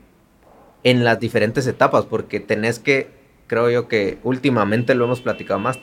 [0.84, 3.10] en las diferentes etapas, porque tenés que,
[3.48, 5.80] creo yo que últimamente lo hemos platicado más,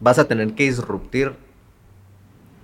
[0.00, 1.32] vas a tener que disruptir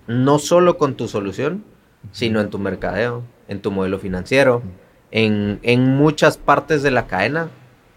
[0.07, 1.65] no solo con tu solución,
[2.12, 4.62] sino en tu mercadeo, en tu modelo financiero,
[5.11, 7.51] en, muchas partes de la cadena.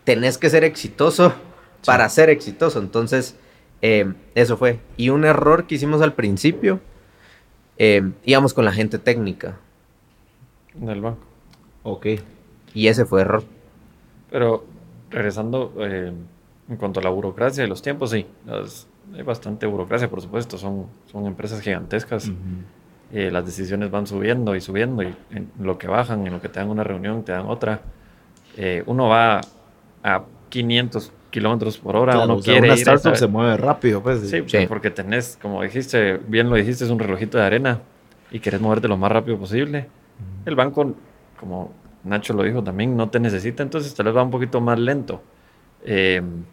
[0.03, 1.33] Tenés que ser exitoso
[1.85, 2.79] para ser exitoso.
[2.79, 3.35] Entonces,
[3.83, 4.79] eh, eso fue.
[4.95, 6.79] Y un error que hicimos al principio,
[7.77, 9.57] eh, íbamos con la gente técnica.
[10.73, 11.25] Del banco.
[11.83, 12.07] Ok.
[12.73, 13.43] Y ese fue error.
[14.31, 14.63] Pero
[15.11, 16.13] regresando eh,
[16.69, 18.25] en cuanto a la burocracia y los tiempos, sí,
[19.13, 22.31] hay bastante burocracia, por supuesto, son, son empresas gigantescas.
[23.11, 26.47] Eh, las decisiones van subiendo y subiendo y en lo que bajan, en lo que
[26.47, 27.81] te dan una reunión, te dan otra.
[28.55, 29.41] Eh, uno va
[30.03, 34.29] a 500 kilómetros por hora, uno quiere una startup se mueve rápido, pues.
[34.29, 37.81] Sí, porque tenés, como dijiste, bien lo dijiste, es un relojito de arena
[38.31, 39.87] y querés moverte lo más rápido posible.
[40.45, 40.93] El banco,
[41.39, 41.73] como
[42.03, 45.23] Nacho lo dijo también, no te necesita, entonces tal vez va un poquito más lento.
[45.83, 46.43] Em,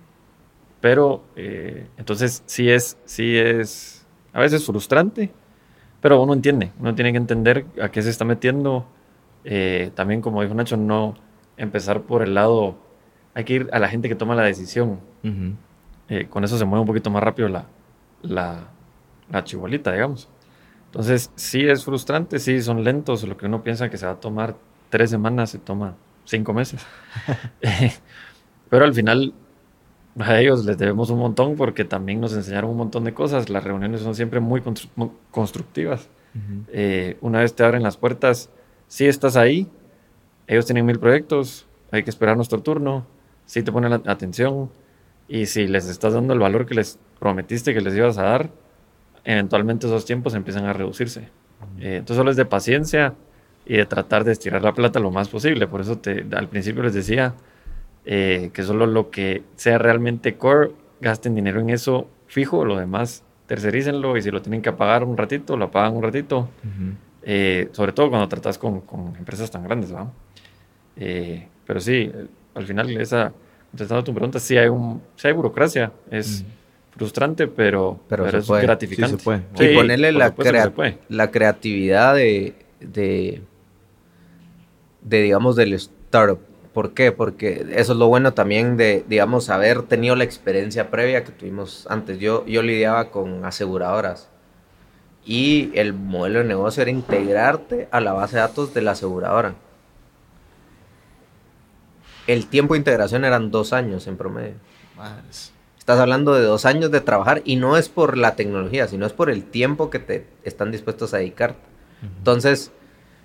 [0.81, 5.31] pero, eh, entonces sí es, sí es a veces frustrante,
[6.01, 8.87] pero uno entiende, uno tiene que entender a qué se está metiendo.
[9.45, 11.17] Eh, también, como dijo Nacho, no
[11.59, 12.79] empezar por el lado,
[13.35, 15.01] hay que ir a la gente que toma la decisión.
[16.09, 17.67] Eh, con eso se mueve un poquito más rápido la,
[18.23, 18.69] la,
[19.31, 20.29] la chibolita, digamos.
[20.87, 23.23] Entonces, sí es frustrante, sí son lentos.
[23.23, 24.57] Lo que uno piensa que se va a tomar
[24.89, 25.95] tres semanas, se toma
[26.25, 26.85] cinco meses.
[28.71, 29.33] pero al final,
[30.19, 33.49] a ellos les debemos un montón porque también nos enseñaron un montón de cosas.
[33.49, 34.63] Las reuniones son siempre muy,
[35.31, 36.09] constructivas.
[36.73, 38.51] Eh, una vez te abren las puertas,
[38.87, 39.69] si estás ahí,
[40.47, 43.05] ellos tienen mil proyectos, hay que esperar nuestro turno,
[43.51, 44.71] si te ponen la atención
[45.27, 48.51] y si les estás dando el valor que les prometiste que les ibas a dar,
[49.25, 51.23] eventualmente esos tiempos empiezan a reducirse.
[51.81, 53.15] Eh, entonces solo es de paciencia
[53.67, 55.67] y de tratar de estirar la plata lo más posible.
[55.67, 57.35] Por eso te, al principio les decía,
[58.05, 60.71] eh, que solo lo que sea realmente core,
[61.01, 65.17] gasten dinero en eso fijo, lo demás tercerícenlo y si lo tienen que pagar un
[65.17, 66.49] ratito, lo pagan un ratito.
[67.25, 70.09] Eh, sobre todo cuando tratas con, con empresas tan grandes, ¿va?
[70.95, 72.13] Eh, pero sí,
[72.55, 73.33] al final, esa,
[73.71, 76.45] contestando a tu pregunta, sí hay, un, sí hay burocracia, es
[76.97, 79.17] frustrante, pero, pero, es gratificante.
[79.17, 79.73] Sí, se puede.
[79.73, 80.35] y ponerle la,
[81.09, 83.43] la creatividad de, de,
[85.03, 86.41] de, digamos, del startup
[86.73, 87.11] ¿Por qué?
[87.11, 91.87] Porque eso es lo bueno también de, digamos, haber tenido la experiencia previa que tuvimos
[91.91, 92.19] antes.
[92.21, 94.29] Yo, yo lidiaba con aseguradoras
[95.25, 99.55] y el modelo de negocio era integrarte a la base de datos de la aseguradora.
[102.33, 104.55] El tiempo de integración eran dos años en promedio.
[105.79, 109.13] Estás hablando de dos años de trabajar y no es por la tecnología, sino es
[109.13, 111.57] por el tiempo que te están dispuestos a dedicar.
[112.19, 112.73] Entonces,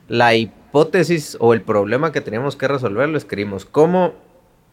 [0.07, 3.65] la hipótesis o el problema que teníamos que resolver lo escribimos.
[3.65, 4.13] ¿Cómo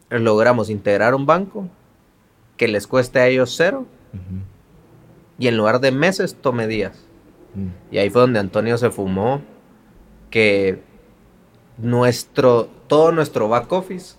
[0.09, 1.67] logramos integrar un banco
[2.57, 4.41] que les cueste a ellos cero Ujú.
[5.39, 7.05] y en lugar de meses tome días.
[7.55, 7.93] Mm.
[7.93, 9.41] Y ahí fue donde Antonio se fumó
[10.29, 10.81] que
[11.77, 14.15] nuestro, todo nuestro back office,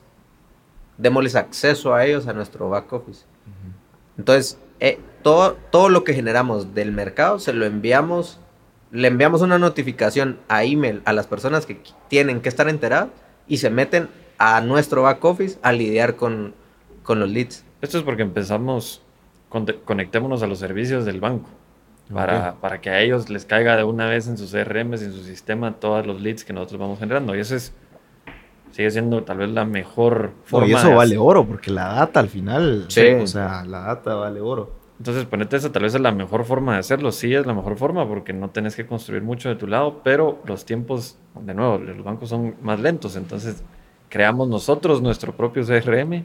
[0.99, 3.25] démosles acceso a ellos a nuestro back office.
[4.19, 8.39] Entonces, eh, todo, todo lo que generamos del mercado se lo enviamos,
[8.93, 13.09] le enviamos una notificación a email a las personas que qu- tienen que estar enteradas
[13.49, 14.09] y se meten
[14.39, 16.55] a nuestro back office a lidiar con,
[17.03, 17.65] con los leads.
[17.81, 19.03] Esto es porque empezamos,
[19.49, 21.49] conte- conectémonos a los servicios del banco.
[22.12, 25.25] Para, para que a ellos les caiga de una vez en sus CRMs, en su
[25.25, 27.35] sistema, todos los leads que nosotros vamos generando.
[27.35, 27.73] Y eso es,
[28.74, 30.66] sigue siendo tal vez la mejor No, forma.
[30.68, 32.86] y eso de vale ora porque la data al final.
[32.88, 33.06] Sí.
[33.20, 34.72] O sea, la data vale oro.
[34.98, 37.12] Entonces, ponete esa, tal vez es la mejor forma de hacerlo.
[37.12, 40.40] Sí, es la mejor forma porque no tenés que construir mucho de tu lado, pero
[40.44, 43.14] los tiempos, de nuevo, los bancos son más lentos.
[43.16, 43.62] Entonces,
[44.09, 46.24] creamos nosotros nuestro propio CRM,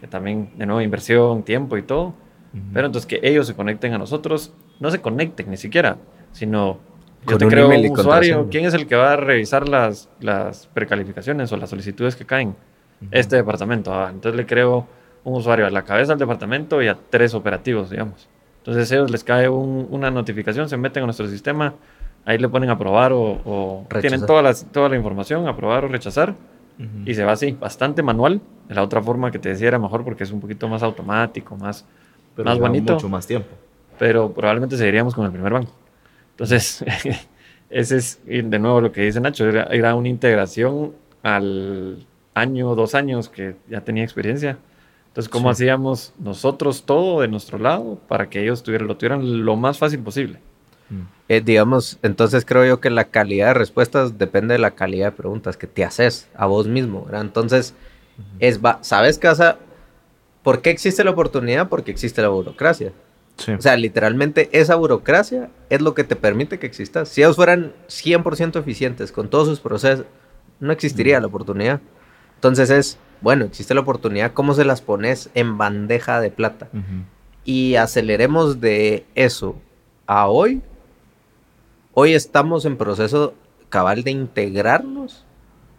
[0.00, 2.14] que también, de nuevo, inversión, tiempo y todo.
[2.72, 5.96] Pero entonces que ellos se conecten a nosotros, no se conecten ni siquiera,
[6.30, 6.78] sino
[7.26, 8.48] yo te creo un usuario.
[8.50, 12.54] ¿quién es el que va a revisar las, las precalificaciones o las solicitudes que caen?
[13.10, 13.92] Este departamento.
[13.92, 14.86] Ah, entonces le creo
[15.24, 18.28] un usuario a la cabeza del departamento y a tres operativos, digamos.
[18.58, 21.74] Entonces a ellos les cae un- una notificación, se meten a nuestro sistema,
[22.24, 26.34] ahí le ponen aprobar o, o tienen toda, las- toda la información, aprobar o rechazar,
[27.06, 28.40] y se va así, bastante manual.
[28.68, 31.56] De la otra forma que te decía era mejor porque es un poquito más automático,
[31.56, 31.84] más
[32.34, 32.94] Pero más bonito.
[32.94, 33.48] mucho más tiempo.
[33.98, 35.72] pero probablemente seguiríamos con el primer banco.
[36.34, 36.84] Entonces,
[37.70, 40.92] ese es, de nuevo, lo que dice Nacho, era, era una integración
[41.22, 42.04] al
[42.34, 44.58] año, dos años que ya tenía experiencia.
[45.08, 45.62] Entonces, ¿cómo Sí.
[45.62, 50.00] hacíamos nosotros todo de nuestro lado para que ellos tuvieran, lo tuvieran lo más fácil
[50.00, 50.40] posible?
[51.28, 55.12] Eh, digamos, entonces creo yo que la calidad de respuestas depende de la calidad de
[55.12, 57.22] preguntas que te haces a vos mismo, ¿verdad?
[57.22, 57.74] Entonces,
[58.40, 59.56] es va, ¿sabes qué vas a-
[60.42, 61.68] ¿Por qué existe la oportunidad?
[61.70, 62.92] Porque existe la burocracia.
[63.36, 63.52] Sí.
[63.52, 67.08] O sea, literalmente esa burocracia es lo que te permite que existas.
[67.08, 70.06] Si ellos fueran 100% eficientes con todos sus procesos,
[70.60, 71.80] no existiría la oportunidad.
[72.36, 76.68] Entonces es, bueno, existe la oportunidad, ¿cómo se las pones en bandeja de plata?
[77.44, 79.56] Y aceleremos de eso
[80.06, 80.62] a hoy.
[81.92, 83.34] Hoy estamos en proceso
[83.68, 85.24] cabal de integrarnos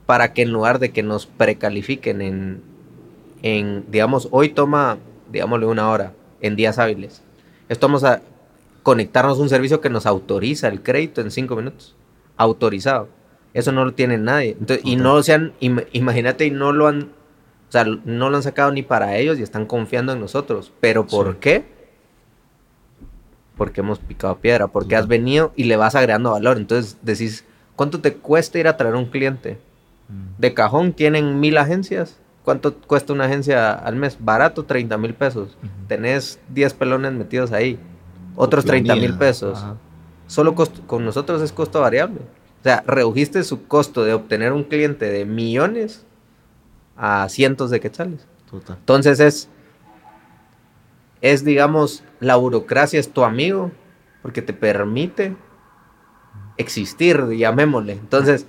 [0.06, 2.61] para que en lugar de que nos precalifiquen en,
[3.41, 4.98] en digamos, hoy toma,
[5.32, 7.23] digámosle una hora en días hábiles.
[7.70, 8.22] Esto vamos a
[8.84, 11.96] conectarnos a un servicio que nos autoriza el crédito en cinco minutos.
[12.38, 13.08] Autorizado.
[13.54, 14.52] Eso no lo tiene nadie.
[14.60, 18.38] Entonces, y no se han, im- imagínate, y no lo han, o sea, no lo
[18.38, 20.72] han sacado ni para ellos y están confiando en nosotros.
[20.82, 21.38] Pero ¿por Sí.
[21.40, 21.66] qué?
[23.58, 26.58] Porque hemos picado piedra, porque has venido y le vas agregando valor.
[26.58, 27.46] Entonces decís,
[27.78, 29.58] ¿cuánto te cuesta ir a traer un cliente?
[30.38, 32.18] De cajón tienen mil agencias.
[32.46, 34.18] ¿Cuánto cuesta una agencia al mes?
[34.20, 35.58] Barato, 30 mil pesos.
[35.88, 37.80] Tenés 10 pelones metidos ahí.
[38.36, 39.58] Otros 30 mil pesos.
[39.58, 39.76] Ajá.
[40.28, 42.20] Solo costo- con nosotros es costo variable.
[42.22, 46.06] O sea, redujiste su costo de obtener un cliente de millones
[46.96, 48.28] a cientos de quetzales.
[48.50, 48.78] Total.
[48.80, 49.50] Entonces es,
[51.22, 53.72] es digamos, la burocracia es tu amigo
[54.22, 55.36] porque te permite
[56.58, 57.94] existir, llamémosle.
[57.94, 58.48] Entonces,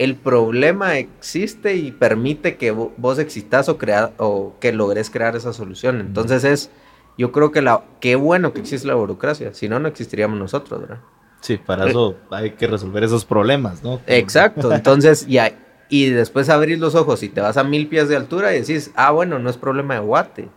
[0.00, 3.76] el problema existe y permite que vo- vos existas o
[4.16, 6.00] o que logres crear esa solución.
[6.00, 6.70] Entonces es,
[7.18, 10.80] yo creo que la, qué bueno que existe la burocracia, si no, no existiríamos nosotros,
[10.80, 11.00] ¿verdad?
[11.42, 14.00] Sí, para eso hay que resolver esos problemas, ¿no?
[14.06, 15.52] Exacto, entonces ya,
[15.90, 18.92] y después abrís los ojos y te vas a mil pies de altura y decís,
[18.96, 20.48] ah, bueno, no es problema de Guate,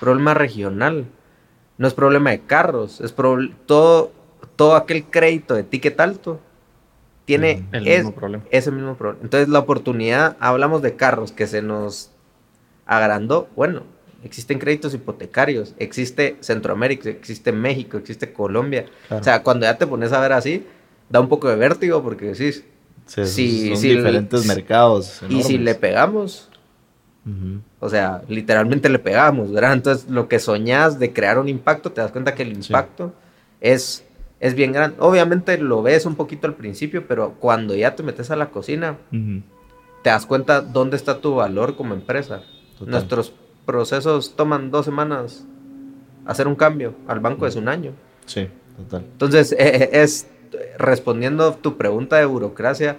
[0.00, 1.06] problema regional,
[1.78, 4.12] no es problema de carros, es prob- todo,
[4.54, 6.40] todo aquel crédito de ticket alto
[7.26, 8.44] tiene El es- mismo problema.
[8.50, 9.22] ese mismo problema.
[9.24, 12.10] Entonces la oportunidad, hablamos de carros que se nos
[12.86, 13.82] agrandó, bueno,
[14.24, 18.86] existen créditos hipotecarios, existe Centroamérica, existe México, existe Colombia.
[19.08, 19.20] Claro.
[19.20, 20.66] O sea, cuando ya te pones a ver así,
[21.10, 22.64] da un poco de vértigo porque decís,
[23.06, 25.22] Sí, Sí, son sí, diferentes mercados.
[25.28, 26.48] y si le pegamos,
[27.80, 29.72] o sea, literalmente le pegamos, ¿verdad?
[29.74, 33.12] Entonces, lo que soñás de crear un impacto, te das cuenta que el impacto
[33.60, 34.04] es,
[34.40, 34.96] es bien grande.
[35.00, 38.98] Obviamente lo ves un poquito al principio, pero cuando ya te metes a la cocina,
[39.10, 42.42] te das cuenta dónde está tu valor como empresa.
[42.78, 42.92] Total.
[42.92, 43.32] Nuestros
[43.64, 45.46] procesos toman dos semanas
[46.26, 47.92] hacer un cambio, al banco es un año.
[48.26, 49.04] Sí, total.
[49.12, 50.28] Entonces, eh, es
[50.78, 52.98] respondiendo tu pregunta de burocracia,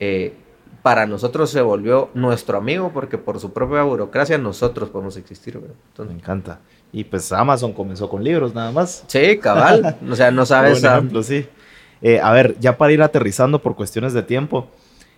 [0.00, 0.34] eh,
[0.82, 5.60] para nosotros se volvió nuestro amigo porque por su propia burocracia nosotros podemos existir.
[5.98, 6.60] Me encanta.
[6.92, 9.04] Y pues Amazon comenzó con libros nada más.
[9.06, 9.96] sí, cabal.
[10.10, 10.80] O sea, no sabes.
[10.80, 11.46] Buen ah, ejemplo, sí.
[12.00, 14.68] Eh, a ver, ya para ir aterrizando por cuestiones de tiempo,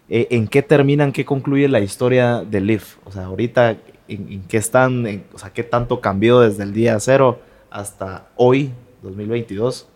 [0.08, 2.96] eh, ¿en qué termina, en qué concluye la historia de Leaf?
[3.04, 3.76] O sea, ahorita,
[4.08, 7.40] en, qué están, o sea, qué tanto cambió desde el día cero
[7.70, 8.72] hasta hoy,
[9.02, 9.86] 2022.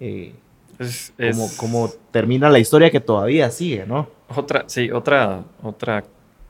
[0.00, 0.34] Eh,
[0.78, 1.12] es,
[1.56, 4.08] cómo, termina la historia que todavía sigue, ¿no?
[4.34, 6.04] Otra, sí, otra, otra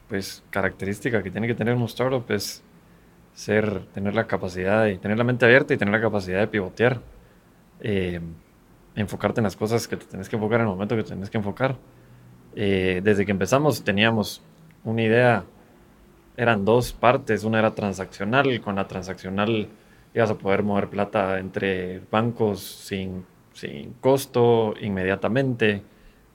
[0.09, 2.63] pues, característica que tiene que tener un startup es
[3.35, 7.01] ser, tener la capacidad de tener la mente abierta y tener la capacidad de pivotear.
[7.81, 8.21] Eh,
[8.97, 11.29] enfocarte en las cosas que te tienes que enfocar en el momento que te tienes
[11.29, 11.77] que enfocar.
[12.55, 14.41] Eh, desde que empezamos teníamos
[14.85, 15.45] una idea,
[16.37, 19.69] eran dos partes, una era transaccional, con la transaccional
[20.15, 25.83] ibas a poder mover plata entre bancos sin, sin costo, inmediatamente.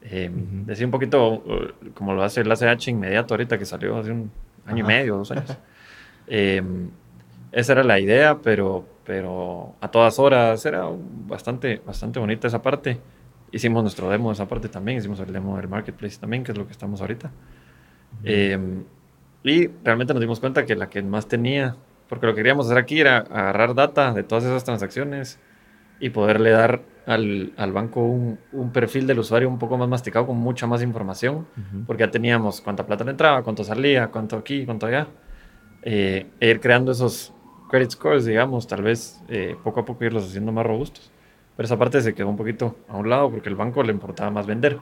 [0.01, 0.30] Eh,
[0.65, 4.31] Decía un poquito uh, como lo hace el ACH inmediato ahorita que salió hace un
[4.65, 5.57] año y medio, dos años.
[6.30, 6.61] Eh,
[7.51, 10.88] esa era la idea, pero, pero a todas horas era
[11.27, 12.99] bastante, bastante bonita esa parte.
[13.51, 16.57] Hicimos nuestro demo de esa parte también, hicimos el demo del marketplace también, que es
[16.57, 17.31] lo que estamos ahorita.
[18.23, 18.84] Em,
[19.43, 21.76] y realmente nos dimos cuenta que la que más tenía,
[22.07, 25.39] porque lo que queríamos hacer aquí era agarrar data de todas esas transacciones
[25.99, 30.27] y poderle dar al, al banco un, un, perfil del usuario un poco más masticado
[30.27, 31.47] con mucha más información,
[31.88, 35.07] porque ya teníamos cuánta plata le entraba, cuánto salía, cuánto aquí, cuánto allá.
[35.84, 37.34] Eh, ir creando esos
[37.69, 41.11] credit scores, digamos, tal vez eh, poco a poco irlos haciendo más robustos.
[41.56, 44.30] Pero esa parte se quedó un poquito a un lado porque el banco le importaba
[44.31, 44.80] más vender.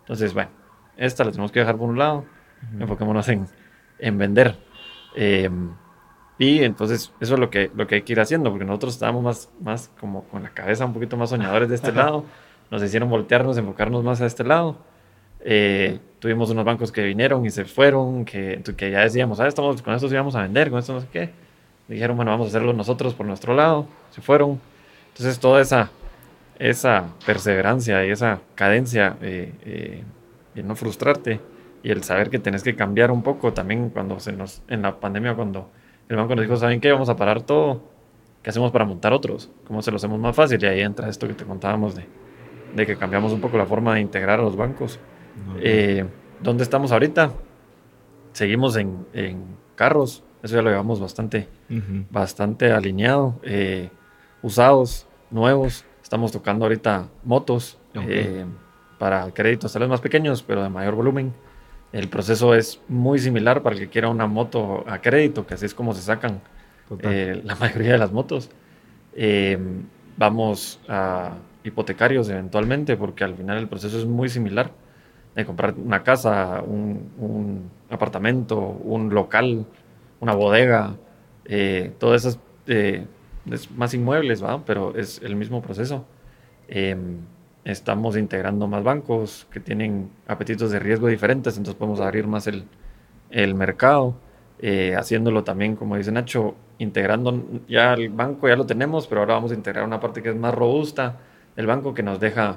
[0.00, 0.50] Entonces, bueno,
[0.96, 2.24] esta la tenemos que dejar por un lado,
[2.78, 3.46] enfoquémonos en,
[3.98, 4.56] en vender.
[5.16, 5.50] Eh,
[6.38, 9.22] y entonces eso es lo que, lo que hay que ir haciendo, porque nosotros estábamos
[9.22, 12.24] más, más como con la cabeza un poquito más soñadores de este lado,
[12.70, 14.76] nos hicieron voltearnos, enfocarnos más a este lado.
[15.44, 19.82] Eh, tuvimos unos bancos que vinieron y se fueron, que, que ya decíamos, ah, estamos,
[19.82, 21.30] con esto íbamos a vender, con esto no sé qué.
[21.86, 24.58] Dijeron, bueno, vamos a hacerlo nosotros por nuestro lado, se fueron.
[25.08, 25.90] Entonces toda esa,
[26.58, 30.02] esa perseverancia y esa cadencia eh, eh,
[30.54, 31.40] y no frustrarte
[31.82, 34.98] y el saber que tenés que cambiar un poco también cuando se nos, en la
[34.98, 35.68] pandemia, cuando
[36.08, 36.90] el banco nos dijo, ¿saben qué?
[36.90, 37.82] Vamos a parar todo.
[38.42, 39.50] ¿Qué hacemos para montar otros?
[39.66, 40.62] ¿Cómo se lo hacemos más fácil?
[40.62, 42.06] Y ahí entra esto que te contábamos de,
[42.74, 44.98] de que cambiamos un poco la forma de integrar a los bancos.
[45.60, 46.04] Eh,
[46.40, 47.32] ¿Dónde estamos ahorita?
[48.32, 49.44] Seguimos en, en,
[49.76, 51.48] carros, eso ya lo llevamos bastante,
[52.10, 53.40] bastante alineado.
[53.42, 53.90] Eh,
[54.42, 58.44] usados, nuevos, estamos tocando ahorita motos eh,
[58.98, 61.32] para créditos tal vez más pequeños, pero de mayor volumen.
[61.92, 65.66] El proceso es muy similar para el que quiera una moto a crédito, que así
[65.66, 66.40] es como se sacan
[67.44, 68.50] la mayoría de las motos.
[70.16, 74.72] vamos a hipotecarios eventualmente, porque al final el proceso es muy similar
[75.34, 79.66] de comprar una casa, un, apartamento, un local,
[80.20, 80.96] una bodega,
[81.44, 83.06] eh, todo eso eh,
[83.50, 84.64] es, más inmuebles, ¿va?
[84.64, 86.04] pero es el mismo proceso.
[86.68, 87.18] Em,
[87.64, 92.64] estamos integrando más bancos que tienen apetitos de riesgo diferentes, entonces podemos abrir más el,
[93.30, 94.14] el mercado,
[94.60, 99.34] eh, haciéndolo también, como dice Nacho, integrando ya el banco, ya lo tenemos, pero ahora
[99.34, 101.18] vamos a integrar una parte que es más robusta,
[101.56, 102.56] el banco que nos deja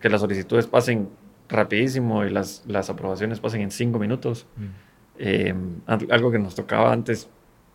[0.00, 1.08] que las solicitudes pasen
[1.48, 4.46] rapidísimo y las, las aprobaciones pasen en cinco minutos.
[4.56, 4.64] Mm.
[5.18, 5.54] Eh,
[5.86, 7.28] algo que nos tocaba antes,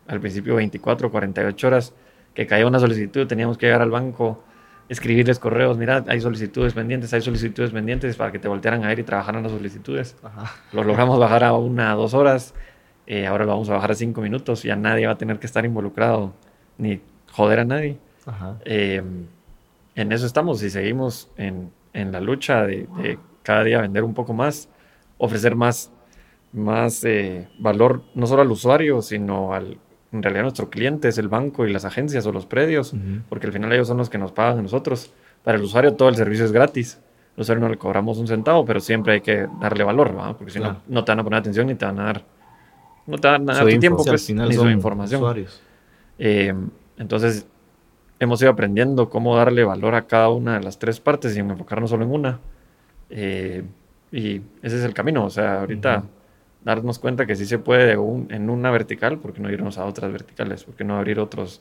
[0.06, 1.94] al principio 24, 48 horas,
[2.32, 4.42] que caía una solicitud, teníamos que llegar al banco,
[4.88, 8.98] escribirles correos, mira, hay solicitudes pendientes, hay solicitudes pendientes para que te voltearan a ir
[8.98, 10.16] y trabajaran las solicitudes.
[10.72, 12.54] Lo logramos bajar a una, dos horas,
[13.06, 15.46] eh, ahora lo vamos a bajar a cinco minutos, ya nadie va a tener que
[15.46, 16.32] estar involucrado
[16.78, 17.00] ni
[17.32, 17.98] joder a nadie.
[18.64, 19.02] Eh,
[19.96, 24.34] en eso estamos y seguimos en, en la lucha de, cada día vender un poco
[24.34, 24.68] más,
[25.16, 25.90] ofrecer más,
[26.52, 29.78] más eh, valor no solo al usuario, sino al,
[30.12, 32.94] en realidad a nuestro cliente, es el banco y las agencias o los predios,
[33.28, 35.12] porque al final ellos son los que nos pagan a nosotros.
[35.42, 37.00] Para el usuario todo el servicio es gratis.
[37.36, 40.60] Al usuario no le cobramos un centavo, pero siempre hay que darle valor, porque si
[40.60, 42.24] no, no te van a poner atención ni te van a dar,
[43.06, 45.46] no te van a dar tiempo, pues, ni su información.
[46.18, 46.54] Eh,
[46.96, 47.46] entonces,
[48.18, 51.90] hemos ido aprendiendo cómo darle valor a cada una de las tres partes y enfocarnos
[51.90, 52.40] solo en una.
[53.10, 53.64] Eh,
[54.12, 56.04] y ese es el camino, o sea, ahorita
[56.64, 60.64] darnos cuenta que sí se puede en una vertical, porque no irnos a otras verticales?
[60.64, 61.60] porque no abrir otros,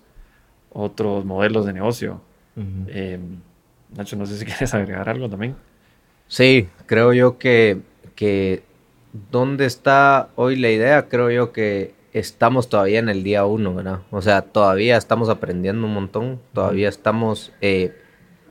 [0.72, 2.22] otros modelos de negocio?
[2.88, 3.20] Eh,
[3.96, 5.56] Nacho, no sé si quieres agregar algo también.
[6.28, 7.82] Sí, creo yo que,
[8.16, 8.64] que
[9.32, 14.02] dónde está hoy la idea, creo yo que estamos todavía en el día uno, ¿verdad?
[14.12, 17.96] O sea, todavía estamos aprendiendo un montón, todavía estamos, eh,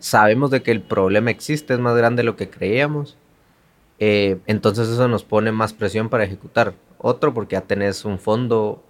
[0.01, 3.17] sabemos de que el problema existe, es más grande de lo que creíamos,
[4.01, 6.75] eh, entonces eso nos pone más presión para ejecutar.
[6.99, 8.83] Otro, porque ya tenés un fondo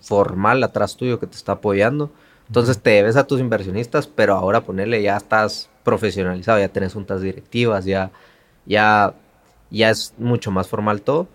[0.00, 2.10] formal atrás tuyo que te está apoyando,
[2.48, 7.22] entonces te debes a tus inversionistas, pero ahora ponerle ya estás profesionalizado, ya tenés juntas
[7.22, 8.10] directivas, ya,
[8.66, 9.14] ya,
[9.70, 11.28] ya es mucho más formal todo.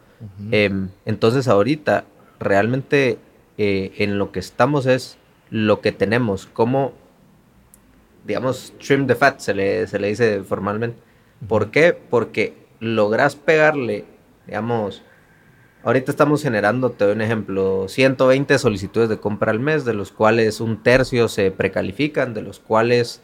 [0.51, 2.05] Em, entonces ahorita
[2.45, 3.17] realmente
[3.57, 5.17] eh, en lo que estamos es
[5.49, 6.93] lo que tenemos, como,
[8.25, 10.97] digamos, trim the fat, se le, se le dice formalmente.
[11.47, 11.93] ¿Por qué?
[11.93, 14.05] Porque logras pegarle,
[14.47, 15.03] digamos,
[15.83, 20.11] ahorita estamos generando, te doy un ejemplo, 120 solicitudes de compra al mes, de los
[20.11, 23.21] cuales un tercio se precalifican, de los cuales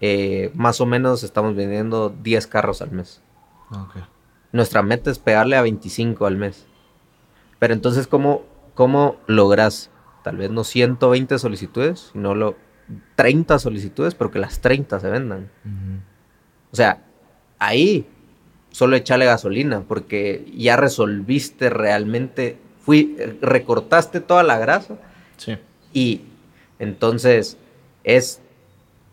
[0.00, 3.22] eh, más o menos estamos vendiendo 10 carros al mes.
[4.52, 6.66] Nuestra meta es pegarle a 25 al mes.
[7.58, 8.42] Pero entonces, ¿cómo,
[8.74, 9.90] cómo logras
[10.22, 12.56] tal vez no 120 solicitudes, sino lo
[13.16, 15.50] 30 solicitudes, pero que las 30 se vendan?
[16.72, 17.02] O sea,
[17.58, 18.06] ahí
[18.70, 24.96] solo echarle gasolina, porque ya resolviste realmente, fui, recortaste toda la grasa.
[25.36, 25.56] Sí.
[25.92, 26.22] Y
[26.78, 27.56] entonces
[28.02, 28.40] es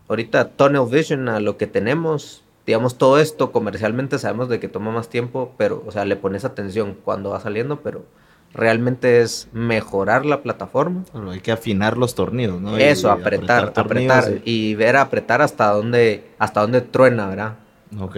[0.07, 2.43] ahorita tunnel vision a lo que tenemos.
[2.65, 6.45] Digamos, todo esto comercialmente sabemos de que toma más tiempo, pero, o sea, le pones
[6.45, 8.05] atención cuando va saliendo, pero
[8.53, 11.05] realmente es mejorar la plataforma.
[11.29, 12.77] hay que afinar los tornillos, ¿no?
[12.77, 14.75] Eso, apretar, apretar, y...
[14.75, 17.55] ver apretar hasta dónde, hasta dónde truena, ¿verdad?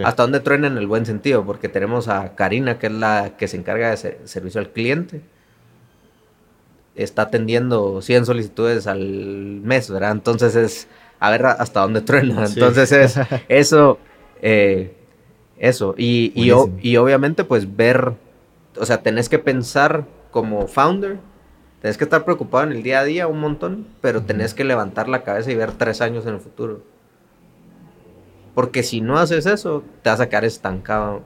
[0.04, 3.48] Hasta dónde truena en el buen sentido, porque tenemos a Karina, que es la que
[3.48, 5.20] se encarga de servicio al cliente.
[6.94, 10.12] Está atendiendo 100 solicitudes al mes, ¿verdad?
[10.12, 10.88] Entonces es
[11.18, 12.46] a ver hasta dónde truena.
[12.46, 13.98] Entonces es eso,
[14.42, 14.94] eh,
[15.58, 15.94] eso.
[15.98, 18.12] Y, y, obviamente pues ver,
[18.78, 21.18] o sea, tenés que pensar como founder,
[21.80, 25.08] tenés que estar preocupado en el día a día un montón, pero tenés que levantar
[25.08, 26.82] la cabeza y ver tres años en el futuro.
[28.52, 31.22] Porque si no haces eso, te vas a quedar estancado.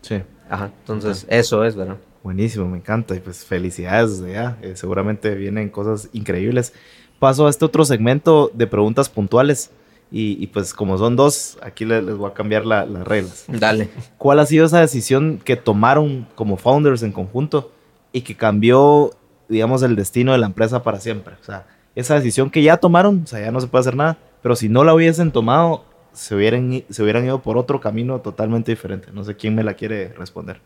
[0.00, 0.20] Sí.
[0.48, 1.98] Ajá, entonces eso es, ¿verdad?
[2.24, 3.14] Buenísimo, me encanta.
[3.14, 4.58] Y pues felicidades, ya.
[4.62, 6.72] Eh, seguramente vienen cosas increíbles
[7.20, 9.70] paso a este otro segmento de preguntas puntuales.
[10.12, 13.44] Y, pues como son dos, aquí les, voy a cambiar las reglas.
[13.46, 13.90] Dale.
[14.18, 17.70] ¿Cuál ha sido esa decisión que tomaron como founders en conjunto
[18.12, 19.10] y que cambió,
[19.48, 21.34] digamos, el destino de la empresa para siempre?
[21.40, 24.18] O sea, esa decisión que ya tomaron, o sea, ya no se puede hacer nada,
[24.42, 28.72] pero si no la hubiesen tomado, se hubieran, se hubieran ido por otro camino totalmente
[28.72, 29.08] diferente.
[29.12, 30.60] No sé quién me la quiere responder.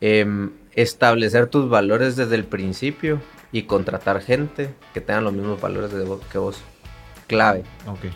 [0.00, 3.20] Em, establecer tus valores desde el principio
[3.52, 5.92] y contratar gente que tenga los mismos valores
[6.30, 6.60] que vos.
[7.26, 7.62] Clave.
[7.86, 8.10] Okay.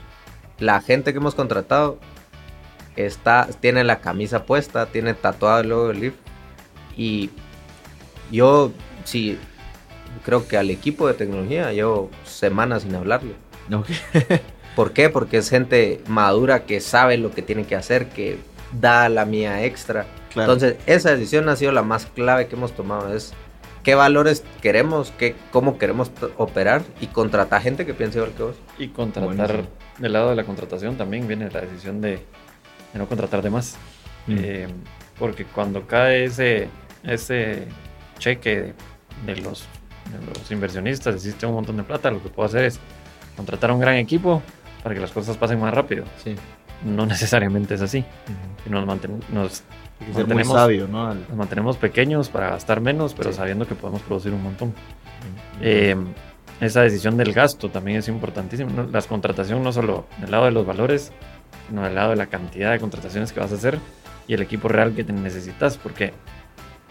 [0.59, 1.99] La gente que hemos contratado
[2.97, 6.15] está, tiene la camisa puesta, tiene tatuado el logo del LIF.
[6.97, 7.31] Y
[8.31, 8.73] yo,
[9.05, 9.39] sí,
[10.25, 13.35] creo que al equipo de tecnología llevo semanas sin hablarle.
[13.73, 13.97] Okay.
[14.77, 15.09] ¿Por qué?
[15.09, 18.39] Porque es gente madura que sabe lo que tiene que hacer, que
[18.79, 20.07] da la mía extra.
[20.35, 23.15] Entonces, esa decisión ha sido la más clave que hemos tomado.
[23.15, 23.33] Es
[23.83, 28.57] qué valores queremos, qué, cómo queremos operar y contratar gente que piense igual que vos.
[28.79, 29.65] Y contratar,
[29.99, 32.19] del lado de la contratación también viene la decisión de,
[32.93, 33.77] no contratar de más.
[34.27, 34.37] Mm.
[34.39, 34.69] Eh,
[35.19, 36.69] porque cuando cae ese,
[37.03, 37.63] ese
[38.19, 38.75] cheque
[39.25, 39.67] de, los,
[40.35, 42.81] los inversionistas, existe un montón de plata, lo que puedo hacer es
[43.37, 44.43] contratar un gran equipo
[44.83, 46.05] para que las cosas pasen más rápido.
[46.23, 46.35] Sí.
[46.85, 48.05] No necesariamente es así.
[48.67, 48.99] y nos, nos
[50.15, 51.15] mantenemos, sabio, ¿no?
[51.15, 54.75] Nos mantenemos pequeños para gastar menos, pero sabiendo que podemos producir un montón.
[55.61, 55.97] Eh,
[56.61, 58.71] esa decisión del gasto también es importantísima.
[58.71, 61.13] La Las contrataciones no solo del lado de los valores,
[61.69, 63.79] sino del lado de la cantidad de contrataciones que vas a hacer
[64.27, 66.13] y el equipo real que te necesitas, porque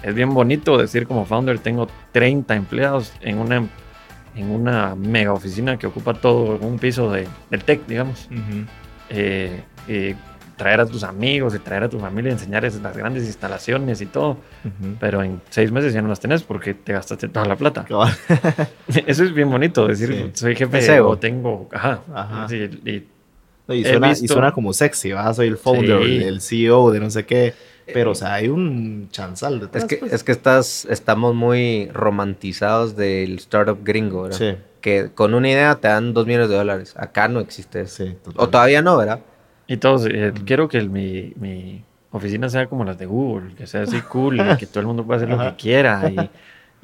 [0.04, 3.68] es bien bonito decir como founder tengo 30 empleados en una,
[4.36, 8.30] en una mega oficina que ocupa todo un piso de, del tech, digamos.
[9.10, 9.64] eh,
[10.56, 14.38] traer a tus amigos y traer a tu familia, enseñarles las grandes instalaciones y todo.
[15.00, 17.86] Pero en seis meses ya no las tenés porque te gastaste toda la plata.
[19.06, 21.70] Eso es bien bonito, decir, soy jefe o tengo...
[21.74, 22.02] Ajá.
[23.68, 27.54] y, suena, como sexy, Soy el founder, el CEO de no sé qué.
[27.94, 29.84] Pero, o sea, hay un chanzal detrás.
[29.84, 30.14] Es que, pues.
[30.14, 34.57] es que estás, estamos muy romantizados del startup gringo, ¿verdad?
[34.82, 36.94] Que con una idea te dan dos millones de dólares.
[36.98, 38.06] Acá no existe eso.
[38.36, 39.20] o todavía no, ¿verdad?
[39.68, 43.82] Y todos, eh, quiero que mi, mi, oficina sea como las de Google, que sea
[43.82, 46.30] así cool, y que todo el mundo pueda hacer lo que quiera, y,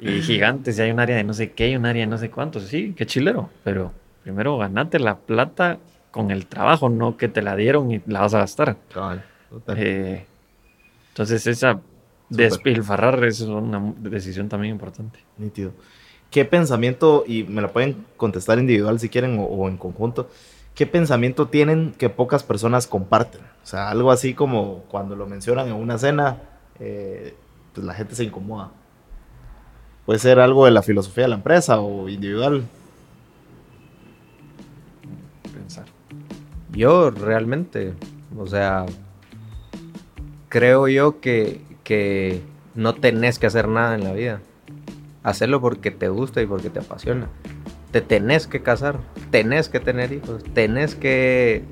[0.08, 2.18] y gigantes, y hay un área de no sé qué, y un área de no
[2.18, 3.92] sé cuántos, sí, qué chilero, pero
[4.22, 5.78] primero ganate la plata
[6.10, 8.76] con el trabajo, no que te la dieron y la vas a gastar.
[9.76, 10.26] Eh,
[11.12, 11.80] entonces esa
[12.30, 15.18] despilfarrar es una decisión también importante.
[15.36, 15.72] Nítido.
[16.30, 20.30] ¿Qué pensamiento, y me la pueden contestar individual si quieren o en conjunto,
[20.74, 23.42] ¿qué pensamiento tienen que pocas personas comparten?
[23.62, 26.38] O sea, algo así como cuando lo mencionan en una cena,
[26.80, 27.34] eh,
[27.74, 28.70] pues la gente se incomoda.
[30.06, 32.64] Puede ser algo de la filosofía de la empresa o individual.
[35.52, 35.84] Pensar.
[36.72, 37.92] Yo realmente,
[38.36, 38.86] o sea,
[40.52, 42.42] creo yo que, que
[42.74, 44.42] no tenés que hacer nada en la vida.
[45.22, 47.28] Hacerlo porque te gusta y porque te apasiona.
[47.90, 48.98] Te tenés que casar,
[49.30, 51.64] tenés que tener hijos, tenés que...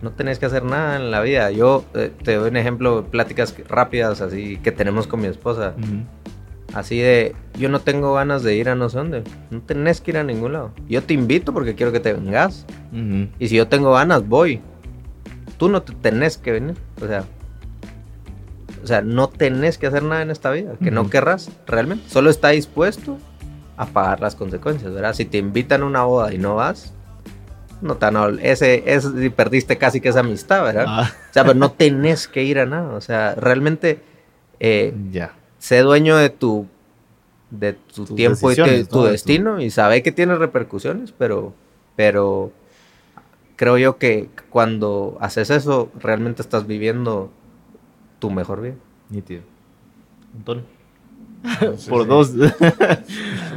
[0.00, 1.50] No tenés que hacer nada en la vida.
[1.50, 5.74] Yo eh, te doy un ejemplo, pláticas rápidas así que tenemos con mi esposa.
[6.72, 9.22] Así de, yo no tengo ganas de ir a no sé dónde.
[9.50, 10.72] No tenés que ir a ningún lado.
[10.88, 12.64] Yo te invito porque quiero que te vengas.
[13.38, 14.62] Y si yo tengo ganas, voy.
[15.58, 16.74] Tú no te tenés que venir.
[17.02, 17.24] O sea,
[18.86, 22.08] o sea, no tenés que hacer nada en esta vida que no querrás realmente.
[22.08, 23.18] Solo está dispuesto
[23.76, 25.12] a pagar las consecuencias, ¿verdad?
[25.12, 26.94] Si te invitan a una boda y no vas,
[27.82, 30.84] no tan ese, ese perdiste casi que esa amistad, ¿verdad?
[30.86, 31.12] Ah.
[31.30, 32.94] O sea, pero no tenés que ir a nada.
[32.94, 33.98] O sea, realmente
[34.60, 36.68] eh, ya sé dueño de tu
[37.50, 41.54] de tu tiempo y de, tu destino y sabe que tiene repercusiones, pero
[41.96, 42.52] pero
[43.56, 47.32] creo yo que cuando haces eso realmente estás viviendo
[48.18, 48.74] tu mejor vida.
[49.08, 49.42] Nítido.
[50.34, 50.64] Antonio.
[51.88, 52.32] Por dos.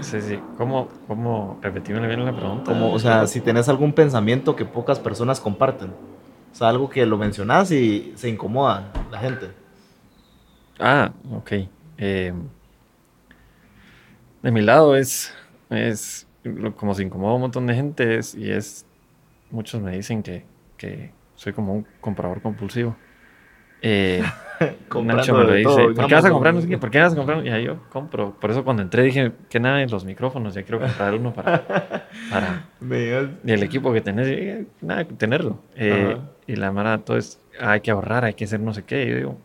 [0.01, 0.39] sí, sí.
[0.57, 2.71] ¿Cómo, cómo repetirme bien la pregunta?
[2.71, 5.89] Como, o sea, si tenés algún pensamiento que pocas personas comparten.
[6.51, 9.49] O sea, algo que lo mencionas y se incomoda la gente.
[10.79, 11.51] Ah, ok.
[11.97, 12.33] Eh,
[14.41, 15.33] de mi lado es,
[15.69, 16.27] es
[16.77, 18.85] como se incomoda un montón de gente y es,
[19.51, 20.45] muchos me dicen que,
[20.77, 22.95] que soy como un comprador compulsivo.
[23.81, 24.23] Eh,
[25.03, 26.53] Nacho me lo dice, ¿por qué vas a comprar?
[26.53, 27.45] No sé qué, ¿por qué vas a comprar?
[27.45, 28.33] Y ahí yo compro.
[28.39, 31.65] Por eso cuando entré dije, que nada, los micrófonos, ya quiero comprar uno para...
[32.29, 35.59] para y el equipo que tenés, nada, tenerlo.
[35.75, 36.17] Eh,
[36.47, 39.03] y la mara, todo es, hay que ahorrar, hay que hacer no sé qué.
[39.03, 39.37] Y yo digo,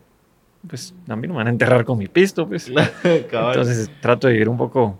[0.67, 2.71] pues a mí no me van a enterrar con mi pisto, pues.
[3.03, 4.99] Entonces trato de vivir un poco...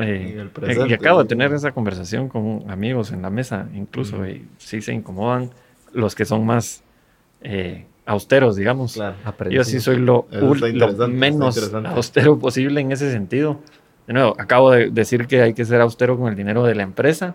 [0.00, 0.44] Eh,
[0.88, 4.92] y acabo de tener esa conversación con amigos en la mesa, incluso, y sí se
[4.92, 5.50] incomodan
[5.92, 6.82] los que son más
[7.42, 9.00] eh, austeros, digamos.
[9.50, 10.26] Yo sí soy lo,
[11.08, 13.60] menos austero posible en ese sentido.
[14.06, 16.82] De nuevo, acabo de decir que hay que ser austero con el dinero de la
[16.82, 17.34] empresa,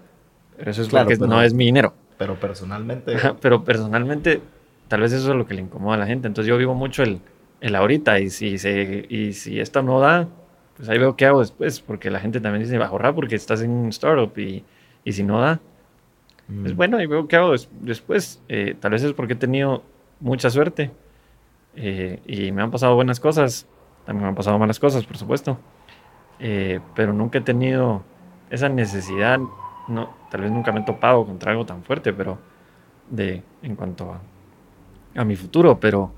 [0.58, 1.94] pero eso es porque no es mi dinero.
[2.18, 3.16] Pero personalmente...
[3.41, 4.41] pero personalmente,
[4.88, 6.28] tal vez eso es lo que le incomoda a la gente.
[6.28, 7.22] Entonces yo vivo mucho el
[7.62, 8.20] el ahorita.
[8.20, 10.28] Y si, se, y si esto no da,
[10.78, 13.36] pues ahí veo qué hago después, porque la gente también dice, va a ahorrar porque
[13.36, 14.64] estás en un startup y,
[15.04, 15.60] y si no da,
[16.48, 16.78] pues mm.
[16.78, 18.41] bueno, ahí veo qué hago después.
[18.48, 19.84] Eh, tal vez es porque he tenido
[20.20, 20.91] mucha suerte.
[21.76, 23.68] Eh, y me han pasado buenas cosas,
[24.06, 25.58] también me han pasado malas cosas, por supuesto,
[26.40, 28.04] eh, pero nunca he tenido
[28.50, 29.40] esa necesidad,
[29.88, 32.40] no, tal vez nunca me he topado contra algo tan fuerte, pero
[33.10, 36.12] de, en cuanto a, a mi futuro, pero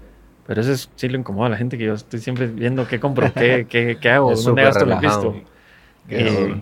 [0.52, 3.00] pero eso es, sí lo incomoda a la gente que yo estoy siempre viendo qué
[3.00, 5.36] compro, qué, qué, qué hago, dónde gasto mi pisto.
[6.10, 6.62] Qué,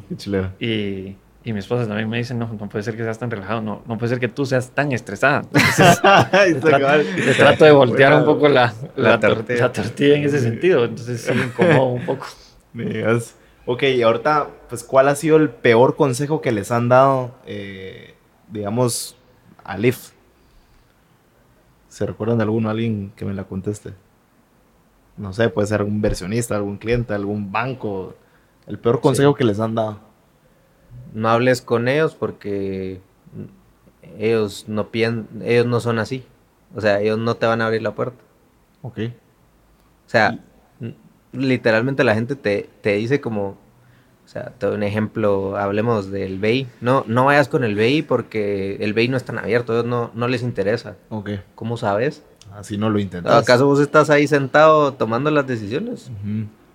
[0.60, 1.16] y,
[1.50, 3.82] y, mi esposa también me dice, no, no puede ser que seas tan relajado, no,
[3.86, 5.42] no puede ser que tú seas tan estresada.
[5.42, 6.00] Entonces,
[7.38, 9.72] trato, de voltear un poco la, la, tortilla.
[10.16, 12.28] en ese sentido, entonces sí me incomoda un poco.
[13.66, 18.16] Ok, y ahorita, pues, ¿cuál ha sido el peor consejo que les han dado, eh,
[18.52, 19.16] digamos,
[19.64, 20.14] a Lyft?
[21.88, 23.92] ¿Se recuerdan de alguno, alguien que me la conteste?
[25.18, 28.16] No sé, puede ser algún inversionista, algún cliente, algún banco.
[28.66, 30.00] El peor consejo que les han dado.
[31.14, 33.02] No hables con ellos porque
[34.18, 36.24] ellos no piensan, ellos no son así.
[36.76, 38.18] O sea, ellos no te van a abrir la puerta.
[38.82, 39.00] Ok.
[40.06, 40.40] O sea,
[41.32, 43.58] literalmente la gente te, te dice como,
[44.30, 46.68] o sea, te doy un ejemplo, hablemos del BEI.
[46.82, 50.28] No, no vayas con el BEI porque el BEI no es tan abierto, no, no
[50.28, 50.98] les interesa.
[51.10, 51.32] Ok.
[51.56, 52.24] ¿Cómo sabes?
[52.54, 53.34] Así no lo intentas.
[53.34, 56.12] ¿Acaso vos estás ahí sentado tomando las decisiones?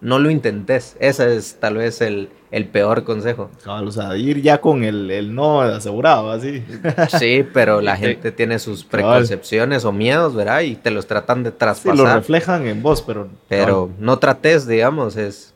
[0.01, 0.97] No lo intentes.
[1.01, 2.29] Ese es tal vez el,
[2.66, 3.51] peor consejo.
[3.66, 6.64] o sea, ir ya con el, no asegurado, así.
[7.18, 10.60] Sí, pero la gente tiene sus preconcepciones o miedos, ¿verdad?
[10.60, 11.97] Y te los tratan de traspasar.
[11.97, 13.28] Sí, lo reflejan en vos, pero...
[13.48, 15.55] Pero no trates, digamos, es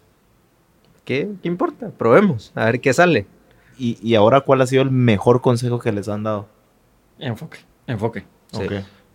[1.08, 1.90] ¿qué, importa?
[1.96, 3.26] Probemos, a ver qué sale.
[3.78, 6.48] ¿Y, ahora cuál ha sido el mejor consejo que les han dado?
[7.18, 8.24] Enfoque, enfoque.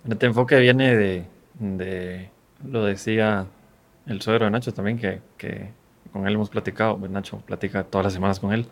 [0.10, 0.95] Este enfoque viene
[1.60, 2.30] de,
[2.65, 3.45] lo decía
[4.07, 5.72] el suegro de Nacho también, que,
[6.14, 8.68] con él hemos platicado, pues Nacho platica todas las semanas con él.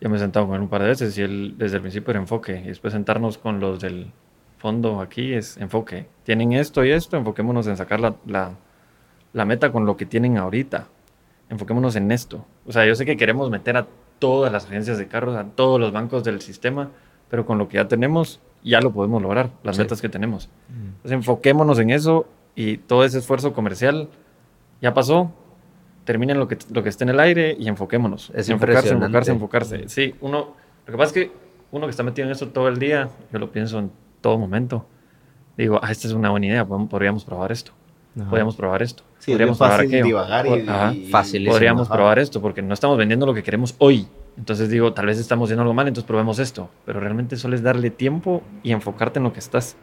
[0.00, 2.12] Yo me he sentado con él un par de veces y él desde el principio
[2.12, 2.62] era enfoque.
[2.64, 4.12] Y después sentarnos con los del
[4.56, 6.06] fondo aquí es enfoque.
[6.22, 8.14] Tienen esto y esto, enfoquémonos en sacar la,
[9.32, 10.86] la meta con lo que tienen ahorita
[11.50, 12.46] enfoquémonos en esto.
[12.66, 13.86] O sea, yo sé que queremos meter a
[14.18, 16.90] todas las agencias de carros, a todos los bancos del sistema,
[17.28, 20.48] pero con lo que ya tenemos, ya lo podemos lograr, las metas que tenemos.
[20.68, 24.08] Entonces, enfoquémonos en eso y todo ese esfuerzo comercial
[24.80, 25.32] ya pasó.
[26.04, 28.32] Terminen lo que, lo que esté en el aire y enfoquémonos.
[28.34, 29.88] Es enfocarse, enfocarse, enfocarse.
[29.88, 30.54] Sí, uno,
[30.86, 31.32] lo que pasa es que
[31.72, 33.90] uno que está metido en eso todo el día, yo lo pienso en
[34.20, 34.86] todo momento,
[35.56, 37.72] digo, ah, esta es una buena idea, podríamos probar esto.
[38.18, 38.28] Ajá.
[38.28, 39.04] podríamos probar esto.
[39.18, 40.04] Sí, es podríamos probar fácil aquello.
[40.04, 40.94] divagar y, Ajá.
[40.94, 41.46] y-.
[41.46, 41.94] Podríamos Ajá.
[41.94, 44.08] probar esto porque no estamos vendiendo lo que queremos hoy.
[44.36, 46.70] Entonces digo, tal vez estamos haciendo algo mal, entonces probemos esto.
[46.86, 49.76] Pero realmente solo es darle tiempo y enfocarte en lo que estás.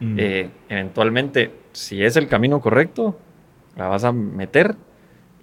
[0.00, 0.16] Mm.
[0.18, 3.18] Eh, eventualmente, si es el camino correcto,
[3.76, 4.76] la vas a meter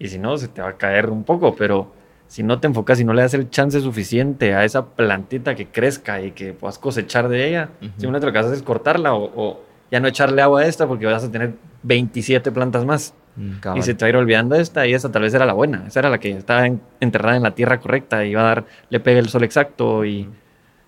[0.04, 1.56] y si no, se te va a caer un poco.
[1.56, 1.92] Pero
[2.28, 5.68] si no te enfocas y no le das el chance suficiente a esa plantita que
[5.68, 7.92] crezca y que puedas cosechar de ella, Ujú.
[7.92, 9.62] simplemente lo que hacer es cortarla o, o
[9.92, 11.54] ya no echarle agua a esta porque vas a tener
[11.84, 13.14] 27 plantas más.
[13.36, 13.78] Mm.
[13.78, 15.86] Y se te va a ir olvidando esta y esta tal vez era la buena.
[15.88, 18.66] Esa era la que estaba en- enterrada en la tierra correcta y iba a dar,
[18.90, 20.30] le pega el sol exacto y,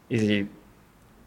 [0.09, 0.47] y si-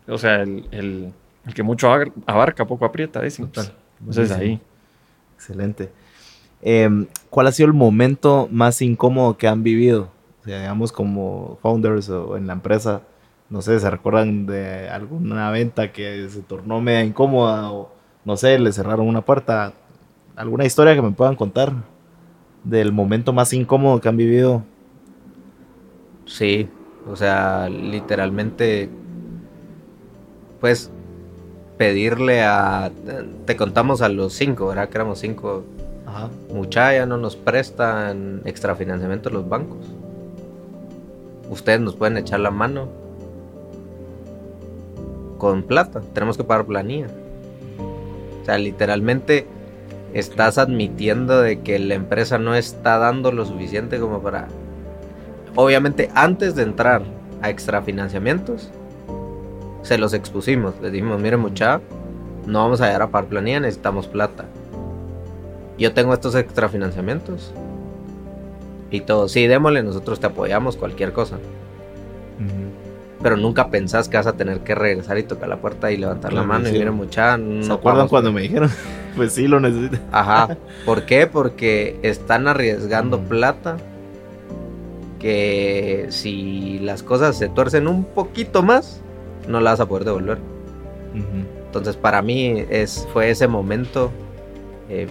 [0.07, 1.13] o sea, el, el-
[1.47, 3.47] el que mucho abar- abarca, poco aprieta, dicen.
[3.49, 3.73] Total.
[4.01, 4.61] Entonces ahí.
[5.37, 5.91] Excelente.
[6.63, 10.11] Em, ¿Cuál ha sido el momento más incómodo que han vivido?
[10.41, 13.03] O sea, digamos, como founders o en la empresa,
[13.51, 17.91] no sé, ¿se recuerdan de alguna venta que se tornó media incómoda o,
[18.25, 19.73] no sé, le cerraron una puerta?
[20.37, 21.73] ¿Alguna historia que me puedan contar
[22.65, 24.63] del momento más incómodo que han vivido?
[26.27, 26.69] Sí,
[27.07, 28.91] o sea, literalmente,
[30.61, 30.91] pues,
[31.79, 32.91] pedirle a...
[33.47, 34.89] Te contamos a los cinco, ¿verdad?
[34.89, 35.65] Que éramos cinco.
[36.09, 36.31] Ajá.
[36.53, 39.85] Mucha ya no nos prestan extrafinanciamiento los bancos.
[41.51, 42.89] Ustedes nos pueden echar la mano
[45.37, 46.01] con plata.
[46.15, 47.09] Tenemos que pagar planilla.
[48.41, 49.47] O sea, literalmente
[50.15, 54.49] estás admitiendo de que la empresa no está dando lo suficiente como para...
[55.57, 57.03] Obviamente, antes de entrar
[57.43, 58.71] a extrafinanciamientos,
[59.83, 60.75] se los expusimos.
[60.81, 61.83] Les dijimos, mire mucha,
[62.47, 64.47] no vamos a llegar a pagar planilla, necesitamos plata.
[65.79, 67.53] Yo tengo estos extrafinanciamientos.
[68.91, 71.39] Y todo, sí, démosle, nosotros te apoyamos, cualquier cosa.
[73.23, 76.33] Pero nunca pensás que vas a tener que regresar y tocar la puerta y levantar
[76.33, 76.79] la mano y sí.
[76.79, 78.11] mire mucha, no ¿Se acuerdan vamos".
[78.11, 78.71] cuando me dijeron?
[79.17, 79.99] pues sí, lo necesito.
[80.13, 80.57] Ajá.
[80.87, 81.27] ¿Por qué?
[81.27, 83.77] Porque están arriesgando plata
[85.19, 89.01] que si las cosas se tuercen un poquito más,
[89.49, 90.39] no la vas a poder devolver.
[91.67, 94.11] Entonces para mí es, fue ese momento
[94.89, 95.09] eh,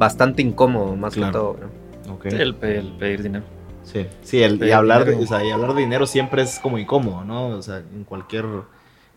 [0.00, 1.56] bastante incómodo, más Claro.
[1.56, 2.40] que todo.
[2.42, 3.44] El, pe- el pedir dinero.
[3.84, 5.24] Sí, sí el, y, hablar de, dinero.
[5.24, 7.48] o sea, y hablar de dinero siempre es como incómodo, ¿no?
[7.48, 8.44] O sea, en cualquier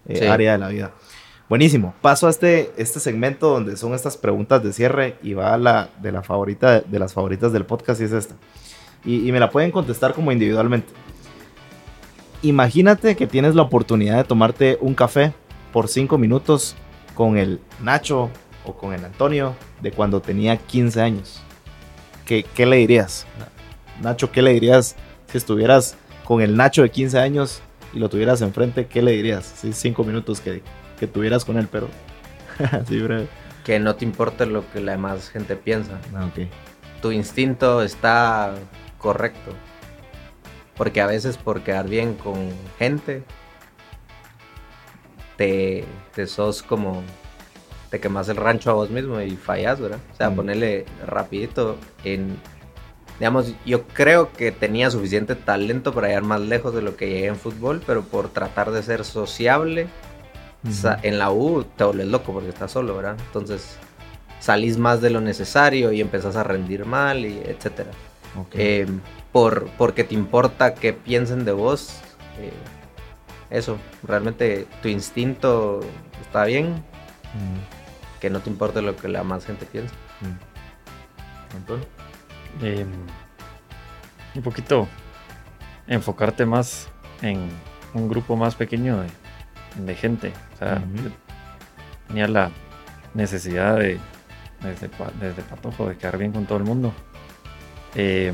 [0.08, 0.26] eh, Sí.
[0.26, 0.92] área de la vida.
[1.50, 1.94] Buenísimo.
[2.02, 5.90] Paso a este, este segmento donde son estas preguntas de cierre y va a la
[6.02, 8.36] de la favorita de las favoritas del podcast y es esta.
[9.06, 10.92] Y, y me la pueden contestar como individualmente.
[12.42, 15.34] Imagínate que tienes la oportunidad de tomarte un café
[15.72, 16.76] por cinco minutos
[17.14, 18.30] con el Nacho
[18.66, 21.42] o con el Antonio de cuando tenía 15 años.
[22.26, 23.26] ¿Qué, qué le dirías?
[24.02, 24.96] Nacho, ¿qué le dirías
[25.32, 27.62] si estuvieras con el Nacho de 15 años
[27.94, 28.88] y lo tuvieras enfrente?
[28.88, 29.46] ¿Qué le dirías?
[29.46, 30.62] Sí, cinco minutos que,
[31.00, 31.90] que tuvieras con él, pero...
[32.88, 33.28] sí, breve.
[33.64, 36.00] Que no te importe lo que la demás gente piensa.
[36.16, 36.48] Ah, ok.
[37.02, 38.54] Tu instinto está
[38.98, 39.54] correcto.
[40.76, 42.50] Porque a veces por quedar bien con
[42.80, 43.24] gente,
[45.38, 47.04] te, te sos como...
[47.94, 50.00] Te quemas el rancho a vos mismo y fallas, ¿verdad?
[50.12, 50.36] O sea, Mm.
[50.36, 52.38] ponerle rapidito en...
[53.20, 57.28] Digamos, yo creo que tenía suficiente talento para llegar más lejos de lo que llegué
[57.28, 59.86] en fútbol, pero por tratar de ser sociable,
[60.72, 63.16] sa- en la U te vuelves loco porque estás solo, ¿verdad?
[63.28, 63.78] Entonces
[64.40, 67.92] salís más de lo necesario y empezás a rendir mal y etcétera.
[68.56, 68.88] Eh,
[69.32, 71.92] por, porque te importa que piensen de vos.
[72.40, 72.52] eh,
[73.52, 75.82] eso, realmente tu instinto
[76.26, 76.84] está bien,
[77.36, 77.83] Mm,
[78.24, 79.94] que no te importe lo que la más gente piensa.
[80.22, 81.58] mm.
[81.58, 81.86] Antonio.
[82.62, 82.86] Eh,
[84.36, 84.88] un poquito
[85.88, 86.88] enfocarte más
[87.22, 87.50] en
[87.94, 89.10] un grupo más pequeño de,
[89.84, 90.32] de gente.
[90.54, 90.82] O sea,
[92.08, 92.50] tenía la
[93.14, 94.00] necesidad de,
[94.62, 96.94] desde, pa- desde patojo, de quedar bien con todo el mundo.
[97.96, 98.32] Eh,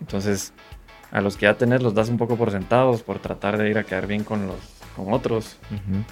[0.00, 0.52] entonces,
[1.12, 3.78] a los que ya tenés los das un poco por sentados por tratar de ir
[3.78, 4.58] a quedar bien con los
[4.94, 5.56] con otros.
[5.70, 6.04] Ujú.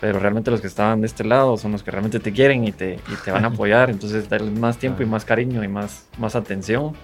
[0.00, 2.72] Pero realmente los que estaban de este lado son los que realmente te quieren y
[2.72, 3.90] te, y te van a apoyar.
[3.90, 6.94] Entonces, darles más tiempo y más cariño y más, más atención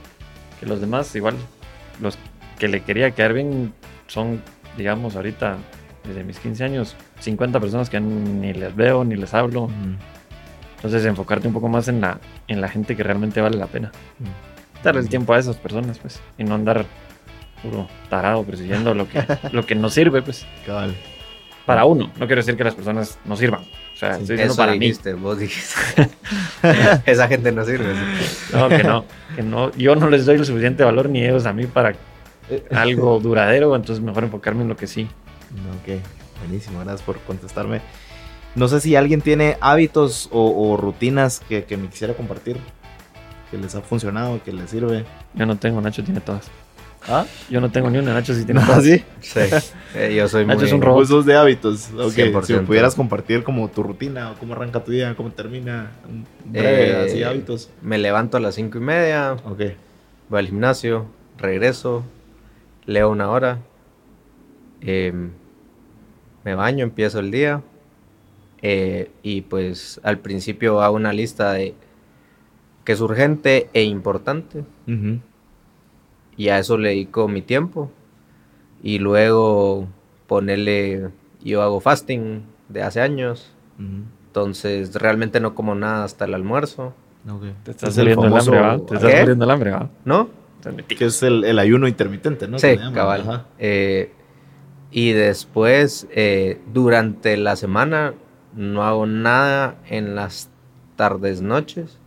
[0.58, 1.14] que los demás.
[1.14, 1.36] Igual,
[2.00, 2.18] los
[2.58, 3.72] que le quería quedar bien
[4.06, 4.42] son,
[4.76, 5.56] digamos, ahorita,
[6.04, 9.70] desde mis 15 años, 50 personas que ni les veo ni les hablo.
[10.76, 12.18] Entonces, enfocarte un poco más en la,
[12.48, 13.92] en la gente que realmente vale la pena.
[14.82, 16.86] Darle el tiempo a esas personas, pues, y no andar
[17.62, 19.22] puro tarado persiguiendo lo que,
[19.52, 20.94] lo que no sirve, pues, Cabal.
[21.70, 22.10] Para uno.
[22.18, 23.60] No quiero decir que las personas no sirvan.
[23.62, 24.78] O sea, Sí, estoy diciendo Eso para mí.
[24.78, 26.08] dijiste, vos dijiste.
[27.06, 27.94] Esa gente no sirve.
[28.52, 29.04] No, que no,
[29.36, 29.70] que no.
[29.72, 31.94] Yo no les doy el suficiente valor ni ellos a mí para
[32.72, 35.08] algo duradero, entonces mejor enfocarme en lo que sí.
[35.82, 36.00] Ok,
[36.40, 37.80] buenísimo, gracias por contestarme.
[38.54, 42.56] No sé si alguien tiene hábitos o, o rutinas que, que me quisiera compartir,
[43.50, 45.04] que les ha funcionado, que les sirve.
[45.34, 46.50] Yo no tengo, Nacho tiene todas.
[47.08, 47.24] ¿Ah?
[47.48, 49.02] Yo no tengo ni una, Nacho sí tiene ¿Ah, sí?
[49.20, 49.40] Sí,
[49.94, 50.54] eh, yo soy muy...
[50.54, 51.24] Nacho es un robot.
[51.24, 51.80] De hábitos.
[52.12, 52.66] Si me 100%.
[52.66, 57.04] pudieras compartir como tu rutina, o cómo arranca tu día, cómo termina, un breve, Eh,
[57.06, 57.70] así, hábitos.
[57.82, 59.62] Me levanto a las cinco y media, Ok.
[60.28, 61.06] voy al gimnasio,
[61.38, 62.04] regreso,
[62.86, 63.58] leo una hora,
[64.80, 65.30] em,
[66.44, 67.62] me baño, empiezo el día
[68.62, 71.74] eh, y pues al principio hago una lista de
[72.84, 75.18] qué es urgente e importante Ujú.
[76.40, 77.90] Y a eso le dedico mi tiempo
[78.82, 79.86] y luego
[80.26, 81.10] ponerle,
[81.44, 82.40] yo hago fasting
[82.70, 83.52] de hace años,
[84.26, 86.94] entonces realmente no como nada hasta el almuerzo,
[87.28, 87.42] Ok.
[87.62, 88.78] Te estás Es el hambre, ¿va?
[88.78, 89.90] Te estás muriendo el hambre, ¿va?
[90.06, 90.30] ¿no?
[90.88, 92.58] Que es el, el ayuno intermitente, ¿no?
[92.58, 93.44] Sí, cabal.
[93.58, 94.10] Eh,
[94.90, 98.14] y después, eh, durante la semana,
[98.54, 100.48] no hago nada en las
[100.96, 101.99] tardes, noches.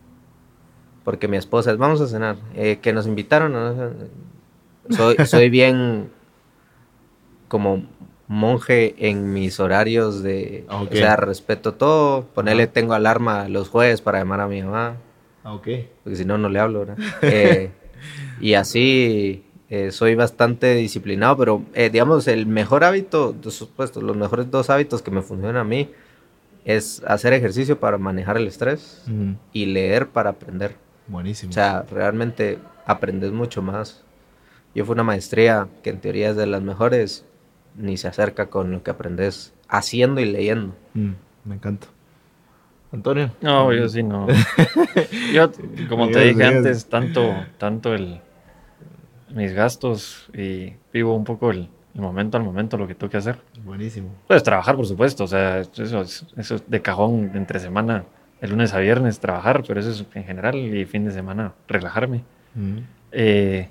[1.04, 2.38] Porque mi esposa es, vamos a cenar.
[2.56, 3.54] eh, que nos invitaron.
[4.90, 6.10] Soy, soy bien
[7.48, 7.84] como
[8.28, 10.66] monje en mis horarios de...
[10.70, 10.82] Ah.
[10.82, 12.26] O sea, respeto todo.
[12.34, 12.72] Ponerle, Ajá.
[12.74, 14.98] tengo alarma los jueves para llamar a mi mamá
[15.44, 15.68] Ah, ok.
[16.04, 16.98] porque si no, no le hablo, ¿verdad?
[17.22, 17.72] Eh,
[18.40, 24.16] y así eh, soy bastante disciplinado, pero eh, digamos, el mejor hábito, por supuesto, los
[24.16, 25.90] mejores dos hábitos que me funcionan a mí
[26.66, 29.04] es hacer ejercicio para manejar el estrés
[29.52, 30.76] y leer para aprender.
[31.08, 31.50] Buenísimo.
[31.52, 34.04] O sea, realmente aprendes mucho más.
[34.76, 37.26] Yo fui una maestría que en teoría es de las mejores,
[37.76, 40.76] ni se acerca con lo que aprendes haciendo y leyendo.
[40.94, 41.12] Mm,
[41.46, 41.88] me encanta.
[42.92, 43.32] Antonio.
[43.42, 44.28] No, yo sí no.
[45.34, 45.52] Yo,
[45.90, 48.22] como te dije antes, tanto, tanto el
[49.34, 53.18] mis gastos y vivo un poco el, el momento al momento, lo que tengo que
[53.18, 53.40] hacer.
[53.66, 54.10] Buenísimo.
[54.28, 58.06] Pues trabajar, por supuesto, o sea, eso es, eso es de cajón entre semana,
[58.44, 62.24] el lunes a viernes trabajar, pero eso es en general y fin de semana relajarme.
[62.54, 62.78] Mm.
[63.14, 63.70] Eh,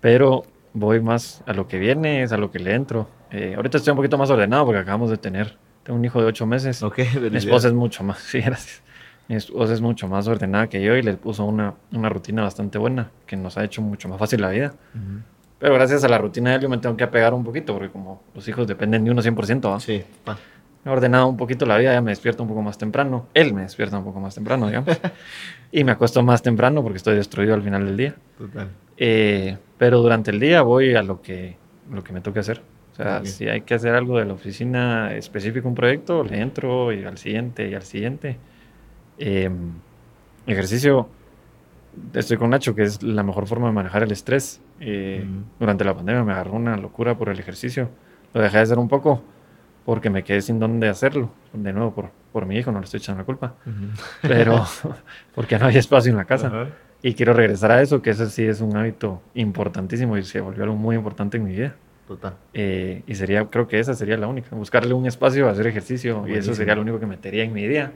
[0.00, 3.06] pero voy más a lo que viene, es a lo que le entro.
[3.30, 6.28] Eh, ahorita estoy un poquito más ordenado porque acabamos de tener, tengo un hijo de
[6.28, 6.82] ocho meses.
[6.82, 7.00] Ok,
[7.30, 8.82] Mi esposa es mucho más, sí, gracias.
[9.28, 12.78] Mi esposa es mucho más ordenada que yo y le puso una, una rutina bastante
[12.78, 14.72] buena que nos ha hecho mucho más fácil la vida.
[15.58, 17.90] Pero gracias a la rutina de él yo me tengo que apegar un poquito porque
[17.90, 19.78] como los hijos dependen de uno 100%, ¿va?
[19.78, 20.38] Sí, pa.
[20.84, 23.26] He ordenado un poquito la vida, ya me despierto un poco más temprano.
[23.34, 24.98] Él me despierta un poco más temprano, digamos.
[25.72, 28.14] y me acuesto más temprano porque estoy destruido al final del día.
[28.38, 28.68] Total.
[28.96, 31.56] Eh, pero durante el día voy a lo que,
[31.90, 32.62] lo que me toque hacer.
[32.92, 36.92] O sea, si hay que hacer algo de la oficina específico, un proyecto, le entro
[36.92, 38.36] y al siguiente y al siguiente.
[39.18, 39.50] Eh,
[40.46, 41.08] ejercicio,
[42.12, 44.60] estoy con Nacho, que es la mejor forma de manejar el estrés.
[44.80, 45.24] Eh.
[45.58, 47.90] Durante la pandemia me agarró una locura por el ejercicio.
[48.34, 49.22] Lo dejé de hacer un poco
[49.84, 51.30] porque me quedé sin dónde hacerlo.
[51.52, 53.54] De nuevo, por, por mi hijo, no le estoy echando la culpa.
[54.22, 54.64] Pero
[55.34, 56.48] porque no había espacio en la casa.
[57.02, 60.64] Y quiero regresar a eso, que ese sí es un hábito importantísimo y se volvió
[60.64, 61.74] algo muy importante en mi vida.
[62.06, 62.34] Total.
[62.52, 66.32] Eh, y sería, creo que esa sería la única, buscarle un espacio, hacer ejercicio, y
[66.34, 67.92] eso sería lo único que metería en mi día.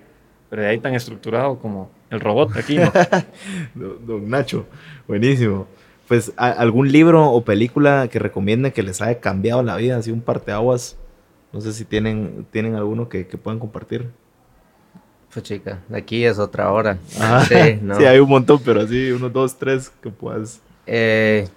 [0.49, 2.91] Pero de ahí tan estructurado como el robot aquí, ¿no?
[3.75, 4.67] Don, don Nacho,
[5.09, 5.67] buenísimo.
[6.07, 9.97] Pues, ¿a- ¿algún libro o película que recomienden que les haya cambiado la vida?
[9.97, 10.97] Así un parteaguas.
[11.55, 14.11] No sé si tienen, tienen alguno que, que puedan compartir.
[15.33, 16.99] Pues chica, aquí es otra hora.
[17.21, 17.95] Ah, Sí, no.
[17.97, 20.61] sí, hay un montón, pero así, uno, dos, tres que puedas.
[20.87, 21.49] Eh,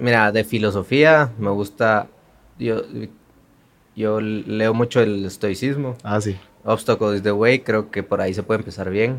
[0.00, 2.08] mira, de filosofía me gusta.
[2.58, 2.82] Yo,
[3.94, 5.94] yo leo mucho el estoicismo.
[6.02, 6.38] Ah, sí.
[6.64, 9.18] Obstacle is the way, creo que por ahí se puede empezar bien.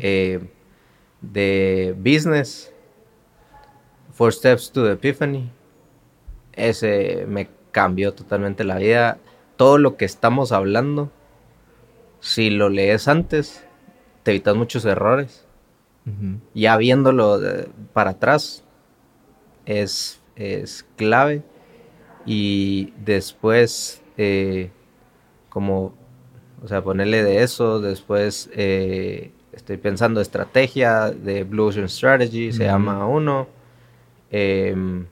[0.00, 0.38] Eh,
[1.22, 2.70] de business,
[4.12, 5.50] Four Steps to the Epiphany.
[6.52, 9.18] Ese me cambió totalmente la vida.
[9.56, 11.10] Todo lo que estamos hablando,
[12.20, 13.66] si lo lees antes,
[14.22, 15.44] te evitas muchos errores.
[16.54, 18.62] Ya viéndolo de- para atrás
[19.66, 21.42] es, es clave.
[22.26, 24.70] Y después eh,
[25.48, 25.94] como
[26.62, 32.64] o sea ponerle de eso después eh, estoy pensando estrategia de Blue Ocean Strategy se
[32.64, 33.46] llama uno.
[34.30, 35.06] Em,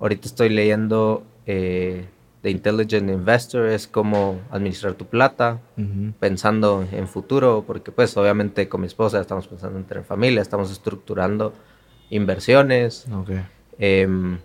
[0.00, 2.04] ahorita estoy leyendo eh,
[2.42, 6.12] The Intelligent Investor es cómo administrar tu plata Ujú.
[6.20, 10.70] pensando en futuro, porque pues obviamente con mi esposa estamos pensando en tener familia, estamos
[10.70, 11.52] estructurando
[12.10, 13.30] inversiones, Ok.
[13.78, 14.38] em,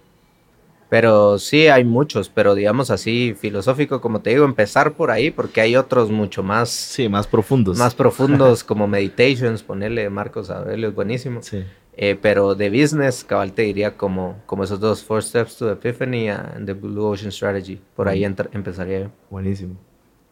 [0.90, 5.62] pero sí hay muchos, pero digamos así filosófico, como te digo, empezar por ahí, porque
[5.62, 7.78] hay otros mucho más, Sí, más profundos.
[7.78, 11.64] más profundos como Meditations, ponerle Marcos Aurelio es buenísimo, Sí.
[11.96, 16.28] Eh, pero de business, cabal te diría como, como esos dos, Four Steps to Epiphany
[16.30, 19.10] and The Blue Ocean Strategy, por ahí entra- empezaría yo.
[19.30, 19.76] Buenísimo.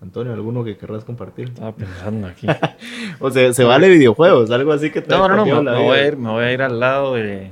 [0.02, 1.50] Antonio, ¿alguno que querrás compartir?
[1.50, 2.48] Estaba pensando aquí.
[3.20, 5.84] o sea, se vale videojuegos, algo así que te No, no, no, me, la me
[5.84, 7.52] voy a ir, me voy a ir al lado de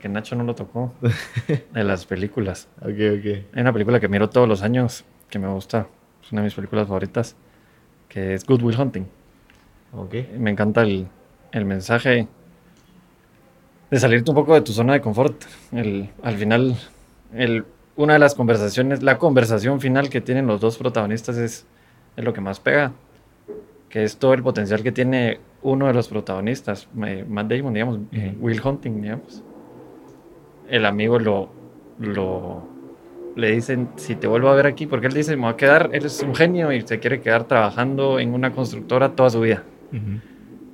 [0.00, 0.92] que Nacho no lo tocó,
[1.72, 2.68] de las películas.
[2.82, 3.24] Ok, ok.
[3.54, 5.86] Hay una película que miro todos los años que me gusta,
[6.22, 7.34] es una de mis películas favoritas,
[8.10, 9.06] que es Good Will Hunting.
[9.94, 10.14] Ok.
[10.38, 11.06] Me encanta el,
[11.52, 12.28] el mensaje
[13.90, 15.44] de salirte un poco de tu zona de confort.
[15.72, 16.76] El, al final,
[17.34, 17.64] el,
[17.96, 21.66] una de las conversaciones, la conversación final que tienen los dos protagonistas es,
[22.16, 22.92] es lo que más pega,
[23.88, 27.98] que es todo el potencial que tiene uno de los protagonistas, eh, Matt Damon, digamos,
[28.12, 29.42] eh, Will Hunting, digamos.
[30.68, 31.48] El amigo lo,
[31.98, 32.68] lo
[33.36, 35.90] le dicen, si te vuelvo a ver aquí, porque él dice, me voy a quedar,
[35.92, 39.62] él es un genio y se quiere quedar trabajando en una constructora toda su vida.
[39.92, 40.20] Ujú.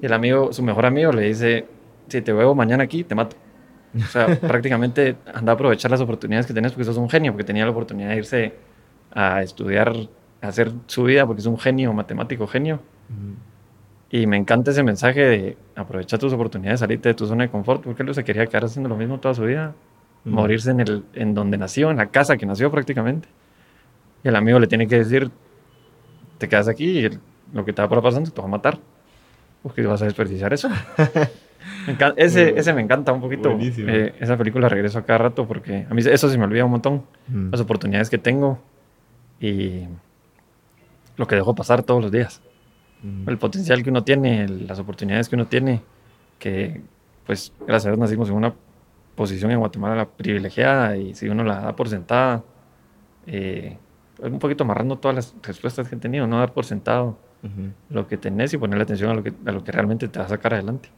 [0.00, 1.66] Y el amigo, su mejor amigo, le dice:
[2.08, 3.36] Si te veo mañana aquí, te mato.
[3.96, 7.44] O sea, prácticamente anda a aprovechar las oportunidades que tenés porque sos un genio, porque
[7.44, 8.54] tenía la oportunidad de irse
[9.12, 9.92] a estudiar,
[10.40, 12.80] a hacer su vida, porque es un genio, matemático genio.
[14.10, 17.82] Y me encanta ese mensaje de aprovechar tus oportunidades, salirte de tu zona de confort,
[17.82, 19.74] porque él se quería quedar haciendo lo mismo toda su vida,
[20.24, 23.28] morirse en, el, en donde nació, en la casa que nació prácticamente.
[24.22, 25.30] Y el amigo le tiene que decir:
[26.38, 27.20] Te quedas aquí y el-
[27.52, 28.78] lo que te va pasando te va a matar.
[29.62, 30.68] Porque vas a desperdiciar eso.
[31.86, 33.56] Me ese, ese me encanta un poquito.
[33.60, 36.70] Eh, esa película regreso a cada rato porque a mí eso se me olvida un
[36.72, 36.94] montón.
[37.28, 37.48] Ujú.
[37.50, 38.60] Las oportunidades que tengo
[39.40, 39.84] y
[41.16, 42.40] lo que dejo pasar todos los días.
[43.02, 43.30] Ujú.
[43.30, 45.82] El potencial que uno tiene, las oportunidades que uno tiene,
[46.38, 46.80] que
[47.26, 48.54] pues gracias a Dios nacimos en una
[49.14, 52.42] posición en Guatemala privilegiada y si uno la da por sentada,
[53.26, 53.76] eh,
[54.20, 57.18] un poquito amarrando todas las respuestas que he tenido, no dar por sentado
[57.90, 60.26] lo que tenés y ponerle atención a lo que, a lo que realmente te va
[60.26, 60.90] a sacar adelante.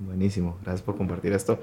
[0.00, 1.58] Buenísimo, gracias por compartir esto.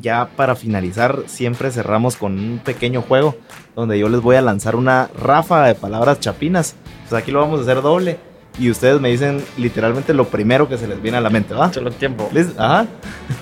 [0.00, 3.36] Ya para finalizar, siempre cerramos con un pequeño juego
[3.76, 6.74] donde yo les voy a lanzar una ráfaga de palabras chapinas.
[7.08, 8.18] Pues aquí lo vamos a hacer doble
[8.58, 11.72] y ustedes me dicen literalmente lo primero que se les viene a la mente, ¿va?
[11.72, 12.28] Solo tiempo.
[12.32, 12.60] ¿Listo?
[12.60, 12.86] Ajá.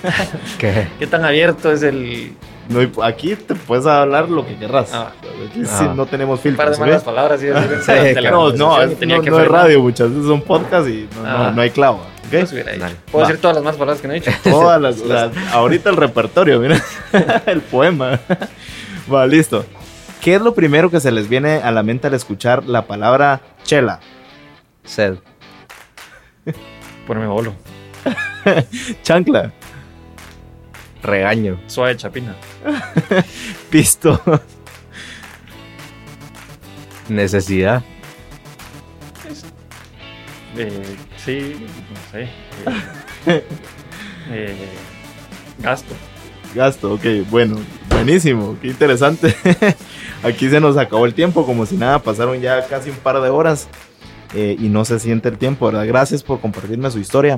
[0.59, 0.89] ¿Qué?
[0.99, 2.33] ¿Qué tan abierto es el
[2.69, 4.91] No, aquí te puedes hablar lo que querrás.
[4.93, 5.11] Ah.
[5.49, 5.93] Aquí Ah.
[5.95, 6.69] no tenemos par filtros.
[6.69, 7.03] de ¿sí malas ves?
[7.03, 7.43] palabras?
[7.43, 10.87] y decir, de No, no, es, tenía no, no es radio, muchas veces son podcast
[10.87, 11.51] y no, no- Ah.
[11.55, 12.01] no hay clavo.
[13.11, 13.27] Puedo Va.
[13.27, 14.31] decir todas las más palabras que no he dicho.
[14.43, 16.81] Todas las, sea, ahorita el repertorio, mira,
[17.45, 18.19] el poema.
[19.13, 19.63] Va, listo.
[20.21, 23.41] ¿Qué es lo primero que se les viene a la mente al escuchar la palabra
[23.63, 23.99] chela?
[24.83, 25.17] Sed.
[27.05, 27.53] Ponerme bolo.
[29.03, 29.51] Chancla,
[31.05, 31.59] Regaño.
[31.67, 32.35] Suave chapina.
[33.69, 34.19] pisto,
[37.09, 37.83] Necesidad.
[40.57, 41.55] Eh, sí,
[41.91, 42.29] no sé.
[43.27, 43.43] eh,
[44.31, 44.55] eh,
[45.59, 45.93] gasto.
[46.55, 46.93] gasto.
[46.93, 47.57] Ok, bueno,
[47.89, 49.35] buenísimo, qué interesante.
[50.23, 53.29] Aquí se nos acabó el tiempo, como si nada, pasaron ya casi un par de
[53.29, 53.67] horas
[54.33, 55.85] eh, y no se siente el tiempo, ¿verdad?
[55.85, 57.37] Gracias por compartirme su historia.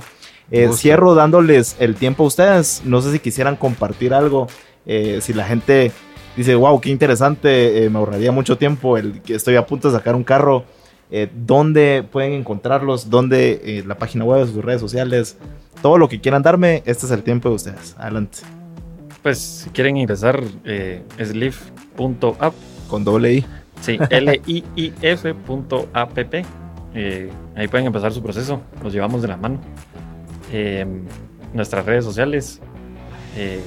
[0.52, 2.82] Eh, cierro dándoles el tiempo a ustedes.
[2.86, 4.48] No sé si quisieran compartir algo.
[4.86, 5.92] eh, si la gente
[6.38, 9.98] dice, wow, qué interesante, eh, me ahorraría mucho tiempo, el, que estoy a punto de
[9.98, 10.64] sacar un carro.
[11.46, 13.10] ¿Dónde pueden encontrarlos?
[13.10, 15.38] ¿Dónde la página web, sus redes sociales?
[15.82, 17.96] Todo lo que quieran darme, este es el tiempo de ustedes.
[17.98, 18.40] Adelante.
[19.24, 22.54] Pues si quieren ingresar, es live.app.
[22.90, 23.46] Con doble I.
[23.82, 25.38] Sí, L-I-I-F.app.
[26.94, 28.62] Eh, ahí pueden empezar su proceso.
[28.84, 29.60] Los llevamos de la mano.
[30.52, 30.86] Eh,
[31.54, 32.60] nuestras redes sociales.
[33.36, 33.62] Eh,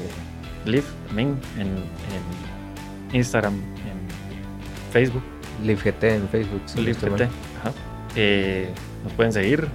[0.65, 5.23] Live también en, en Instagram, en Facebook.
[5.65, 6.61] LiveGT en Facebook.
[6.67, 7.29] si no Live estoy GT, mal.
[7.61, 7.73] ajá.
[8.17, 8.69] Eh,
[9.05, 9.67] nos pueden seguir.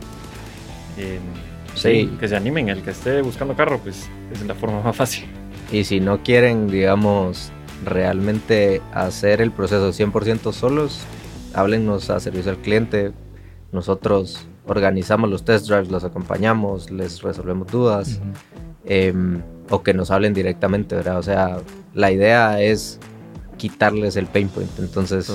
[0.98, 1.20] Eh,
[1.76, 2.10] Sí.
[2.20, 2.70] que se animen.
[2.70, 5.26] El que esté buscando carro, pues es la forma más fácil.
[5.74, 7.52] Y si no quieren, digamos,
[7.84, 11.02] realmente hacer el proceso 100% solos,
[11.54, 13.12] háblennos a servicio al cliente.
[13.74, 18.20] Nosotros organizamos los test drives, los acompañamos, les resolvemos dudas.
[18.88, 21.18] em, o que nos hablen directamente, ¿verdad?
[21.18, 21.58] O sea,
[21.96, 23.00] la idea es
[23.58, 24.70] quitarles el pain point.
[24.78, 25.32] Entonces,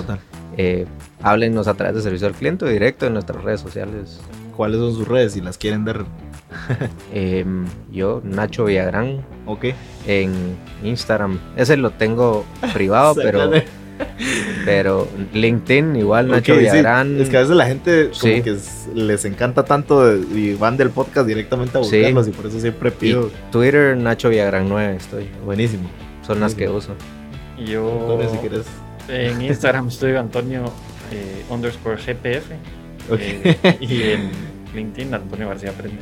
[0.56, 0.86] eh,
[1.22, 4.20] háblennos a través de servicio al cliente o directo en nuestras redes sociales.
[4.56, 6.04] ¿Cuáles son sus redes si las quieren dar?
[7.12, 9.66] Em, yo, Nacho Villagrán, Ok.
[10.06, 10.32] en
[10.84, 11.38] Instagram.
[11.56, 13.50] Ese lo tengo privado, pero.
[14.64, 16.56] Pero LinkedIn igual, Nacho.
[16.56, 17.20] Villagrán.
[17.20, 18.42] Es que a veces la gente como Sí.
[18.42, 21.96] que es- les encanta tanto y van del podcast directamente a Sí.
[21.96, 23.30] buscarlos y por eso siempre Y pido.
[23.52, 25.28] Twitter, Nacho Villagrán 9 estoy.
[25.44, 25.88] Buenísimo.
[26.26, 26.94] Son las que uso.
[27.58, 28.66] Y Yo Antonio, si quieres.
[29.08, 30.64] en Instagram estoy Antonio
[31.12, 32.52] eh, underscore GPF.
[33.12, 34.30] Eh, y en
[34.74, 35.92] LinkedIn Antonio García Pérez.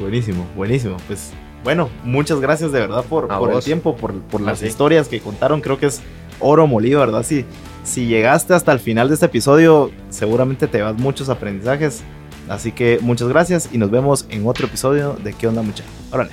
[0.00, 0.96] Buenísimo, buenísimo.
[1.06, 1.30] Pues
[1.62, 4.66] bueno, muchas gracias de verdad por, por el tiempo, por, por las Así.
[4.66, 5.60] historias que contaron.
[5.60, 6.00] Creo que es
[6.42, 7.24] oro molido, ¿verdad?
[7.24, 7.44] Si,
[7.84, 12.02] si llegaste hasta el final de este episodio, seguramente te vas muchos aprendizajes.
[12.48, 15.84] Así que muchas gracias y nos vemos en otro episodio de ¿Qué onda mucha?
[16.10, 16.30] Órale.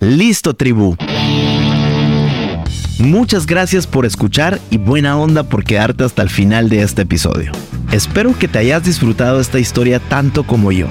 [0.00, 0.96] Listo, tribu.
[2.98, 7.52] Muchas gracias por escuchar y buena onda por quedarte hasta el final de este episodio.
[7.90, 10.86] Espero que te hayas disfrutado esta historia tanto como yo,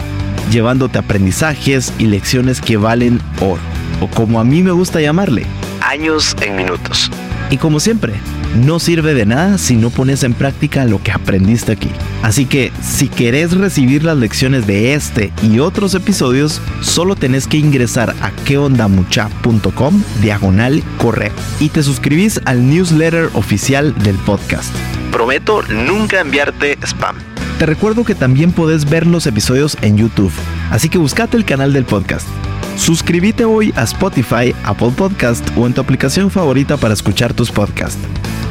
[0.51, 3.61] llevándote aprendizajes y lecciones que valen oro,
[4.01, 5.45] o como a mí me gusta llamarle,
[5.93, 7.11] años en minutos.
[7.51, 8.13] Y como siempre,
[8.55, 11.91] no sirve de nada si no pones en práctica lo que aprendiste aquí.
[12.23, 17.57] Así que si querés recibir las lecciones de este y otros episodios, solo tenés que
[17.57, 24.73] ingresar a queondamucha.com diagonal correo y te suscribís al newsletter oficial del podcast.
[25.11, 27.17] Prometo nunca enviarte spam.
[27.59, 30.33] Te recuerdo que también podés ver los episodios en YouTube,
[30.71, 32.27] así que buscate el canal del podcast.
[32.77, 37.99] Suscríbete hoy a Spotify, Apple Podcast o en tu aplicación favorita para escuchar tus podcasts.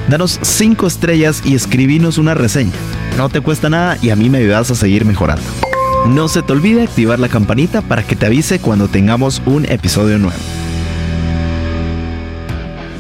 [0.09, 2.73] Danos 5 estrellas y escribinos una reseña.
[3.17, 5.45] No te cuesta nada y a mí me ayudas a seguir mejorando.
[6.09, 10.19] No se te olvide activar la campanita para que te avise cuando tengamos un episodio
[10.19, 10.39] nuevo.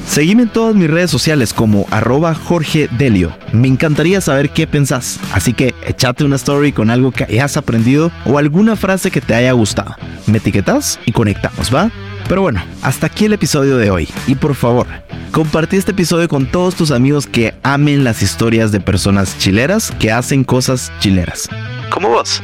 [0.07, 3.35] Seguime en todas mis redes sociales como arroba Jorge Delio.
[3.53, 8.11] Me encantaría saber qué pensás, así que échate una story con algo que hayas aprendido
[8.25, 9.97] o alguna frase que te haya gustado.
[10.27, 11.91] Me etiquetas y conectamos, ¿va?
[12.29, 14.09] Pero bueno, hasta aquí el episodio de hoy.
[14.27, 14.87] Y por favor,
[15.33, 20.13] compartí este episodio con todos tus amigos que amen las historias de personas chileras que
[20.13, 21.49] hacen cosas chileras.
[21.91, 22.43] Como vos.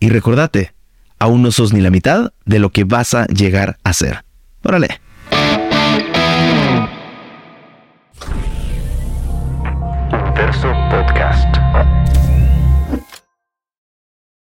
[0.00, 0.74] Y recordate,
[1.18, 4.24] aún no sos ni la mitad de lo que vas a llegar a ser.
[4.62, 5.00] Órale.
[10.34, 12.33] Verso Podcast.